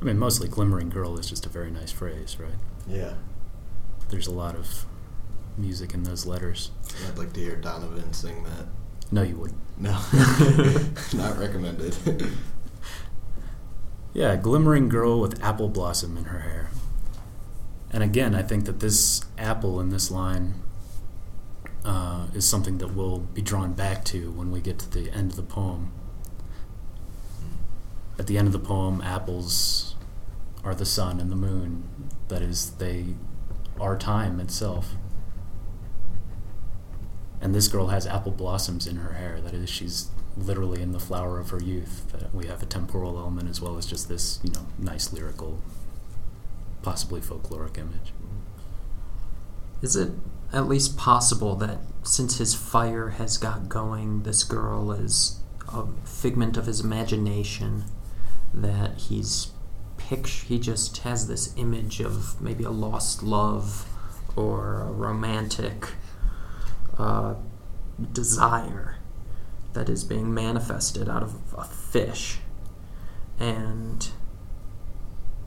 I 0.00 0.04
mean, 0.04 0.18
mostly 0.18 0.48
glimmering 0.48 0.88
girl 0.88 1.18
is 1.18 1.28
just 1.28 1.46
a 1.46 1.48
very 1.48 1.70
nice 1.70 1.90
phrase, 1.90 2.36
right? 2.38 2.58
Yeah. 2.88 3.14
There's 4.08 4.26
a 4.26 4.32
lot 4.32 4.54
of 4.54 4.86
music 5.56 5.94
in 5.94 6.04
those 6.04 6.26
letters. 6.26 6.70
I'd 7.08 7.18
like 7.18 7.32
to 7.32 7.40
hear 7.40 7.56
Donovan 7.56 8.12
sing 8.12 8.44
that. 8.44 8.66
No, 9.12 9.22
you 9.22 9.36
wouldn't. 9.36 9.60
No. 9.78 9.92
Not 11.14 11.38
recommended. 11.38 11.94
Yeah, 14.14 14.36
glimmering 14.36 14.90
girl 14.90 15.20
with 15.20 15.42
apple 15.42 15.70
blossom 15.70 16.18
in 16.18 16.24
her 16.24 16.40
hair. 16.40 16.68
And 17.90 18.02
again, 18.02 18.34
I 18.34 18.42
think 18.42 18.66
that 18.66 18.80
this 18.80 19.24
apple 19.38 19.80
in 19.80 19.88
this 19.88 20.10
line 20.10 20.54
uh, 21.82 22.26
is 22.34 22.46
something 22.46 22.76
that 22.78 22.94
we'll 22.94 23.20
be 23.20 23.40
drawn 23.40 23.72
back 23.72 24.04
to 24.06 24.30
when 24.32 24.50
we 24.50 24.60
get 24.60 24.78
to 24.80 24.90
the 24.90 25.10
end 25.10 25.30
of 25.30 25.36
the 25.36 25.42
poem. 25.42 25.92
At 28.18 28.26
the 28.26 28.36
end 28.36 28.48
of 28.48 28.52
the 28.52 28.58
poem, 28.58 29.00
apples 29.00 29.94
are 30.62 30.74
the 30.74 30.86
sun 30.86 31.18
and 31.18 31.30
the 31.30 31.36
moon. 31.36 32.10
That 32.28 32.42
is, 32.42 32.72
they 32.72 33.14
are 33.80 33.96
time 33.96 34.40
itself. 34.40 34.94
And 37.42 37.54
this 37.54 37.66
girl 37.66 37.88
has 37.88 38.06
apple 38.06 38.30
blossoms 38.30 38.86
in 38.86 38.96
her 38.96 39.14
hair. 39.14 39.40
That 39.40 39.52
is, 39.52 39.68
she's 39.68 40.10
literally 40.36 40.80
in 40.80 40.92
the 40.92 41.00
flower 41.00 41.40
of 41.40 41.50
her 41.50 41.60
youth. 41.60 42.10
That 42.12 42.32
we 42.32 42.46
have 42.46 42.62
a 42.62 42.66
temporal 42.66 43.18
element 43.18 43.50
as 43.50 43.60
well 43.60 43.76
as 43.76 43.84
just 43.84 44.08
this, 44.08 44.38
you 44.44 44.50
know, 44.52 44.66
nice 44.78 45.12
lyrical, 45.12 45.60
possibly 46.82 47.20
folkloric 47.20 47.76
image. 47.78 48.12
Is 49.82 49.96
it 49.96 50.12
at 50.52 50.68
least 50.68 50.96
possible 50.96 51.56
that 51.56 51.78
since 52.04 52.38
his 52.38 52.54
fire 52.54 53.10
has 53.10 53.36
got 53.38 53.68
going, 53.68 54.22
this 54.22 54.44
girl 54.44 54.92
is 54.92 55.40
a 55.68 55.86
figment 56.04 56.56
of 56.56 56.66
his 56.66 56.80
imagination? 56.80 57.84
That 58.54 58.98
he's 58.98 59.50
picture 59.96 60.46
he 60.46 60.58
just 60.58 60.98
has 60.98 61.26
this 61.26 61.54
image 61.56 62.00
of 62.00 62.40
maybe 62.40 62.64
a 62.64 62.70
lost 62.70 63.22
love 63.22 63.88
or 64.36 64.82
a 64.82 64.92
romantic 64.92 65.88
uh, 66.98 67.34
desire 68.12 68.96
that 69.72 69.88
is 69.88 70.04
being 70.04 70.32
manifested 70.34 71.08
out 71.08 71.22
of 71.22 71.34
a 71.56 71.64
fish, 71.64 72.38
and 73.40 74.10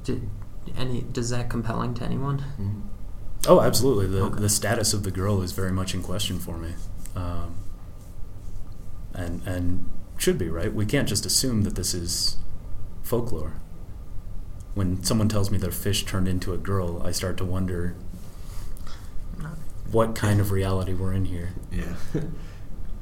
did 0.04 0.30
any 0.78 1.02
does 1.02 1.30
that 1.30 1.50
compelling 1.50 1.94
to 1.96 2.04
anyone? 2.04 2.44
Mhm. 2.60 2.82
Oh, 3.48 3.62
absolutely. 3.62 4.08
The 4.08 4.24
Okay. 4.26 4.40
the 4.40 4.50
status 4.50 4.94
of 4.94 5.04
the 5.04 5.12
girl 5.12 5.42
is 5.42 5.52
very 5.52 5.72
much 5.72 5.94
in 5.94 6.02
question 6.02 6.40
for 6.40 6.58
me, 6.58 6.74
um, 7.16 7.54
and 9.14 9.42
and 9.46 9.86
should 10.18 10.38
be 10.38 10.50
right. 10.50 10.74
We 10.74 10.86
can't 10.86 11.08
just 11.08 11.26
assume 11.26 11.64
that 11.64 11.76
this 11.76 11.94
is 11.94 12.38
folklore. 13.04 13.54
When 14.74 15.04
someone 15.04 15.30
tells 15.30 15.52
me 15.52 15.60
a 15.62 15.72
fish 15.72 16.06
turned 16.06 16.28
into 16.28 16.54
a 16.54 16.58
girl, 16.58 17.02
I 17.04 17.12
start 17.12 17.38
to 17.38 17.46
wonder 17.46 17.96
what 19.92 20.16
kind 20.16 20.40
of 20.40 20.52
reality 20.52 20.94
we're 20.94 21.14
in 21.14 21.26
here. 21.26 21.54
Yeah. 21.72 21.96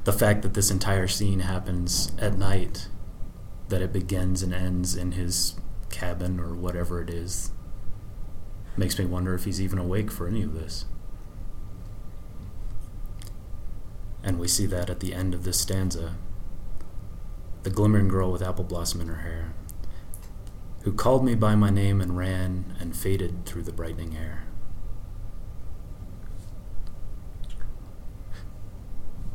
The 0.04 0.12
fact 0.12 0.42
that 0.42 0.54
this 0.54 0.70
entire 0.70 1.08
scene 1.08 1.40
happens 1.40 2.12
at 2.18 2.36
night, 2.36 2.88
that 3.68 3.80
it 3.80 3.92
begins 3.92 4.42
and 4.42 4.52
ends 4.52 4.94
in 4.94 5.12
his 5.12 5.54
cabin 5.90 6.38
or 6.38 6.54
whatever 6.54 7.00
it 7.00 7.08
is, 7.08 7.52
makes 8.76 8.98
me 8.98 9.06
wonder 9.06 9.34
if 9.34 9.44
he's 9.44 9.62
even 9.62 9.78
awake 9.78 10.10
for 10.10 10.26
any 10.26 10.42
of 10.42 10.54
this. 10.54 10.84
And 14.22 14.38
we 14.38 14.48
see 14.48 14.66
that 14.66 14.90
at 14.90 15.00
the 15.00 15.14
end 15.14 15.34
of 15.34 15.44
this 15.44 15.58
stanza. 15.58 16.16
The 17.62 17.70
glimmering 17.70 18.08
girl 18.08 18.30
with 18.30 18.42
apple 18.42 18.64
blossom 18.64 19.00
in 19.00 19.08
her 19.08 19.22
hair, 19.22 19.54
who 20.82 20.92
called 20.92 21.24
me 21.24 21.34
by 21.34 21.54
my 21.54 21.70
name 21.70 22.02
and 22.02 22.16
ran 22.16 22.76
and 22.78 22.94
faded 22.94 23.46
through 23.46 23.62
the 23.62 23.72
brightening 23.72 24.16
air. 24.16 24.43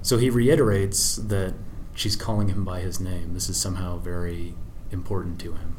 So 0.09 0.17
he 0.17 0.31
reiterates 0.31 1.17
that 1.17 1.53
she's 1.93 2.15
calling 2.15 2.49
him 2.49 2.65
by 2.65 2.79
his 2.79 2.99
name. 2.99 3.35
This 3.35 3.47
is 3.47 3.61
somehow 3.61 3.99
very 3.99 4.55
important 4.89 5.39
to 5.41 5.53
him. 5.53 5.77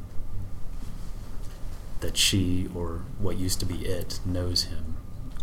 That 1.99 2.17
she, 2.17 2.69
or 2.73 3.03
what 3.19 3.39
used 3.39 3.59
to 3.59 3.67
be 3.67 3.85
it, 3.87 4.21
knows 4.25 4.67
him 4.71 4.99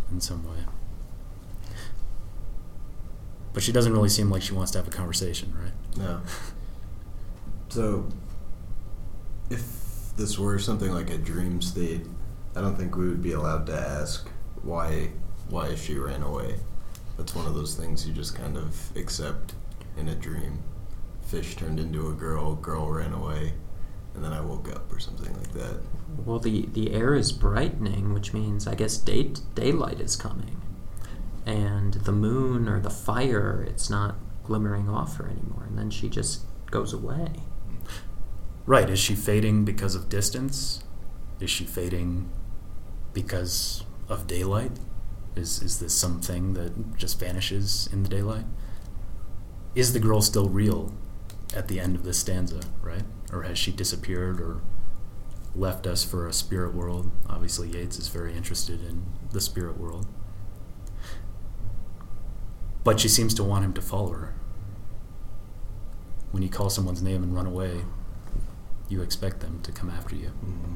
in 0.10 0.22
some 0.22 0.46
way. 0.46 0.64
But 3.52 3.62
she 3.62 3.74
doesn't 3.74 3.92
really 3.92 4.08
seem 4.08 4.30
like 4.30 4.42
she 4.42 4.54
wants 4.54 4.72
to 4.72 4.78
have 4.78 4.88
a 4.88 4.92
conversation, 4.92 5.54
right? 5.62 5.74
No. 5.98 6.22
So, 7.68 8.08
if 9.50 10.16
this 10.16 10.40
were 10.40 10.60
something 10.60 10.94
like 10.94 11.10
a 11.10 11.18
dream 11.18 11.62
state, 11.62 12.06
I 12.56 12.62
don't 12.62 12.78
think 12.78 12.96
we 12.96 13.10
would 13.10 13.22
be 13.22 13.34
allowed 13.34 13.66
to 13.66 13.78
ask 13.78 14.30
why 14.64 15.12
why 15.50 15.76
she 15.76 15.98
ran 15.98 16.22
away. 16.22 16.62
That's 17.18 17.34
one 17.36 17.48
of 17.48 17.56
those 17.56 17.76
things 17.76 18.08
you 18.08 18.14
just 18.14 18.36
kind 18.36 18.58
of 18.58 18.96
accept 18.96 19.56
in 19.98 20.08
a 20.08 20.16
dream. 20.16 20.60
Fish 21.22 21.56
turned 21.56 21.80
into 21.80 22.10
a 22.10 22.14
girl, 22.14 22.56
girl 22.56 22.90
ran 22.90 23.12
away, 23.12 23.54
and 24.14 24.24
then 24.24 24.32
I 24.32 24.40
woke 24.42 24.74
up 24.74 24.92
or 24.92 25.00
something 25.00 25.34
like 25.34 25.52
that. 25.54 25.80
Well, 26.26 26.40
the 26.40 26.68
the 26.68 26.94
air 26.94 27.16
is 27.16 27.32
brightening, 27.32 28.14
which 28.14 28.34
means 28.34 28.68
I 28.68 28.76
guess 28.76 28.98
day 28.98 29.32
daylight 29.56 30.00
is 30.00 30.16
coming, 30.16 30.62
and 31.46 31.96
the 31.96 32.12
moon 32.12 32.70
or 32.70 32.80
the 32.80 32.90
fire 32.90 33.66
it's 33.68 33.90
not 33.90 34.16
glimmering 34.44 34.88
off 34.90 35.18
her 35.18 35.28
anymore, 35.28 35.66
and 35.68 35.78
then 35.78 35.90
she 35.90 36.10
just 36.10 36.44
goes 36.72 36.94
away. 36.94 37.32
Right. 38.66 38.90
Is 38.90 39.00
she 39.00 39.16
fading 39.16 39.66
because 39.66 39.96
of 39.96 40.10
distance? 40.10 40.84
Is 41.40 41.50
she 41.50 41.64
fading 41.66 42.30
because 43.14 43.84
of 44.10 44.28
daylight? 44.28 44.72
Is 45.38 45.62
is 45.62 45.80
this 45.80 45.94
something 45.94 46.54
that 46.54 46.98
just 46.98 47.20
vanishes 47.20 47.88
in 47.92 48.04
the 48.04 48.10
daylight? 48.10 48.46
Is 49.76 49.94
the 49.94 50.00
girl 50.00 50.22
still 50.22 50.50
real 50.50 50.94
at 51.56 51.68
the 51.68 51.80
end 51.80 51.96
of 51.96 52.04
this 52.04 52.18
stanza, 52.18 52.62
right? 52.82 53.04
Or 53.32 53.44
has 53.44 53.58
she 53.58 53.72
disappeared 53.72 54.42
or 54.42 54.62
left 55.56 55.86
us 55.86 56.04
for 56.04 56.28
a 56.28 56.34
spirit 56.34 56.74
world? 56.74 57.12
Obviously 57.30 57.70
Yeats 57.70 58.00
is 58.00 58.08
very 58.08 58.36
interested 58.36 58.82
in 58.82 59.04
the 59.32 59.42
spirit 59.42 59.78
world. 59.78 60.08
But 62.84 63.00
she 63.00 63.08
seems 63.08 63.34
to 63.36 63.44
want 63.44 63.66
him 63.66 63.74
to 63.74 63.82
follow 63.82 64.14
her. 64.14 64.34
When 66.32 66.44
you 66.44 66.50
call 66.50 66.70
someone's 66.70 67.02
name 67.02 67.24
and 67.24 67.36
run 67.36 67.46
away, 67.46 67.82
you 68.90 69.02
expect 69.02 69.42
them 69.42 69.62
to 69.64 69.72
come 69.72 69.90
after 69.90 70.16
you. 70.16 70.28
Mm-hmm. 70.44 70.74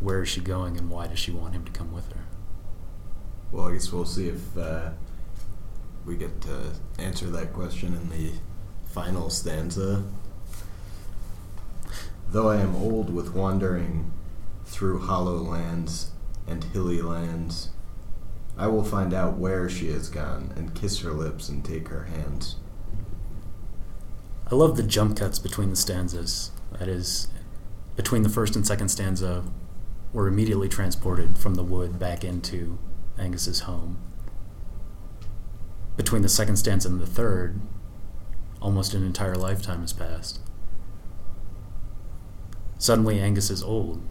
Where 0.00 0.22
is 0.22 0.28
she 0.28 0.40
going 0.40 0.76
and 0.76 0.90
why 0.90 1.06
does 1.06 1.18
she 1.18 1.30
want 1.30 1.54
him 1.54 1.64
to 1.64 1.72
come 1.72 1.92
with 1.92 2.10
her? 2.12 2.24
Well, 3.52 3.68
I 3.68 3.72
guess 3.72 3.92
we'll 3.92 4.04
see 4.04 4.28
if 4.28 4.56
uh, 4.56 4.90
we 6.06 6.16
get 6.16 6.40
to 6.42 6.72
answer 6.98 7.26
that 7.26 7.52
question 7.52 7.94
in 7.94 8.08
the 8.08 8.32
final 8.86 9.28
stanza. 9.28 10.04
Though 12.30 12.48
I 12.48 12.56
am 12.60 12.76
old 12.76 13.12
with 13.12 13.34
wandering 13.34 14.12
through 14.64 15.00
hollow 15.00 15.36
lands 15.36 16.12
and 16.46 16.64
hilly 16.64 17.02
lands, 17.02 17.70
I 18.56 18.68
will 18.68 18.84
find 18.84 19.12
out 19.12 19.38
where 19.38 19.68
she 19.68 19.90
has 19.92 20.08
gone 20.08 20.52
and 20.56 20.74
kiss 20.74 21.00
her 21.00 21.12
lips 21.12 21.48
and 21.48 21.64
take 21.64 21.88
her 21.88 22.04
hands. 22.04 22.56
I 24.50 24.54
love 24.54 24.76
the 24.76 24.82
jump 24.82 25.16
cuts 25.16 25.38
between 25.38 25.70
the 25.70 25.76
stanzas. 25.76 26.50
That 26.78 26.88
is, 26.88 27.28
between 27.96 28.22
the 28.22 28.28
first 28.28 28.56
and 28.56 28.66
second 28.66 28.88
stanza, 28.88 29.44
we're 30.12 30.26
immediately 30.26 30.68
transported 30.68 31.38
from 31.38 31.54
the 31.54 31.62
wood 31.62 31.98
back 31.98 32.24
into 32.24 32.78
Angus's 33.18 33.60
home. 33.60 33.98
Between 35.96 36.22
the 36.22 36.28
second 36.28 36.56
stanza 36.56 36.88
and 36.88 37.00
the 37.00 37.06
third, 37.06 37.60
almost 38.60 38.94
an 38.94 39.04
entire 39.04 39.36
lifetime 39.36 39.82
has 39.82 39.92
passed. 39.92 40.40
Suddenly, 42.78 43.20
Angus 43.20 43.50
is 43.50 43.62
old. 43.62 44.02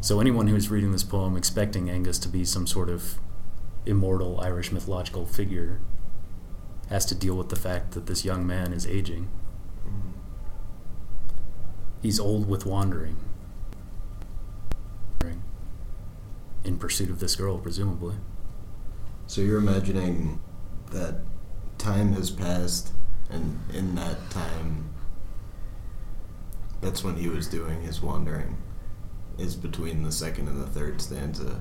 So, 0.00 0.20
anyone 0.20 0.46
who 0.46 0.56
is 0.56 0.70
reading 0.70 0.92
this 0.92 1.02
poem 1.02 1.36
expecting 1.36 1.90
Angus 1.90 2.18
to 2.20 2.28
be 2.28 2.44
some 2.44 2.66
sort 2.66 2.88
of 2.88 3.18
immortal 3.84 4.40
Irish 4.40 4.70
mythological 4.70 5.26
figure 5.26 5.80
has 6.88 7.04
to 7.06 7.14
deal 7.14 7.34
with 7.34 7.48
the 7.48 7.56
fact 7.56 7.92
that 7.92 8.06
this 8.06 8.24
young 8.24 8.46
man 8.46 8.72
is 8.72 8.86
aging. 8.86 9.28
Mm-hmm. 9.86 10.10
He's 12.02 12.20
old 12.20 12.48
with 12.48 12.64
wandering. 12.64 13.16
In 16.64 16.78
pursuit 16.78 17.10
of 17.10 17.20
this 17.20 17.36
girl, 17.36 17.58
presumably. 17.58 18.16
So 19.26 19.40
you're 19.40 19.58
imagining 19.58 20.40
that 20.90 21.20
time 21.78 22.12
has 22.14 22.30
passed, 22.30 22.92
and 23.30 23.58
in 23.72 23.94
that 23.96 24.30
time, 24.30 24.90
that's 26.80 27.04
when 27.04 27.16
he 27.16 27.28
was 27.28 27.46
doing 27.46 27.82
his 27.82 28.00
wandering. 28.00 28.56
Is 29.36 29.56
between 29.56 30.02
the 30.04 30.12
second 30.12 30.48
and 30.48 30.60
the 30.60 30.66
third 30.66 31.00
stanza 31.00 31.60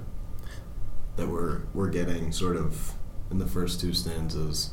that 1.15 1.27
we're 1.27 1.61
we're 1.73 1.89
getting 1.89 2.31
sort 2.31 2.55
of 2.55 2.93
in 3.31 3.39
the 3.39 3.47
first 3.47 3.79
two 3.79 3.93
stanzas 3.93 4.71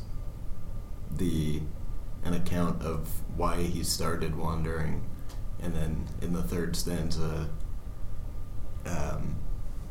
the 1.17 1.61
an 2.23 2.33
account 2.33 2.81
of 2.83 3.21
why 3.35 3.63
he 3.63 3.83
started 3.83 4.35
wandering, 4.35 5.01
and 5.59 5.73
then 5.73 6.07
in 6.21 6.33
the 6.33 6.43
third 6.43 6.75
stanza, 6.75 7.49
um, 8.85 9.35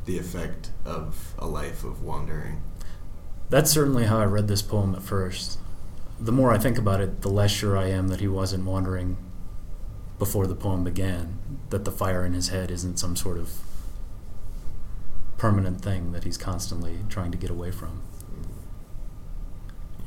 the 0.04 0.18
effect 0.18 0.70
of 0.84 1.34
a 1.38 1.46
life 1.46 1.84
of 1.84 2.02
wandering. 2.02 2.62
That's 3.48 3.70
certainly 3.70 4.04
how 4.04 4.18
I 4.18 4.24
read 4.24 4.48
this 4.48 4.62
poem 4.62 4.94
at 4.94 5.02
first. 5.02 5.58
The 6.18 6.32
more 6.32 6.52
I 6.52 6.58
think 6.58 6.78
about 6.78 7.00
it, 7.00 7.22
the 7.22 7.30
less 7.30 7.50
sure 7.50 7.76
I 7.76 7.86
am 7.86 8.08
that 8.08 8.20
he 8.20 8.28
wasn't 8.28 8.64
wandering 8.64 9.16
before 10.18 10.46
the 10.46 10.54
poem 10.54 10.84
began, 10.84 11.38
that 11.70 11.84
the 11.84 11.90
fire 11.90 12.24
in 12.24 12.34
his 12.34 12.48
head 12.48 12.70
isn't 12.70 12.98
some 12.98 13.16
sort 13.16 13.38
of 13.38 13.52
permanent 15.38 15.80
thing 15.80 16.12
that 16.12 16.24
he's 16.24 16.36
constantly 16.36 16.98
trying 17.08 17.32
to 17.32 17.38
get 17.38 17.48
away 17.50 17.70
from. 17.70 18.02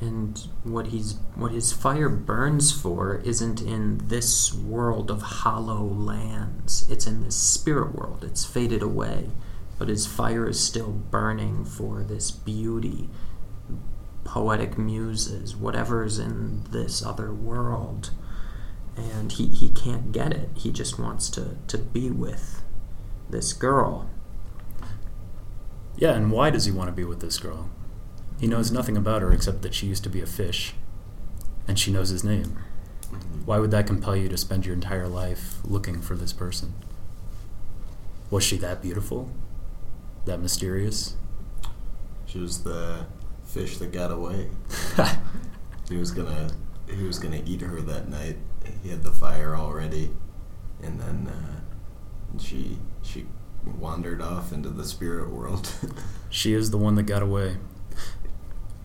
And 0.00 0.38
what 0.62 0.88
he's 0.88 1.16
what 1.34 1.50
his 1.52 1.72
fire 1.72 2.08
burns 2.08 2.70
for 2.70 3.16
isn't 3.24 3.60
in 3.60 4.06
this 4.08 4.54
world 4.54 5.10
of 5.10 5.22
hollow 5.22 5.82
lands. 5.82 6.88
It's 6.90 7.06
in 7.06 7.24
this 7.24 7.36
spirit 7.36 7.94
world. 7.94 8.22
It's 8.22 8.44
faded 8.44 8.82
away, 8.82 9.30
but 9.78 9.88
his 9.88 10.06
fire 10.06 10.48
is 10.48 10.60
still 10.60 10.90
burning 10.90 11.64
for 11.64 12.02
this 12.02 12.30
beauty, 12.30 13.08
poetic 14.24 14.78
muses, 14.78 15.56
whatever's 15.56 16.18
in 16.18 16.64
this 16.70 17.04
other 17.04 17.32
world. 17.32 18.10
And 18.96 19.32
he, 19.32 19.48
he 19.48 19.70
can't 19.70 20.12
get 20.12 20.32
it. 20.32 20.50
He 20.54 20.70
just 20.70 20.98
wants 20.98 21.28
to, 21.30 21.56
to 21.66 21.78
be 21.78 22.10
with 22.10 22.62
this 23.28 23.52
girl. 23.52 24.08
Yeah, 25.96 26.12
and 26.12 26.30
why 26.30 26.50
does 26.50 26.64
he 26.64 26.72
want 26.72 26.88
to 26.88 26.92
be 26.92 27.04
with 27.04 27.20
this 27.20 27.38
girl? 27.38 27.70
He 28.40 28.46
knows 28.46 28.72
nothing 28.72 28.96
about 28.96 29.22
her 29.22 29.32
except 29.32 29.62
that 29.62 29.74
she 29.74 29.86
used 29.86 30.04
to 30.04 30.10
be 30.10 30.20
a 30.20 30.26
fish, 30.26 30.74
and 31.68 31.78
she 31.78 31.92
knows 31.92 32.10
his 32.10 32.24
name. 32.24 32.58
Mm-hmm. 33.02 33.44
Why 33.44 33.58
would 33.58 33.70
that 33.70 33.86
compel 33.86 34.16
you 34.16 34.28
to 34.28 34.36
spend 34.36 34.66
your 34.66 34.74
entire 34.74 35.08
life 35.08 35.56
looking 35.64 36.00
for 36.00 36.16
this 36.16 36.32
person? 36.32 36.74
Was 38.30 38.42
she 38.42 38.56
that 38.58 38.82
beautiful? 38.82 39.30
That 40.24 40.40
mysterious? 40.40 41.16
She 42.26 42.38
was 42.38 42.62
the 42.62 43.06
fish 43.44 43.76
that 43.78 43.92
got 43.92 44.10
away. 44.10 44.48
he 45.88 45.96
was 45.96 46.10
gonna 46.10 46.50
he 46.88 47.04
was 47.04 47.18
gonna 47.18 47.42
eat 47.44 47.60
her 47.60 47.80
that 47.82 48.08
night. 48.08 48.36
He 48.82 48.88
had 48.90 49.02
the 49.02 49.12
fire 49.12 49.54
already, 49.56 50.10
and 50.82 50.98
then 51.00 51.28
uh, 51.28 52.38
she 52.38 52.78
she 53.02 53.26
wandered 53.78 54.20
off 54.20 54.52
into 54.52 54.70
the 54.70 54.84
spirit 54.84 55.30
world. 55.30 55.72
she 56.30 56.54
is 56.54 56.70
the 56.70 56.78
one 56.78 56.94
that 56.96 57.04
got 57.04 57.22
away. 57.22 57.56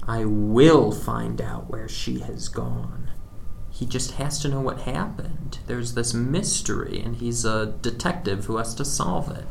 I 0.08 0.26
will 0.26 0.92
find 0.92 1.42
out 1.42 1.70
where 1.70 1.88
she 1.88 2.20
has 2.20 2.48
gone. 2.48 3.12
He 3.70 3.86
just 3.86 4.12
has 4.12 4.40
to 4.40 4.50
know 4.50 4.60
what 4.60 4.82
happened. 4.82 5.60
There's 5.68 5.94
this 5.94 6.14
mystery, 6.14 7.00
and 7.00 7.16
he's 7.16 7.46
a 7.46 7.78
detective 7.82 8.46
who 8.46 8.58
has 8.58 8.74
to 8.76 8.86
solve 8.86 9.32
it. 9.32 9.46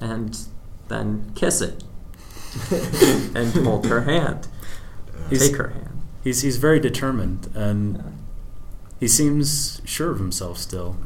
And 0.00 0.38
then 0.88 1.32
kiss 1.34 1.60
it. 1.60 1.84
and 3.34 3.52
hold 3.64 3.86
her 3.86 4.02
hand. 4.02 4.48
He's, 5.30 5.48
Take 5.48 5.56
her 5.56 5.68
hand. 5.68 6.02
He's, 6.24 6.42
he's 6.42 6.56
very 6.56 6.80
determined, 6.80 7.48
and 7.54 8.18
he 8.98 9.08
seems 9.08 9.80
sure 9.84 10.10
of 10.10 10.18
himself 10.18 10.58
still. 10.58 10.96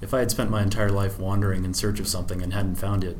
If 0.00 0.14
I 0.14 0.20
had 0.20 0.30
spent 0.30 0.50
my 0.50 0.62
entire 0.62 0.90
life 0.90 1.18
wandering 1.18 1.64
in 1.64 1.74
search 1.74 2.00
of 2.00 2.08
something 2.08 2.42
and 2.42 2.52
hadn't 2.52 2.76
found 2.76 3.04
it, 3.04 3.16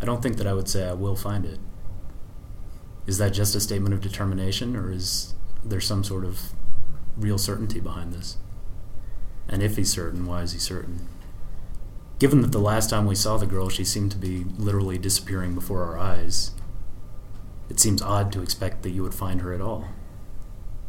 I 0.00 0.04
don't 0.04 0.22
think 0.22 0.36
that 0.36 0.46
I 0.46 0.54
would 0.54 0.68
say 0.68 0.88
I 0.88 0.92
will 0.92 1.16
find 1.16 1.44
it. 1.44 1.58
Is 3.06 3.18
that 3.18 3.32
just 3.32 3.54
a 3.54 3.60
statement 3.60 3.94
of 3.94 4.00
determination, 4.00 4.76
or 4.76 4.92
is 4.92 5.34
there 5.64 5.80
some 5.80 6.04
sort 6.04 6.24
of 6.24 6.52
real 7.16 7.38
certainty 7.38 7.80
behind 7.80 8.12
this? 8.12 8.36
And 9.48 9.62
if 9.62 9.76
he's 9.76 9.90
certain, 9.90 10.26
why 10.26 10.42
is 10.42 10.52
he 10.52 10.58
certain? 10.58 11.08
Given 12.18 12.42
that 12.42 12.50
the 12.50 12.58
last 12.58 12.90
time 12.90 13.06
we 13.06 13.14
saw 13.14 13.36
the 13.36 13.46
girl, 13.46 13.68
she 13.68 13.84
seemed 13.84 14.10
to 14.10 14.18
be 14.18 14.44
literally 14.56 14.98
disappearing 14.98 15.54
before 15.54 15.84
our 15.84 15.98
eyes, 15.98 16.50
it 17.70 17.78
seems 17.78 18.02
odd 18.02 18.32
to 18.32 18.42
expect 18.42 18.82
that 18.82 18.90
you 18.90 19.02
would 19.02 19.14
find 19.14 19.40
her 19.40 19.52
at 19.52 19.60
all. 19.60 19.88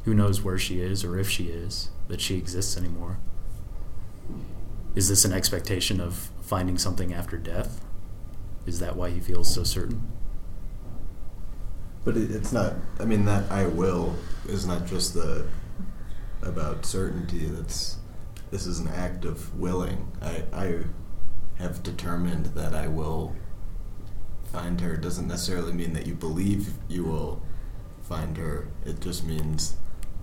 Who 0.06 0.14
knows 0.14 0.42
where 0.42 0.58
she 0.58 0.82
is, 0.82 1.04
or 1.04 1.20
if 1.20 1.30
she 1.30 1.46
is, 1.46 1.90
that 2.08 2.20
she 2.22 2.38
exists 2.38 2.76
anymore? 2.76 3.20
Is 4.96 5.08
this 5.08 5.24
an 5.24 5.34
expectation 5.34 6.02
of 6.02 6.30
finding 6.42 6.80
something 6.80 7.14
after 7.14 7.38
death? 7.38 7.86
Is 8.66 8.80
that 8.80 8.96
why 8.96 9.12
he 9.12 9.20
feels 9.20 9.54
so 9.54 9.64
certain? 9.64 10.12
But 12.04 12.18
it, 12.18 12.32
it's 12.32 12.52
not. 12.52 12.74
I 13.00 13.06
mean, 13.06 13.26
that 13.26 13.52
I 13.52 13.68
will 13.68 14.16
is 14.48 14.66
not 14.66 14.88
just 14.88 15.14
the 15.14 15.46
about 16.42 16.86
certainty. 16.86 17.46
That's 17.46 17.98
this 18.50 18.66
is 18.66 18.80
an 18.80 18.88
act 18.88 19.26
of 19.26 19.58
willing. 19.60 20.12
I 20.22 20.44
I 20.52 20.84
have 21.60 21.84
determined 21.84 22.48
that 22.48 22.74
I 22.74 22.88
will 22.88 23.36
find 24.52 24.82
her. 24.82 24.98
Doesn't 24.98 25.28
necessarily 25.28 25.74
mean 25.74 25.94
that 25.94 26.08
you 26.08 26.16
believe 26.16 26.74
you 26.88 27.04
will 27.04 27.42
find 28.02 28.38
her. 28.38 28.68
It 28.86 29.02
just 29.02 29.24
means 29.24 29.76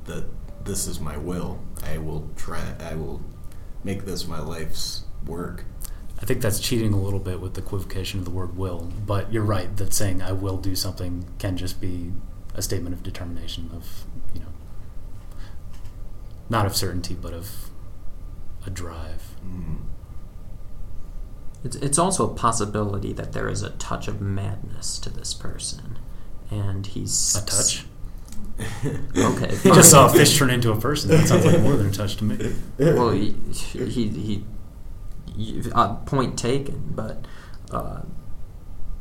that 0.05 0.25
this 0.65 0.87
is 0.87 0.99
my 0.99 1.17
will. 1.17 1.61
I 1.85 1.99
will 1.99 2.29
try. 2.37 2.75
I 2.81 2.95
will 2.95 3.23
make 3.85 4.05
this 4.05 4.27
my 4.27 4.41
life's 4.41 5.05
work. 5.27 5.65
I 6.21 6.25
think 6.25 6.41
that's 6.41 6.59
cheating 6.61 6.95
a 6.95 7.01
little 7.01 7.21
bit 7.21 7.41
with 7.41 7.55
the 7.55 7.61
equivocation 7.61 8.19
of 8.19 8.25
the 8.25 8.31
word 8.31 8.57
will, 8.57 8.91
but 9.05 9.33
you're 9.33 9.43
right 9.43 9.77
that 9.77 9.93
saying 9.93 10.23
I 10.23 10.33
will 10.33 10.57
do 10.57 10.75
something 10.75 11.27
can 11.39 11.59
just 11.59 11.79
be 11.81 12.13
a 12.55 12.63
statement 12.63 12.95
of 12.95 13.03
determination 13.03 13.71
of, 13.75 14.07
you 14.33 14.41
know, 14.41 14.47
not 16.49 16.65
of 16.65 16.75
certainty, 16.75 17.15
but 17.15 17.35
of 17.35 17.71
a 18.65 18.71
drive. 18.71 19.37
Mm. 19.47 19.81
It's, 21.67 21.77
it's 21.77 21.99
also 21.99 22.31
a 22.31 22.33
possibility 22.33 23.13
that 23.13 23.33
there 23.33 23.49
is 23.49 23.63
a 23.63 23.71
touch 23.71 24.07
of 24.07 24.21
madness 24.21 25.01
to 25.01 25.11
this 25.11 25.35
person. 25.35 25.99
And 26.49 26.87
he's. 26.87 27.37
A 27.37 27.45
touch? 27.45 27.85
okay. 29.17 29.57
he 29.57 29.71
just 29.71 29.91
saw 29.91 30.07
a 30.07 30.09
fish 30.09 30.39
turn 30.39 30.51
into 30.51 30.71
a 30.71 30.81
person. 30.81 31.11
That 31.11 31.27
sounds 31.27 31.45
like 31.45 31.61
more 31.61 31.77
than 31.77 31.89
a 31.89 31.93
touch 31.93 32.17
to 32.19 32.25
me. 32.25 32.55
Well, 32.79 33.11
he, 33.11 33.35
he, 33.53 34.09
he 34.09 34.45
uh, 35.75 35.97
point 35.97 36.39
taken, 36.39 36.93
but 36.95 37.27
uh, 37.73 38.03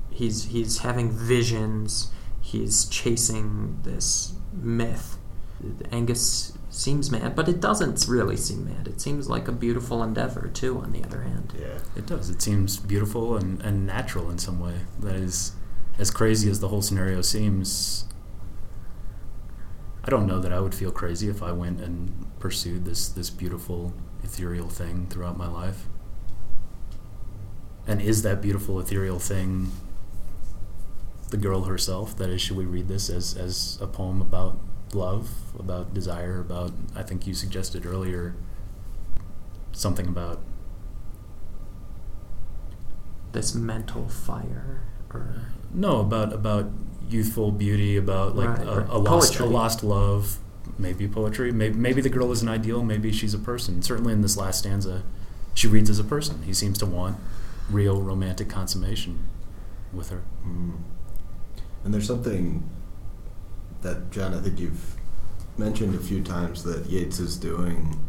he's 0.09 0.45
he's 0.45 0.79
having 0.79 1.11
visions. 1.11 2.11
He's 2.41 2.85
chasing 2.85 3.79
this 3.83 4.33
myth. 4.51 5.17
Angus 5.91 6.53
seems 6.75 7.09
mad, 7.09 7.35
but 7.35 7.47
it 7.47 7.61
doesn't 7.61 8.05
really 8.07 8.35
seem 8.35 8.65
mad. 8.65 8.87
It 8.87 8.99
seems 8.99 9.29
like 9.29 9.47
a 9.47 9.51
beautiful 9.51 10.03
endeavor 10.03 10.49
too. 10.49 10.79
On 10.79 10.91
the 10.91 11.03
other 11.03 11.21
hand, 11.21 11.53
yeah, 11.57 11.79
it 11.95 12.05
does. 12.05 12.29
It 12.29 12.41
seems 12.41 12.77
beautiful 12.77 13.37
and, 13.37 13.61
and 13.61 13.87
natural 13.87 14.29
in 14.29 14.37
some 14.37 14.59
way. 14.59 14.81
That 14.99 15.15
is, 15.15 15.53
as 15.97 16.11
crazy 16.11 16.49
as 16.49 16.59
the 16.59 16.67
whole 16.67 16.81
scenario 16.81 17.21
seems. 17.21 18.05
I 20.03 20.09
don't 20.09 20.27
know 20.27 20.39
that 20.39 20.51
I 20.53 20.59
would 20.59 20.75
feel 20.75 20.91
crazy 20.91 21.29
if 21.29 21.41
I 21.41 21.51
went 21.51 21.79
and 21.79 22.27
pursued 22.39 22.85
this 22.85 23.07
this 23.07 23.29
beautiful 23.29 23.93
ethereal 24.23 24.69
thing 24.69 25.07
throughout 25.07 25.37
my 25.37 25.47
life. 25.47 25.87
And 27.87 28.01
is 28.01 28.21
that 28.23 28.41
beautiful 28.41 28.79
ethereal 28.79 29.19
thing 29.19 29.71
the 31.31 31.37
girl 31.37 31.63
herself? 31.63 32.17
That 32.17 32.29
is, 32.29 32.41
should 32.41 32.57
we 32.57 32.65
read 32.65 32.87
this 32.89 33.09
as 33.09 33.35
as 33.35 33.79
a 33.81 33.87
poem 33.87 34.21
about 34.21 34.59
love, 34.93 35.29
about 35.59 35.93
desire, 35.93 36.39
about 36.39 36.71
I 36.95 37.03
think 37.03 37.27
you 37.27 37.33
suggested 37.33 37.85
earlier 37.85 38.35
something 39.71 40.07
about 40.07 40.39
This 43.31 43.53
mental 43.53 44.07
fire, 44.07 44.81
or 45.13 45.35
no 45.73 45.99
about 45.99 46.31
about 46.31 46.71
youthful 47.09 47.51
beauty, 47.51 47.97
about 47.97 48.35
like 48.37 48.47
Right, 48.47 48.67
a, 48.67 48.79
right. 48.79 48.89
a 48.89 48.97
lost 48.97 49.39
a 49.39 49.45
lost 49.45 49.83
love, 49.83 50.37
maybe 50.79 51.05
poetry, 51.05 51.51
maybe 51.51 51.75
maybe 51.75 52.01
the 52.01 52.09
girl 52.09 52.31
is 52.31 52.41
an 52.41 52.47
ideal, 52.47 52.81
maybe 52.81 53.11
she's 53.11 53.33
a 53.33 53.39
person. 53.39 53.81
Certainly 53.81 54.13
in 54.13 54.21
this 54.21 54.37
last 54.37 54.59
stanza, 54.59 55.03
she 55.53 55.67
reads 55.67 55.89
as 55.89 55.99
a 55.99 56.03
person. 56.05 56.43
He 56.43 56.53
seems 56.53 56.77
to 56.77 56.85
want 56.85 57.17
real 57.69 58.01
romantic 58.01 58.47
consummation 58.47 59.25
with 59.91 60.11
her. 60.11 60.21
Mm. 60.47 60.77
And 61.83 61.93
there's 61.93 62.07
something 62.07 62.63
that, 63.85 64.09
John, 64.11 64.33
I 64.33 64.41
think 64.41 64.59
you've 64.59 64.95
mentioned 65.57 65.93
a 65.93 65.99
few 65.99 66.21
times 66.23 66.63
that 66.63 66.87
Yeats 66.87 67.19
is 67.19 67.37
doing 67.37 68.03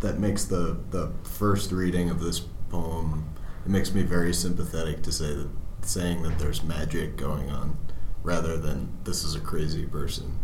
that 0.00 0.18
makes 0.18 0.44
the, 0.44 0.78
the 0.90 1.10
first 1.24 1.72
reading 1.72 2.10
of 2.10 2.20
this 2.20 2.40
poem, 2.68 3.34
it 3.64 3.70
makes 3.70 3.94
me 3.94 4.02
very 4.02 4.34
sympathetic 4.34 5.02
to 5.02 5.12
say 5.12 5.34
that 5.34 5.48
saying 5.80 6.22
that 6.22 6.38
there's 6.38 6.62
magic 6.62 7.16
going 7.16 7.50
on 7.50 7.76
rather 8.22 8.56
than 8.56 8.88
this 9.04 9.24
is 9.24 9.34
a 9.34 9.40
crazy 9.40 9.86
person. 9.86 10.38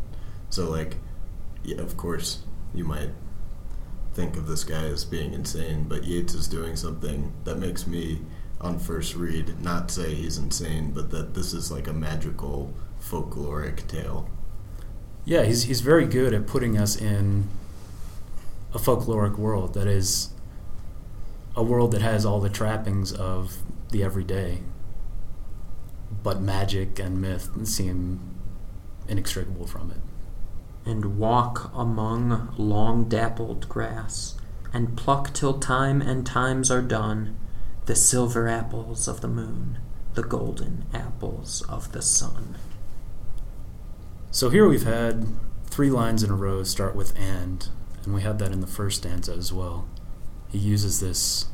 So, 0.49 0.71
like, 0.71 0.97
yeah, 1.63 1.81
of 1.81 1.97
course, 1.97 2.43
you 2.75 2.85
might 2.85 3.11
think 4.15 4.37
of 4.37 4.47
this 4.47 4.65
guy 4.65 4.85
as 4.85 5.05
being 5.05 5.35
insane, 5.35 5.85
but 5.87 6.05
Yeats 6.05 6.35
is 6.35 6.49
doing 6.49 6.77
something 6.77 7.33
that 7.45 7.59
makes 7.59 7.87
me, 7.87 8.21
on 8.61 8.79
first 8.79 9.15
read, 9.15 9.61
not 9.63 9.91
say 9.91 10.15
he's 10.15 10.39
insane, 10.39 10.93
but 10.93 11.11
that 11.11 11.35
this 11.35 11.53
is 11.53 11.71
like 11.71 11.87
a 11.87 11.93
magical 11.93 12.73
folkloric 13.01 13.87
tale. 13.87 14.29
Yeah, 15.29 15.43
he's 15.43 15.65
he's 15.65 15.83
very 15.83 16.07
good 16.07 16.33
at 16.33 16.47
putting 16.47 16.79
us 16.79 16.97
in 16.97 17.51
a 18.73 18.79
folkloric 18.79 19.37
world 19.37 19.75
that 19.75 19.87
is 19.87 20.31
a 21.55 21.63
world 21.63 21.93
that 21.93 22.01
has 22.01 22.25
all 22.25 22.41
the 22.41 22.49
trappings 22.49 23.13
of 23.13 23.59
the 23.91 24.03
everyday, 24.03 24.61
but 26.23 26.41
magic 26.41 26.99
and 26.99 27.21
myth 27.21 27.51
seem 27.69 28.21
inextricable 29.07 29.67
from 29.67 29.91
it. 29.91 30.01
and 30.87 31.19
walk 31.19 31.71
among 31.75 32.55
long 32.57 33.09
dappled 33.09 33.69
grass, 33.69 34.35
and 34.73 34.97
pluck 34.97 35.35
till 35.35 35.59
time 35.59 36.01
and 36.01 36.25
times 36.25 36.71
are 36.71 36.81
done 36.81 37.37
the 37.85 37.95
silver 37.95 38.49
apples 38.49 39.07
of 39.07 39.21
the 39.21 39.29
moon, 39.29 39.79
the 40.15 40.23
golden 40.23 40.87
apples 40.95 41.63
of 41.69 41.93
the 41.93 42.01
sun. 42.03 42.57
So 44.39 44.51
here 44.51 44.69
we've 44.69 44.85
had 44.85 45.27
three 45.67 45.91
lines 45.91 46.23
in 46.23 46.31
a 46.31 46.37
row 46.37 46.63
start 46.63 46.95
with 46.95 47.13
and, 47.19 47.69
and 48.05 48.15
we 48.15 48.23
had 48.23 48.39
that 48.39 48.53
in 48.53 48.61
the 48.61 48.69
first 48.69 48.99
stanza 48.99 49.33
as 49.33 49.53
well. 49.53 49.89
He 50.49 50.59
uses 50.59 51.01
this 51.01 51.47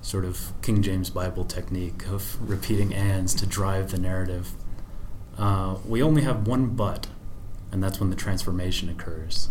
sort 0.00 0.24
of 0.24 0.54
King 0.62 0.80
James 0.80 1.10
Bible 1.10 1.44
technique 1.44 2.06
of 2.06 2.38
repeating 2.40 2.94
ands 2.94 3.34
to 3.34 3.44
drive 3.44 3.90
the 3.90 3.98
narrative. 3.98 4.52
Uh, 5.36 5.76
we 5.84 6.02
only 6.02 6.22
have 6.22 6.46
one 6.46 6.68
but, 6.68 7.08
and 7.70 7.84
that's 7.84 8.00
when 8.00 8.08
the 8.08 8.16
transformation 8.16 8.88
occurs. 8.88 9.50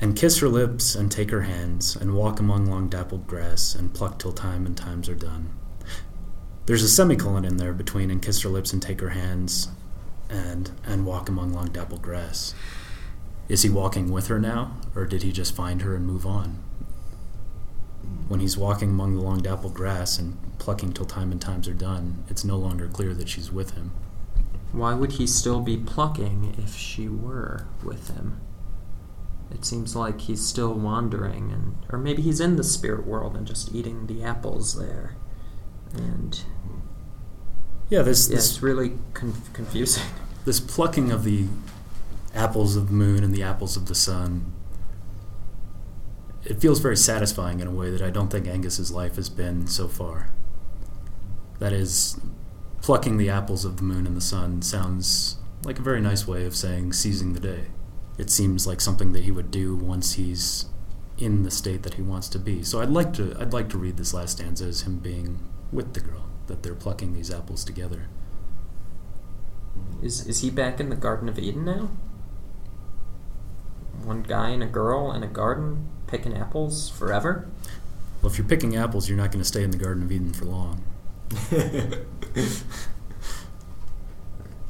And 0.00 0.16
kiss 0.16 0.38
her 0.38 0.48
lips 0.48 0.94
and 0.94 1.12
take 1.12 1.30
her 1.30 1.42
hands 1.42 1.94
and 1.94 2.14
walk 2.14 2.40
among 2.40 2.64
long 2.64 2.88
dappled 2.88 3.26
grass 3.26 3.74
and 3.74 3.92
pluck 3.92 4.18
till 4.18 4.32
time 4.32 4.64
and 4.64 4.74
times 4.74 5.10
are 5.10 5.14
done. 5.14 5.50
There's 6.64 6.82
a 6.82 6.88
semicolon 6.88 7.44
in 7.44 7.58
there 7.58 7.74
between 7.74 8.10
and 8.10 8.22
kiss 8.22 8.40
her 8.40 8.48
lips 8.48 8.72
and 8.72 8.80
take 8.80 9.02
her 9.02 9.10
hands 9.10 9.68
and 10.28 10.70
and 10.84 11.06
walk 11.06 11.28
among 11.28 11.52
long 11.52 11.68
dappled 11.68 12.02
grass. 12.02 12.54
Is 13.48 13.62
he 13.62 13.70
walking 13.70 14.10
with 14.10 14.26
her 14.26 14.38
now, 14.38 14.76
or 14.94 15.06
did 15.06 15.22
he 15.22 15.32
just 15.32 15.56
find 15.56 15.82
her 15.82 15.94
and 15.94 16.06
move 16.06 16.26
on? 16.26 16.58
When 18.28 18.40
he's 18.40 18.58
walking 18.58 18.90
among 18.90 19.16
the 19.16 19.22
long 19.22 19.40
dappled 19.40 19.74
grass 19.74 20.18
and 20.18 20.36
plucking 20.58 20.92
till 20.92 21.06
time 21.06 21.32
and 21.32 21.40
times 21.40 21.66
are 21.66 21.74
done, 21.74 22.24
it's 22.28 22.44
no 22.44 22.56
longer 22.58 22.88
clear 22.88 23.14
that 23.14 23.28
she's 23.28 23.50
with 23.50 23.70
him. 23.70 23.92
Why 24.72 24.92
would 24.92 25.12
he 25.12 25.26
still 25.26 25.60
be 25.60 25.78
plucking 25.78 26.56
if 26.58 26.76
she 26.76 27.08
were 27.08 27.66
with 27.82 28.08
him? 28.08 28.40
It 29.50 29.64
seems 29.64 29.96
like 29.96 30.20
he's 30.22 30.46
still 30.46 30.74
wandering, 30.74 31.50
and 31.50 31.76
or 31.90 31.98
maybe 31.98 32.20
he's 32.20 32.40
in 32.40 32.56
the 32.56 32.64
spirit 32.64 33.06
world 33.06 33.34
and 33.34 33.46
just 33.46 33.74
eating 33.74 34.06
the 34.06 34.22
apples 34.22 34.78
there. 34.78 35.16
And 35.94 36.38
Yeah, 37.90 38.02
this 38.02 38.28
yeah, 38.28 38.36
this 38.36 38.50
it's 38.50 38.62
really 38.62 38.92
con- 39.14 39.40
confusing. 39.52 40.04
this 40.44 40.60
plucking 40.60 41.10
of 41.10 41.24
the 41.24 41.46
apples 42.34 42.76
of 42.76 42.88
the 42.88 42.92
moon 42.92 43.24
and 43.24 43.34
the 43.34 43.42
apples 43.42 43.76
of 43.76 43.86
the 43.86 43.94
sun 43.94 44.52
it 46.44 46.60
feels 46.60 46.80
very 46.80 46.96
satisfying 46.96 47.60
in 47.60 47.66
a 47.66 47.70
way 47.70 47.90
that 47.90 48.00
I 48.00 48.10
don't 48.10 48.28
think 48.28 48.46
Angus's 48.46 48.90
life 48.90 49.16
has 49.16 49.28
been 49.28 49.66
so 49.66 49.86
far. 49.86 50.30
That 51.58 51.72
is, 51.72 52.18
plucking 52.80 53.18
the 53.18 53.28
apples 53.28 53.64
of 53.64 53.76
the 53.76 53.82
moon 53.82 54.06
and 54.06 54.16
the 54.16 54.20
sun 54.20 54.62
sounds 54.62 55.36
like 55.64 55.78
a 55.78 55.82
very 55.82 56.00
nice 56.00 56.26
way 56.26 56.46
of 56.46 56.56
saying 56.56 56.92
seizing 56.94 57.34
the 57.34 57.40
day. 57.40 57.66
It 58.16 58.30
seems 58.30 58.66
like 58.66 58.80
something 58.80 59.12
that 59.12 59.24
he 59.24 59.30
would 59.30 59.50
do 59.50 59.76
once 59.76 60.14
he's 60.14 60.66
in 61.18 61.42
the 61.42 61.50
state 61.50 61.82
that 61.82 61.94
he 61.94 62.02
wants 62.02 62.28
to 62.30 62.38
be. 62.38 62.62
So 62.62 62.80
I'd 62.80 62.90
like 62.90 63.12
to 63.14 63.36
I'd 63.38 63.52
like 63.52 63.68
to 63.70 63.78
read 63.78 63.96
this 63.96 64.14
last 64.14 64.38
stanza 64.38 64.64
as 64.64 64.82
him 64.82 64.98
being 64.98 65.38
with 65.72 65.94
the 65.94 66.00
girl, 66.00 66.24
that 66.48 66.62
they're 66.62 66.74
plucking 66.74 67.14
these 67.14 67.30
apples 67.30 67.64
together. 67.64 68.08
Is 70.02 70.26
is 70.26 70.40
he 70.40 70.50
back 70.50 70.80
in 70.80 70.90
the 70.90 70.96
Garden 70.96 71.28
of 71.28 71.38
Eden 71.38 71.64
now? 71.64 71.90
One 74.02 74.22
guy 74.22 74.50
and 74.50 74.62
a 74.62 74.66
girl 74.66 75.12
in 75.12 75.22
a 75.22 75.28
garden 75.28 75.88
picking 76.06 76.36
apples 76.36 76.88
forever? 76.88 77.48
Well, 78.20 78.30
if 78.32 78.38
you're 78.38 78.46
picking 78.46 78.76
apples, 78.76 79.08
you're 79.08 79.18
not 79.18 79.30
going 79.30 79.42
to 79.42 79.48
stay 79.48 79.62
in 79.62 79.70
the 79.70 79.78
Garden 79.78 80.02
of 80.02 80.12
Eden 80.12 80.32
for 80.32 80.44
long. 80.44 80.82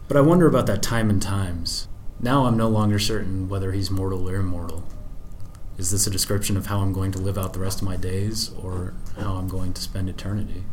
But 0.09 0.17
I 0.17 0.23
wonder 0.23 0.47
about 0.47 0.67
that 0.67 0.83
time 0.83 1.11
and 1.11 1.21
times. 1.21 1.87
Now 2.19 2.47
I'm 2.47 2.57
no 2.57 2.69
longer 2.69 2.99
certain 2.99 3.47
whether 3.51 3.73
he's 3.73 3.91
mortal 3.91 4.29
or 4.29 4.37
immortal. 4.37 4.85
Is 5.77 5.91
this 5.91 6.07
a 6.07 6.11
description 6.11 6.57
of 6.57 6.67
how 6.67 6.81
I'm 6.81 6.95
going 6.95 7.13
to 7.13 7.19
live 7.19 7.37
out 7.37 7.53
the 7.53 7.61
rest 7.61 7.83
of 7.83 7.87
my 7.87 7.97
days, 7.97 8.51
or 8.61 8.95
how 9.19 9.35
I'm 9.35 9.49
going 9.49 9.75
to 9.75 9.83
spend 9.83 10.09
eternity? 10.09 10.65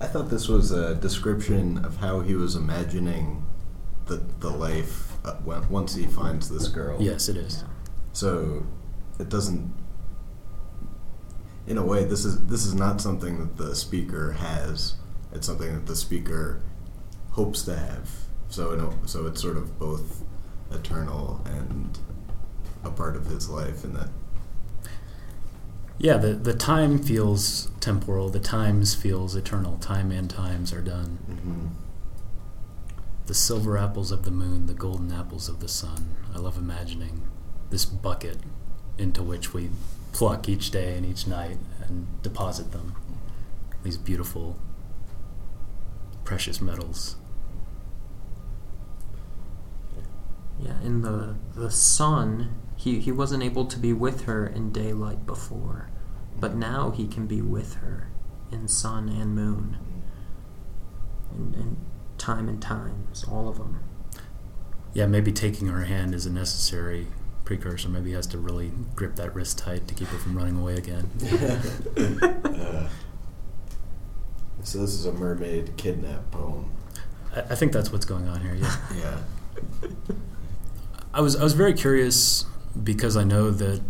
I 0.00 0.06
thought 0.06 0.30
this 0.30 0.48
was 0.48 0.70
a 0.72 0.94
description 0.94 1.84
of 1.84 1.98
how 1.98 2.20
he 2.20 2.34
was 2.34 2.56
imagining 2.56 3.44
the 4.06 4.16
the 4.40 4.50
life 4.50 5.12
uh, 5.24 5.34
when, 5.44 5.68
once 5.68 5.94
he 5.94 6.06
finds 6.06 6.48
this 6.48 6.68
girl. 6.68 7.00
Yes, 7.00 7.28
it 7.28 7.36
is. 7.36 7.64
So 8.12 8.66
it 9.18 9.28
doesn't. 9.28 9.72
In 11.66 11.76
a 11.76 11.84
way, 11.84 12.04
this 12.04 12.24
is 12.24 12.46
this 12.46 12.64
is 12.64 12.74
not 12.74 13.00
something 13.00 13.38
that 13.38 13.56
the 13.56 13.76
speaker 13.76 14.32
has. 14.32 14.94
It's 15.32 15.46
something 15.46 15.72
that 15.74 15.86
the 15.86 15.96
speaker 15.96 16.62
hopes 17.32 17.62
to 17.62 17.76
have. 17.76 18.10
So 18.48 18.72
in 18.72 18.80
a, 18.80 19.08
so 19.08 19.26
it's 19.26 19.40
sort 19.40 19.56
of 19.56 19.78
both 19.78 20.24
eternal 20.72 21.40
and 21.44 21.98
a 22.82 22.90
part 22.90 23.14
of 23.16 23.26
his 23.26 23.48
life, 23.48 23.84
in 23.84 23.92
that 23.94 24.08
Yeah, 26.02 26.16
the, 26.16 26.32
the 26.32 26.54
time 26.54 26.98
feels 26.98 27.70
temporal, 27.78 28.30
the 28.30 28.40
times 28.40 28.94
feels 28.94 29.36
eternal. 29.36 29.76
Time 29.76 30.10
and 30.10 30.30
times 30.30 30.72
are 30.72 30.80
done. 30.80 31.18
mm-hmm. 31.30 31.66
The 33.26 33.34
silver 33.34 33.76
apples 33.76 34.10
of 34.10 34.24
the 34.24 34.30
moon, 34.30 34.66
the 34.66 34.72
golden 34.72 35.12
apples 35.12 35.46
of 35.46 35.60
the 35.60 35.68
sun. 35.68 36.16
I 36.34 36.38
love 36.38 36.56
imagining 36.56 37.28
this 37.68 37.84
bucket 37.84 38.38
into 38.96 39.22
which 39.22 39.52
we 39.52 39.68
pluck 40.12 40.48
each 40.48 40.70
day 40.70 40.96
and 40.96 41.04
each 41.04 41.26
night 41.26 41.58
and 41.86 42.06
deposit 42.22 42.72
them. 42.72 42.96
These 43.84 43.98
beautiful, 43.98 44.56
precious 46.24 46.62
metals. 46.62 47.16
Yeah, 50.58 50.80
in 50.82 51.02
the 51.02 51.36
the 51.54 51.70
sun, 51.70 52.54
he, 52.76 52.98
he 53.00 53.12
wasn't 53.12 53.42
able 53.42 53.66
to 53.66 53.78
be 53.78 53.92
with 53.92 54.22
her 54.22 54.46
in 54.46 54.72
daylight 54.72 55.26
before. 55.26 55.88
But 56.40 56.56
now 56.56 56.90
he 56.90 57.06
can 57.06 57.26
be 57.26 57.42
with 57.42 57.74
her 57.74 58.08
in 58.50 58.66
sun 58.66 59.08
and 59.08 59.34
moon. 59.34 59.78
And, 61.30 61.54
and 61.54 61.76
time 62.18 62.48
and 62.48 62.60
times, 62.60 63.24
all 63.24 63.48
of 63.48 63.58
them. 63.58 63.80
Yeah, 64.92 65.06
maybe 65.06 65.30
taking 65.30 65.68
her 65.68 65.84
hand 65.84 66.14
is 66.14 66.26
a 66.26 66.32
necessary 66.32 67.06
precursor. 67.44 67.88
Maybe 67.88 68.10
he 68.10 68.16
has 68.16 68.26
to 68.28 68.38
really 68.38 68.72
grip 68.96 69.16
that 69.16 69.34
wrist 69.34 69.58
tight 69.58 69.86
to 69.88 69.94
keep 69.94 70.08
her 70.08 70.18
from 70.18 70.36
running 70.36 70.58
away 70.58 70.74
again. 70.74 71.10
uh, 72.44 72.88
so 74.62 74.78
this 74.78 74.94
is 74.94 75.06
a 75.06 75.12
mermaid 75.12 75.76
kidnap 75.76 76.30
poem. 76.30 76.70
I, 77.34 77.40
I 77.40 77.54
think 77.54 77.72
that's 77.72 77.92
what's 77.92 78.06
going 78.06 78.28
on 78.28 78.40
here, 78.40 78.54
yeah. 78.54 78.76
Yeah. 78.98 79.18
I 81.12 81.20
was 81.20 81.34
I 81.34 81.42
was 81.42 81.54
very 81.54 81.74
curious 81.74 82.44
because 82.80 83.16
I 83.16 83.24
know 83.24 83.50
that 83.50 83.82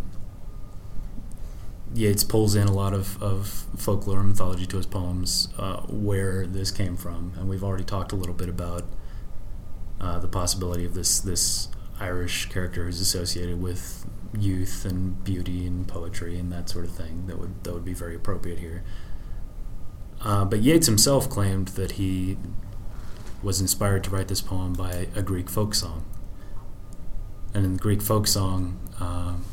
Yeats 1.94 2.22
pulls 2.22 2.54
in 2.54 2.68
a 2.68 2.72
lot 2.72 2.94
of, 2.94 3.20
of 3.22 3.48
folklore 3.76 4.20
and 4.20 4.28
mythology 4.28 4.66
to 4.66 4.76
his 4.76 4.86
poems, 4.86 5.48
uh, 5.58 5.80
where 5.88 6.46
this 6.46 6.70
came 6.70 6.96
from, 6.96 7.32
and 7.36 7.48
we've 7.48 7.64
already 7.64 7.84
talked 7.84 8.12
a 8.12 8.16
little 8.16 8.34
bit 8.34 8.48
about 8.48 8.84
uh, 10.00 10.18
the 10.18 10.28
possibility 10.28 10.84
of 10.84 10.94
this 10.94 11.20
this 11.20 11.68
Irish 11.98 12.46
character 12.46 12.84
who's 12.84 13.00
associated 13.00 13.60
with 13.60 14.06
youth 14.38 14.84
and 14.84 15.22
beauty 15.24 15.66
and 15.66 15.86
poetry 15.88 16.38
and 16.38 16.52
that 16.52 16.68
sort 16.68 16.84
of 16.84 16.92
thing. 16.92 17.26
That 17.26 17.38
would 17.38 17.64
that 17.64 17.74
would 17.74 17.84
be 17.84 17.94
very 17.94 18.14
appropriate 18.14 18.60
here. 18.60 18.82
Uh, 20.22 20.44
but 20.44 20.60
Yeats 20.60 20.86
himself 20.86 21.28
claimed 21.28 21.68
that 21.68 21.92
he 21.92 22.36
was 23.42 23.60
inspired 23.60 24.04
to 24.04 24.10
write 24.10 24.28
this 24.28 24.40
poem 24.40 24.74
by 24.74 25.08
a 25.14 25.22
Greek 25.22 25.48
folk 25.48 25.74
song. 25.74 26.04
And 27.54 27.64
in 27.64 27.72
the 27.74 27.78
Greek 27.78 28.02
folk 28.02 28.26
song, 28.26 28.78
um, 29.00 29.44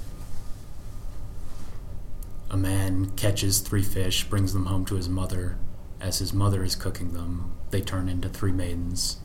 a 2.49 2.57
man 2.57 3.11
catches 3.11 3.59
three 3.59 3.83
fish, 3.83 4.23
brings 4.23 4.53
them 4.53 4.65
home 4.65 4.85
to 4.85 4.95
his 4.95 5.09
mother. 5.09 5.57
As 5.99 6.19
his 6.19 6.33
mother 6.33 6.63
is 6.63 6.75
cooking 6.75 7.13
them, 7.13 7.53
they 7.71 7.81
turn 7.81 8.07
into 8.07 8.29
three 8.29 8.51
maidens. 8.51 9.17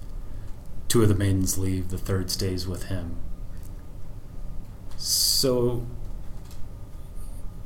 Two 0.89 1.03
of 1.03 1.09
the 1.09 1.15
maidens 1.15 1.59
leave, 1.59 1.89
the 1.89 1.99
third 1.99 2.31
stays 2.31 2.67
with 2.67 2.85
him. 2.85 3.17
So 4.97 5.87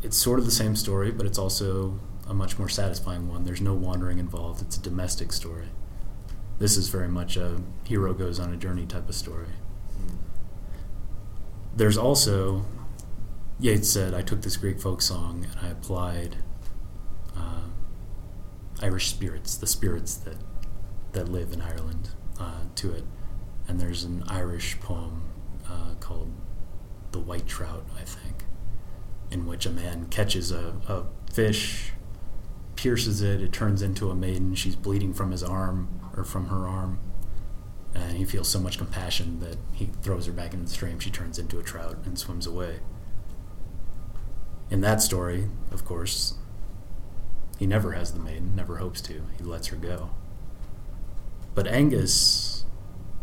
it's 0.03 0.17
sort 0.17 0.39
of 0.39 0.45
the 0.45 0.51
same 0.51 0.77
story, 0.77 1.11
but 1.11 1.27
it's 1.27 1.39
also 1.39 1.99
a 2.29 2.35
much 2.35 2.59
more 2.59 2.69
satisfying 2.69 3.29
one. 3.29 3.45
There's 3.45 3.61
no 3.61 3.75
wandering 3.75 4.19
involved, 4.19 4.63
it's 4.63 4.77
a 4.77 4.83
domestic 4.83 5.33
story. 5.33 5.69
This 6.59 6.77
is 6.77 6.89
very 6.89 7.09
much 7.09 7.37
a 7.37 7.61
hero 7.85 8.15
goes 8.15 8.41
on 8.41 8.53
a 8.53 8.57
journey 8.57 8.87
type 8.87 9.09
of 9.09 9.15
story. 9.15 9.49
Hmm. 9.97 10.17
There's 11.77 11.99
also 11.99 12.65
Yeats 13.59 13.89
said, 13.89 14.13
I 14.13 14.21
took 14.21 14.43
this 14.43 14.59
Greek 14.59 14.79
folk 14.79 15.01
song 15.01 15.47
and 15.51 15.67
I 15.67 15.71
applied 15.71 16.37
uh, 17.35 17.63
Irish 18.83 19.09
spirits, 19.09 19.57
the 19.57 19.67
spirits 19.67 20.15
that, 20.15 20.37
that 21.13 21.31
live 21.31 21.53
in 21.55 21.63
Ireland, 21.63 22.11
uh, 22.39 22.65
to 22.75 22.93
it. 22.93 23.05
And 23.67 23.81
there's 23.81 24.05
an 24.05 24.25
Irish 24.29 24.79
poem 24.81 25.23
uh, 25.67 25.95
called 26.01 26.31
The 27.13 27.19
White 27.19 27.47
Trout, 27.47 27.87
I 27.99 28.03
think, 28.03 28.45
in 29.31 29.47
which 29.47 29.65
a 29.65 29.71
man 29.71 30.07
catches 30.11 30.53
a, 30.53 30.75
a 30.87 31.05
fish, 31.33 31.93
pierces 32.77 33.23
it, 33.23 33.41
it 33.41 33.55
turns 33.55 33.81
into 33.81 34.11
a 34.11 34.15
maiden. 34.15 34.55
She's 34.55 34.77
bleeding 34.77 35.15
from 35.15 35.31
his 35.31 35.43
arm 35.43 35.89
or 36.15 36.25
from 36.25 36.49
her 36.49 36.69
arm. 36.69 36.99
And 37.95 38.19
he 38.19 38.27
feels 38.27 38.49
so 38.49 38.61
much 38.61 38.77
compassion 38.77 39.41
that 39.41 39.57
he 39.73 39.87
throws 40.03 40.27
her 40.27 40.33
back 40.33 40.53
into 40.53 40.67
the 40.67 40.71
stream. 40.71 41.01
She 41.01 41.11
turns 41.11 41.39
into 41.39 41.59
a 41.59 41.63
trout 41.63 41.97
and 42.05 42.19
swims 42.19 42.47
away 42.47 42.81
in 44.71 44.81
that 44.81 45.01
story, 45.01 45.49
of 45.71 45.85
course, 45.85 46.35
he 47.59 47.67
never 47.67 47.93
has 47.93 48.13
the 48.13 48.21
maiden, 48.21 48.55
never 48.55 48.77
hopes 48.77 49.01
to. 49.03 49.23
He 49.39 49.45
lets 49.45 49.69
her 49.69 49.77
go. 49.77 50.11
But 51.55 51.67
Angus 51.67 52.65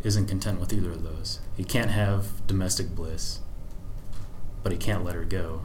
isn't 0.03 0.27
content 0.27 0.59
with 0.59 0.73
either 0.73 0.91
of 0.91 1.03
those. 1.03 1.39
He 1.55 1.63
can't 1.63 1.91
have 1.91 2.45
domestic 2.47 2.89
bliss, 2.89 3.39
but 4.63 4.71
he 4.71 4.77
can't 4.77 5.03
let 5.03 5.15
her 5.15 5.25
go. 5.25 5.63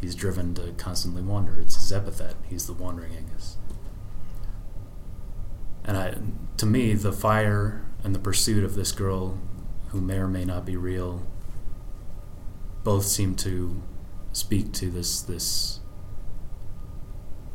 He's 0.00 0.14
driven 0.14 0.54
to 0.54 0.72
constantly 0.72 1.22
wander. 1.22 1.60
It's 1.60 1.74
his 1.74 1.92
epithet. 1.92 2.36
He's 2.48 2.66
the 2.66 2.72
wandering 2.72 3.14
Angus. 3.14 3.56
And 5.84 5.96
I, 5.96 6.14
to 6.58 6.66
me, 6.66 6.94
the 6.94 7.12
fire 7.12 7.84
and 8.04 8.14
the 8.14 8.20
pursuit 8.20 8.62
of 8.62 8.74
this 8.74 8.92
girl, 8.92 9.38
who 9.88 10.00
may 10.00 10.18
or 10.18 10.28
may 10.28 10.44
not 10.44 10.64
be 10.64 10.76
real, 10.76 11.26
both 12.84 13.06
seem 13.06 13.34
to 13.36 13.82
speak 14.32 14.72
to 14.72 14.90
this 14.90 15.20
this 15.22 15.80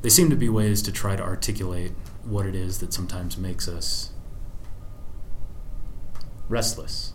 they 0.02 0.10
seem 0.10 0.30
to 0.30 0.36
be 0.36 0.50
ways 0.50 0.82
to 0.82 0.92
try 0.92 1.16
to 1.16 1.24
articulate 1.24 1.94
what 2.24 2.46
it 2.46 2.56
is 2.56 2.80
that 2.80 2.94
sometimes 2.94 3.38
makes 3.38 3.68
us 3.68 4.12
restless. 6.50 7.14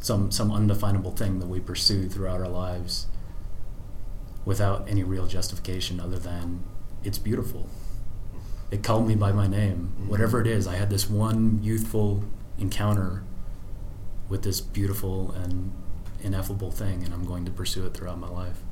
Some 0.00 0.30
some 0.30 0.50
undefinable 0.52 1.12
thing 1.12 1.38
that 1.38 1.46
we 1.46 1.60
pursue 1.60 2.08
throughout 2.08 2.40
our 2.40 2.48
lives 2.48 3.06
without 4.44 4.86
any 4.88 5.02
real 5.02 5.26
justification 5.26 6.00
other 6.00 6.18
than 6.18 6.64
it's 7.02 7.18
beautiful. 7.18 7.68
It 8.70 8.82
called 8.82 9.06
me 9.06 9.14
by 9.14 9.32
my 9.32 9.46
name. 9.46 9.92
Mm-hmm. 9.94 10.08
whatever 10.08 10.40
it 10.40 10.46
is 10.46 10.66
i 10.66 10.74
had 10.74 10.90
this 10.90 11.08
one 11.08 11.60
youthful 11.62 12.24
encounter 12.58 13.22
with 14.28 14.42
this 14.42 14.60
beautiful 14.60 15.30
and 15.30 15.72
ineffable 16.24 16.70
thing, 16.70 17.04
and 17.04 17.12
I'm 17.12 17.24
going 17.24 17.44
to 17.44 17.50
pursue 17.50 17.86
it 17.86 17.94
throughout 17.94 18.18
my 18.18 18.28
life. 18.28 18.62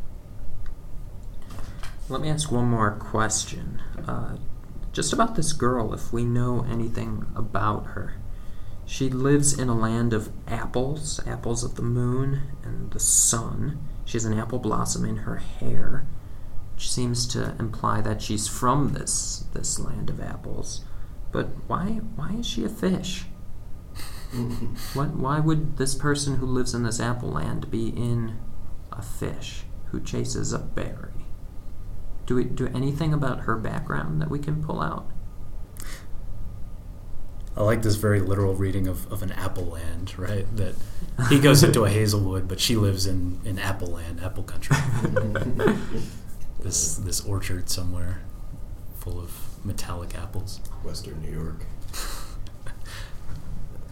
Let 2.09 2.21
me 2.21 2.31
ask 2.31 2.51
one 2.51 2.67
more 2.67 2.91
question. 2.93 3.81
Uh, 4.07 4.37
just 4.93 5.13
about 5.13 5.37
this 5.37 5.53
girl, 5.53 5.95
if 5.95 6.13
we 6.13 6.25
know 6.25 6.67
anything 6.69 7.27
about 7.35 7.87
her. 7.89 8.17
She 8.85 9.09
lives 9.09 9.59
in 9.59 9.69
a 9.69 9.75
land 9.75 10.13
of 10.13 10.31
apples, 10.47 11.21
apples 11.27 11.65
of 11.65 11.77
the 11.77 11.83
moon 11.83 12.43
and 12.63 12.91
the 12.91 13.01
sun. 13.01 13.79
She 14.05 14.17
has 14.17 14.25
an 14.25 14.39
apple 14.39 14.59
blossom 14.59 15.05
in 15.05 15.19
her 15.19 15.37
hair, 15.37 16.05
which 16.75 16.91
seems 16.91 17.27
to 17.29 17.55
imply 17.59 18.01
that 18.01 18.21
she's 18.21 18.49
from 18.49 18.93
this 18.93 19.47
this 19.55 19.79
land 19.79 20.11
of 20.11 20.21
apples. 20.21 20.85
But 21.31 21.47
why 21.69 22.01
why 22.17 22.35
is 22.41 22.47
she 22.47 22.65
a 22.65 22.69
fish? 22.69 23.25
What, 24.95 25.11
why 25.11 25.41
would 25.41 25.77
this 25.77 25.95
person 25.95 26.37
who 26.37 26.47
lives 26.47 26.75
in 26.75 26.83
this 26.83 27.01
apple 27.01 27.31
land 27.31 27.71
be 27.71 27.89
in 27.89 28.39
a 28.91 29.03
fish 29.03 29.65
who 29.87 30.01
chases 30.01 30.53
a 30.53 30.59
berry? 30.59 31.27
Do 32.25 32.37
we 32.37 32.45
do 32.45 32.69
anything 32.69 33.13
about 33.13 33.41
her 33.41 33.57
background 33.57 34.23
that 34.23 34.31
we 34.31 34.39
can 34.39 34.63
pull 34.63 34.81
out? 34.81 35.11
I 37.55 37.63
like 37.63 37.83
this 37.83 37.97
very 37.97 38.21
literal 38.21 38.55
reading 38.55 38.89
of, 38.89 39.11
of 39.13 39.23
an 39.23 39.33
apple 39.33 39.67
land, 39.67 40.19
right? 40.19 40.47
That 40.57 40.75
he 41.29 41.39
goes 41.39 41.63
into 41.63 41.85
a 41.85 41.91
hazelwood, 41.91 42.49
but 42.49 42.59
she 42.59 42.77
lives 42.77 43.07
in, 43.07 43.41
in 43.45 43.59
apple 43.59 43.89
land, 43.89 44.21
apple 44.23 44.45
country. 44.45 44.77
this 46.61 46.97
this 46.97 47.21
orchard 47.21 47.69
somewhere 47.69 48.23
full 48.97 49.21
of 49.21 49.33
metallic 49.65 50.15
apples. 50.15 50.61
Western 50.83 51.21
New 51.21 51.31
York. 51.31 51.67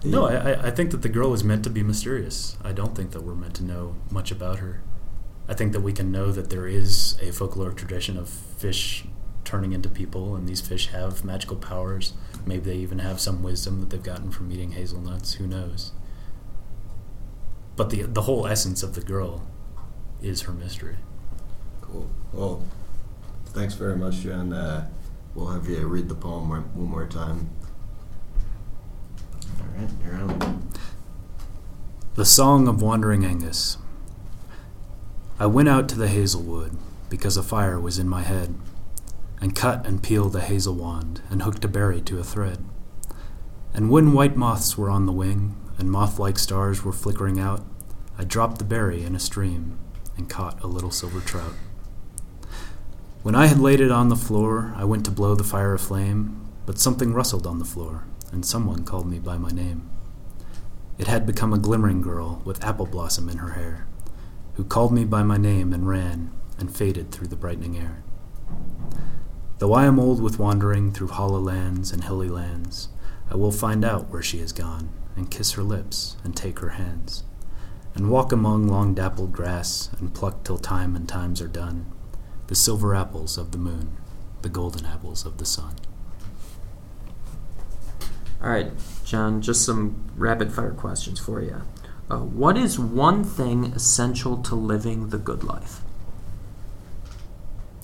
No, 0.04 0.26
I, 0.26 0.68
I 0.68 0.70
think 0.70 0.92
that 0.92 1.02
the 1.02 1.08
girl 1.08 1.34
is 1.34 1.44
meant 1.44 1.62
to 1.64 1.70
be 1.70 1.82
mysterious. 1.82 2.56
I 2.64 2.72
don't 2.72 2.96
think 2.96 3.10
that 3.10 3.22
we're 3.22 3.34
meant 3.34 3.54
to 3.56 3.64
know 3.64 3.96
much 4.10 4.30
about 4.30 4.60
her. 4.60 4.82
I 5.46 5.54
think 5.54 5.72
that 5.72 5.80
we 5.80 5.92
can 5.92 6.10
know 6.10 6.32
that 6.32 6.48
there 6.48 6.66
is 6.66 7.18
a 7.20 7.26
folkloric 7.26 7.76
tradition 7.76 8.16
of 8.16 8.28
fish 8.28 9.04
turning 9.44 9.72
into 9.72 9.88
people, 9.88 10.36
and 10.36 10.48
these 10.48 10.60
fish 10.60 10.88
have 10.88 11.24
magical 11.24 11.56
powers. 11.56 12.14
Maybe 12.46 12.70
they 12.70 12.76
even 12.76 13.00
have 13.00 13.20
some 13.20 13.42
wisdom 13.42 13.80
that 13.80 13.90
they've 13.90 14.02
gotten 14.02 14.30
from 14.30 14.50
eating 14.52 14.72
hazelnuts. 14.72 15.34
Who 15.34 15.46
knows? 15.46 15.92
But 17.76 17.90
the 17.90 18.02
the 18.02 18.22
whole 18.22 18.46
essence 18.46 18.82
of 18.82 18.94
the 18.94 19.00
girl 19.00 19.46
is 20.22 20.42
her 20.42 20.52
mystery. 20.52 20.96
Cool. 21.80 22.08
Well, 22.32 22.64
thanks 23.46 23.74
very 23.74 23.96
much, 23.96 24.20
John. 24.20 24.52
Uh, 24.52 24.88
we'll 25.34 25.48
have 25.48 25.66
you 25.68 25.86
read 25.86 26.08
the 26.08 26.14
poem 26.14 26.48
one 26.48 26.70
more 26.74 27.06
time 27.06 27.50
The 32.14 32.24
Song 32.24 32.68
of 32.68 32.82
Wandering 32.82 33.24
Angus. 33.24 33.78
I 35.38 35.46
went 35.46 35.70
out 35.70 35.88
to 35.88 35.98
the 35.98 36.08
hazel 36.08 36.42
wood 36.42 36.76
because 37.08 37.38
a 37.38 37.42
fire 37.42 37.80
was 37.80 37.98
in 37.98 38.08
my 38.08 38.22
head, 38.22 38.56
and 39.40 39.56
cut 39.56 39.86
and 39.86 40.02
peeled 40.02 40.36
a 40.36 40.40
hazel 40.40 40.74
wand, 40.74 41.22
and 41.30 41.42
hooked 41.42 41.64
a 41.64 41.68
berry 41.68 42.02
to 42.02 42.18
a 42.18 42.24
thread. 42.24 42.62
And 43.72 43.90
when 43.90 44.12
white 44.12 44.36
moths 44.36 44.76
were 44.76 44.90
on 44.90 45.06
the 45.06 45.12
wing, 45.12 45.56
and 45.78 45.90
moth 45.90 46.18
like 46.18 46.38
stars 46.38 46.84
were 46.84 46.92
flickering 46.92 47.40
out, 47.40 47.64
I 48.18 48.24
dropped 48.24 48.58
the 48.58 48.64
berry 48.64 49.02
in 49.02 49.14
a 49.14 49.20
stream, 49.20 49.78
and 50.14 50.28
caught 50.28 50.62
a 50.62 50.66
little 50.66 50.90
silver 50.90 51.20
trout. 51.20 51.54
When 53.22 53.34
I 53.34 53.46
had 53.46 53.58
laid 53.58 53.80
it 53.80 53.90
on 53.90 54.10
the 54.10 54.16
floor, 54.16 54.74
I 54.76 54.84
went 54.84 55.06
to 55.06 55.10
blow 55.10 55.34
the 55.34 55.44
fire 55.44 55.72
aflame, 55.72 56.48
but 56.66 56.78
something 56.78 57.14
rustled 57.14 57.46
on 57.46 57.58
the 57.58 57.64
floor, 57.64 58.04
and 58.32 58.44
someone 58.44 58.84
called 58.84 59.06
me 59.06 59.18
by 59.18 59.38
my 59.38 59.50
name. 59.50 59.88
It 60.98 61.06
had 61.06 61.26
become 61.26 61.52
a 61.52 61.58
glimmering 61.58 62.02
girl 62.02 62.42
with 62.44 62.62
apple 62.62 62.86
blossom 62.86 63.28
in 63.28 63.38
her 63.38 63.52
hair, 63.52 63.86
who 64.54 64.64
called 64.64 64.92
me 64.92 65.04
by 65.04 65.22
my 65.22 65.36
name 65.36 65.72
and 65.72 65.88
ran 65.88 66.30
and 66.58 66.74
faded 66.74 67.10
through 67.10 67.28
the 67.28 67.36
brightening 67.36 67.78
air. 67.78 68.02
Though 69.58 69.72
I 69.72 69.84
am 69.84 69.98
old 69.98 70.22
with 70.22 70.38
wandering 70.38 70.92
through 70.92 71.08
hollow 71.08 71.40
lands 71.40 71.92
and 71.92 72.04
hilly 72.04 72.28
lands, 72.28 72.88
I 73.30 73.36
will 73.36 73.52
find 73.52 73.84
out 73.84 74.08
where 74.08 74.22
she 74.22 74.38
has 74.38 74.52
gone, 74.52 74.90
and 75.16 75.30
kiss 75.30 75.52
her 75.52 75.62
lips 75.62 76.16
and 76.24 76.36
take 76.36 76.60
her 76.60 76.70
hands, 76.70 77.24
and 77.94 78.10
walk 78.10 78.32
among 78.32 78.68
long 78.68 78.94
dappled 78.94 79.32
grass, 79.32 79.90
and 79.98 80.14
pluck 80.14 80.44
till 80.44 80.58
time 80.58 80.96
and 80.96 81.08
times 81.08 81.40
are 81.40 81.48
done 81.48 81.86
the 82.46 82.56
silver 82.56 82.96
apples 82.96 83.38
of 83.38 83.52
the 83.52 83.58
moon, 83.58 83.96
the 84.42 84.48
golden 84.48 84.84
apples 84.84 85.24
of 85.24 85.38
the 85.38 85.46
sun. 85.46 85.76
All 88.42 88.48
right, 88.48 88.72
John, 89.04 89.42
just 89.42 89.66
some 89.66 90.10
rapid 90.16 90.52
fire 90.52 90.72
questions 90.72 91.20
for 91.20 91.42
you. 91.42 91.62
Uh, 92.10 92.18
what 92.18 92.56
is 92.56 92.78
one 92.78 93.22
thing 93.22 93.66
essential 93.66 94.38
to 94.38 94.54
living 94.54 95.10
the 95.10 95.18
good 95.18 95.44
life? 95.44 95.82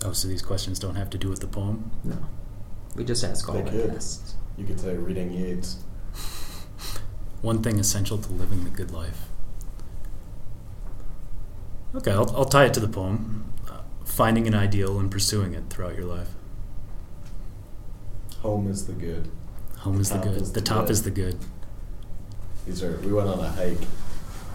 Oh, 0.05 0.13
so 0.13 0.29
these 0.29 0.43
questions 0.43 0.79
don't 0.79 0.95
have 0.95 1.11
to 1.11 1.19
do 1.19 1.29
with 1.29 1.41
the 1.41 1.47
poem? 1.47 1.91
No. 2.05 2.17
We 2.95 3.05
just 3.05 3.23
ask 3.23 3.49
all 3.49 3.57
They 3.57 3.81
our 3.81 3.87
guests. 3.89 4.35
You 4.57 4.65
could 4.65 4.81
say 4.81 4.97
reading 4.97 5.33
Yeats. 5.33 5.83
One 7.43 7.63
thing 7.63 7.79
essential 7.79 8.17
to 8.17 8.33
living 8.33 8.65
the 8.65 8.71
good 8.71 8.91
life. 8.91 9.29
Okay, 11.95 12.13
I'll, 12.13 12.35
I'll 12.35 12.47
tie 12.47 12.65
it 12.65 12.75
to 12.75 12.81
the 12.81 12.89
poem. 12.89 13.53
Uh, 13.71 13.81
finding 14.05 14.47
an 14.47 14.55
ideal 14.55 14.99
and 14.99 15.11
pursuing 15.11 15.53
it 15.53 15.65
throughout 15.69 15.97
your 15.97 16.07
life. 16.07 16.31
Home 18.41 18.71
is 18.71 18.87
the 18.87 18.93
good. 18.95 19.29
Home 19.87 20.01
is 20.01 20.09
the 20.09 20.17
top 20.17 20.25
good. 20.25 20.37
is 20.43 20.53
the 20.53 20.61
the 20.61 20.67
top 20.67 20.81
good. 20.83 20.91
is 20.91 21.03
the 21.05 21.11
good. 21.13 21.39
These 22.67 22.83
are. 22.83 22.97
We 22.99 23.13
went 23.13 23.29
on 23.29 23.39
a 23.39 23.49
hike 23.51 23.87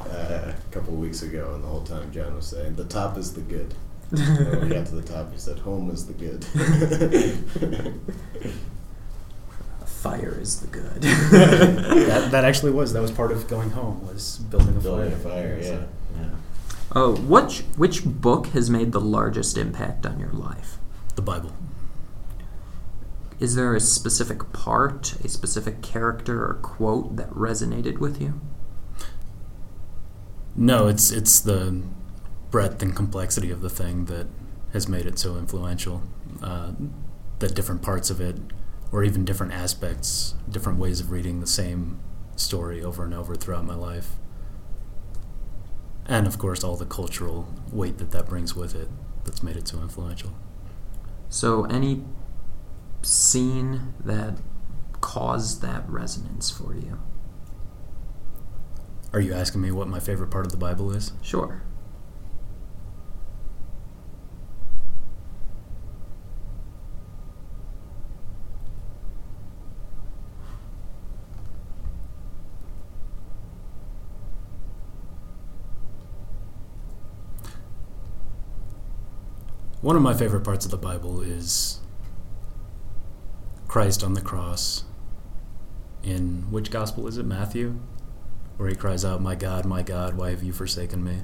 uh, 0.02 0.52
a 0.52 0.56
couple 0.72 0.94
of 0.94 1.00
weeks 1.00 1.22
ago, 1.22 1.54
and 1.56 1.64
the 1.64 1.68
whole 1.70 1.84
time 1.84 2.12
John 2.12 2.36
was 2.36 2.48
saying, 2.48 2.76
"The 2.76 2.84
top 2.84 3.18
is 3.18 3.34
the 3.34 3.40
good." 3.42 3.74
And 4.12 4.50
when 4.50 4.60
we 4.68 4.76
got 4.76 4.88
to 4.88 4.96
the 4.96 5.02
top, 5.02 5.32
he 5.32 5.40
said, 5.40 5.60
"Home 5.60 5.90
is 5.90 6.06
the 6.06 6.14
good." 6.14 6.44
Fire 9.86 10.38
is 10.42 10.60
the 10.60 10.68
good. 10.68 11.02
that, 11.02 12.32
that 12.32 12.44
actually 12.44 12.72
was 12.72 12.92
that 12.92 13.02
was 13.02 13.12
part 13.12 13.32
of 13.32 13.48
going 13.48 13.70
home 13.70 14.06
was 14.08 14.40
building 14.50 14.76
a 14.76 14.80
Building 14.80 15.14
a 15.14 15.16
fire. 15.16 15.58
fire, 15.58 15.60
yeah. 15.62 16.20
yeah. 16.20 16.30
Oh, 16.94 17.16
which 17.16 17.62
which 17.78 18.04
book 18.04 18.48
has 18.48 18.70
made 18.70 18.92
the 18.92 19.00
largest 19.00 19.58
impact 19.58 20.06
on 20.06 20.20
your 20.20 20.32
life? 20.32 20.78
The 21.16 21.22
Bible. 21.22 21.54
Is 23.42 23.56
there 23.56 23.74
a 23.74 23.80
specific 23.80 24.54
part, 24.54 25.14
a 25.24 25.28
specific 25.28 25.82
character 25.82 26.46
or 26.46 26.54
quote 26.62 27.16
that 27.16 27.32
resonated 27.32 27.98
with 27.98 28.22
you? 28.22 28.40
No, 30.56 30.88
it's 30.88 31.10
it's 31.10 31.40
the 31.40 31.82
breadth 32.52 32.84
and 32.84 32.96
complexity 32.96 33.50
of 33.50 33.62
the 33.62 33.70
thing 33.70 34.06
that 34.06 34.28
has 34.74 34.88
made 34.88 35.08
it 35.08 35.18
so 35.18 35.38
influential. 35.38 36.04
Uh, 36.44 36.74
that 37.40 37.56
different 37.56 37.82
parts 37.82 38.12
of 38.12 38.22
it, 38.22 38.38
or 38.92 39.04
even 39.04 39.26
different 39.26 39.54
aspects, 39.54 40.36
different 40.48 40.78
ways 40.78 41.00
of 41.00 41.10
reading 41.10 41.40
the 41.40 41.48
same 41.48 42.00
story 42.36 42.84
over 42.84 43.04
and 43.04 43.14
over 43.16 43.34
throughout 43.34 43.66
my 43.66 43.74
life, 43.74 44.18
and 46.06 46.28
of 46.28 46.38
course 46.38 46.64
all 46.64 46.78
the 46.78 46.86
cultural 46.86 47.52
weight 47.72 47.98
that 47.98 48.12
that 48.12 48.28
brings 48.28 48.56
with 48.56 48.76
it, 48.76 48.88
that's 49.24 49.42
made 49.42 49.58
it 49.58 49.68
so 49.68 49.80
influential. 49.80 50.30
So, 51.28 51.66
any 51.66 52.04
scene 53.02 53.94
that 54.04 54.38
caused 55.00 55.62
that 55.62 55.88
resonance 55.90 56.50
for 56.50 56.76
you? 56.76 57.00
Are 59.14 59.20
you 59.20 59.34
asking 59.34 59.62
me 59.62 59.72
what 59.72 59.88
my 59.88 60.00
favorite 60.00 60.32
part 60.32 60.46
of 60.46 60.52
the 60.52 60.58
Bible 60.58 60.92
is? 60.92 61.12
Sure. 61.22 61.64
One 79.82 79.96
of 79.96 80.04
my 80.04 80.14
favorite 80.14 80.44
parts 80.44 80.64
of 80.64 80.70
the 80.72 80.78
Bible 80.78 81.22
is 81.22 81.80
Christ 83.72 84.04
on 84.04 84.16
the 84.16 84.22
cross. 84.22 84.84
In 86.04 86.52
which 86.52 86.72
gospel 86.72 87.08
is 87.08 87.18
it? 87.18 87.26
Matthew? 87.26 87.80
Where 88.58 88.68
he 88.68 88.76
cries 88.76 89.06
out, 89.06 89.22
My 89.22 89.34
God, 89.34 89.64
my 89.64 89.82
God, 89.82 90.18
why 90.18 90.32
have 90.32 90.44
you 90.44 90.52
forsaken 90.52 91.02
me? 91.02 91.20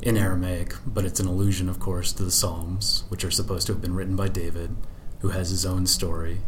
In 0.00 0.16
Aramaic, 0.16 0.72
but 0.86 1.04
it's 1.04 1.20
an 1.20 1.26
allusion, 1.26 1.68
of 1.68 1.78
course, 1.78 2.10
to 2.14 2.22
the 2.24 2.30
Psalms, 2.30 3.04
which 3.10 3.22
are 3.22 3.30
supposed 3.30 3.66
to 3.66 3.74
have 3.74 3.82
been 3.82 3.94
written 3.94 4.16
by 4.16 4.28
David, 4.28 4.76
who 5.18 5.28
has 5.28 5.50
his 5.50 5.66
own 5.66 5.84
story, 5.86 6.40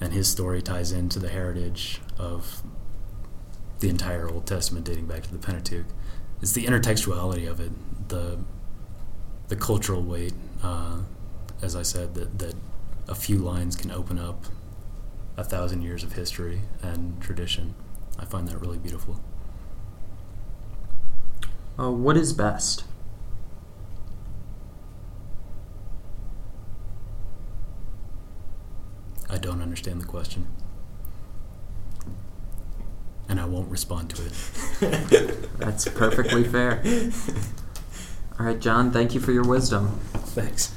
and 0.00 0.12
his 0.12 0.28
story 0.28 0.62
ties 0.62 0.92
into 0.92 1.18
the 1.18 1.30
heritage 1.30 2.00
of 2.16 2.62
the 3.80 3.88
entire 3.88 4.30
Old 4.30 4.46
Testament 4.46 4.86
dating 4.86 5.06
back 5.06 5.24
to 5.24 5.32
the 5.32 5.44
Pentateuch. 5.44 5.86
It's 6.40 6.52
the 6.52 6.66
intertextuality 6.66 7.50
of 7.50 7.58
it, 7.58 7.72
the 8.08 8.38
the 9.48 9.56
cultural 9.56 10.02
weight, 10.02 10.34
uh, 10.62 10.98
as 11.60 11.74
I 11.74 11.82
said, 11.82 12.14
that, 12.14 12.38
that 12.38 12.54
a 13.08 13.14
few 13.14 13.38
lines 13.38 13.76
can 13.76 13.90
open 13.90 14.18
up 14.18 14.46
a 15.36 15.44
thousand 15.44 15.82
years 15.82 16.04
of 16.04 16.12
history 16.12 16.62
and 16.82 17.20
tradition. 17.20 17.74
I 18.18 18.24
find 18.24 18.46
that 18.48 18.60
really 18.60 18.78
beautiful. 18.78 19.20
Uh, 21.78 21.90
what 21.90 22.16
is 22.16 22.32
best? 22.32 22.84
I 29.30 29.38
don't 29.38 29.62
understand 29.62 30.00
the 30.00 30.06
question. 30.06 30.46
And 33.28 33.40
I 33.40 33.46
won't 33.46 33.70
respond 33.70 34.10
to 34.10 34.26
it. 34.26 35.48
That's 35.58 35.88
perfectly 35.88 36.44
fair. 36.44 36.82
All 38.38 38.46
right, 38.46 38.60
John, 38.60 38.92
thank 38.92 39.14
you 39.14 39.20
for 39.20 39.32
your 39.32 39.44
wisdom. 39.44 40.00
Thanks. 40.12 40.74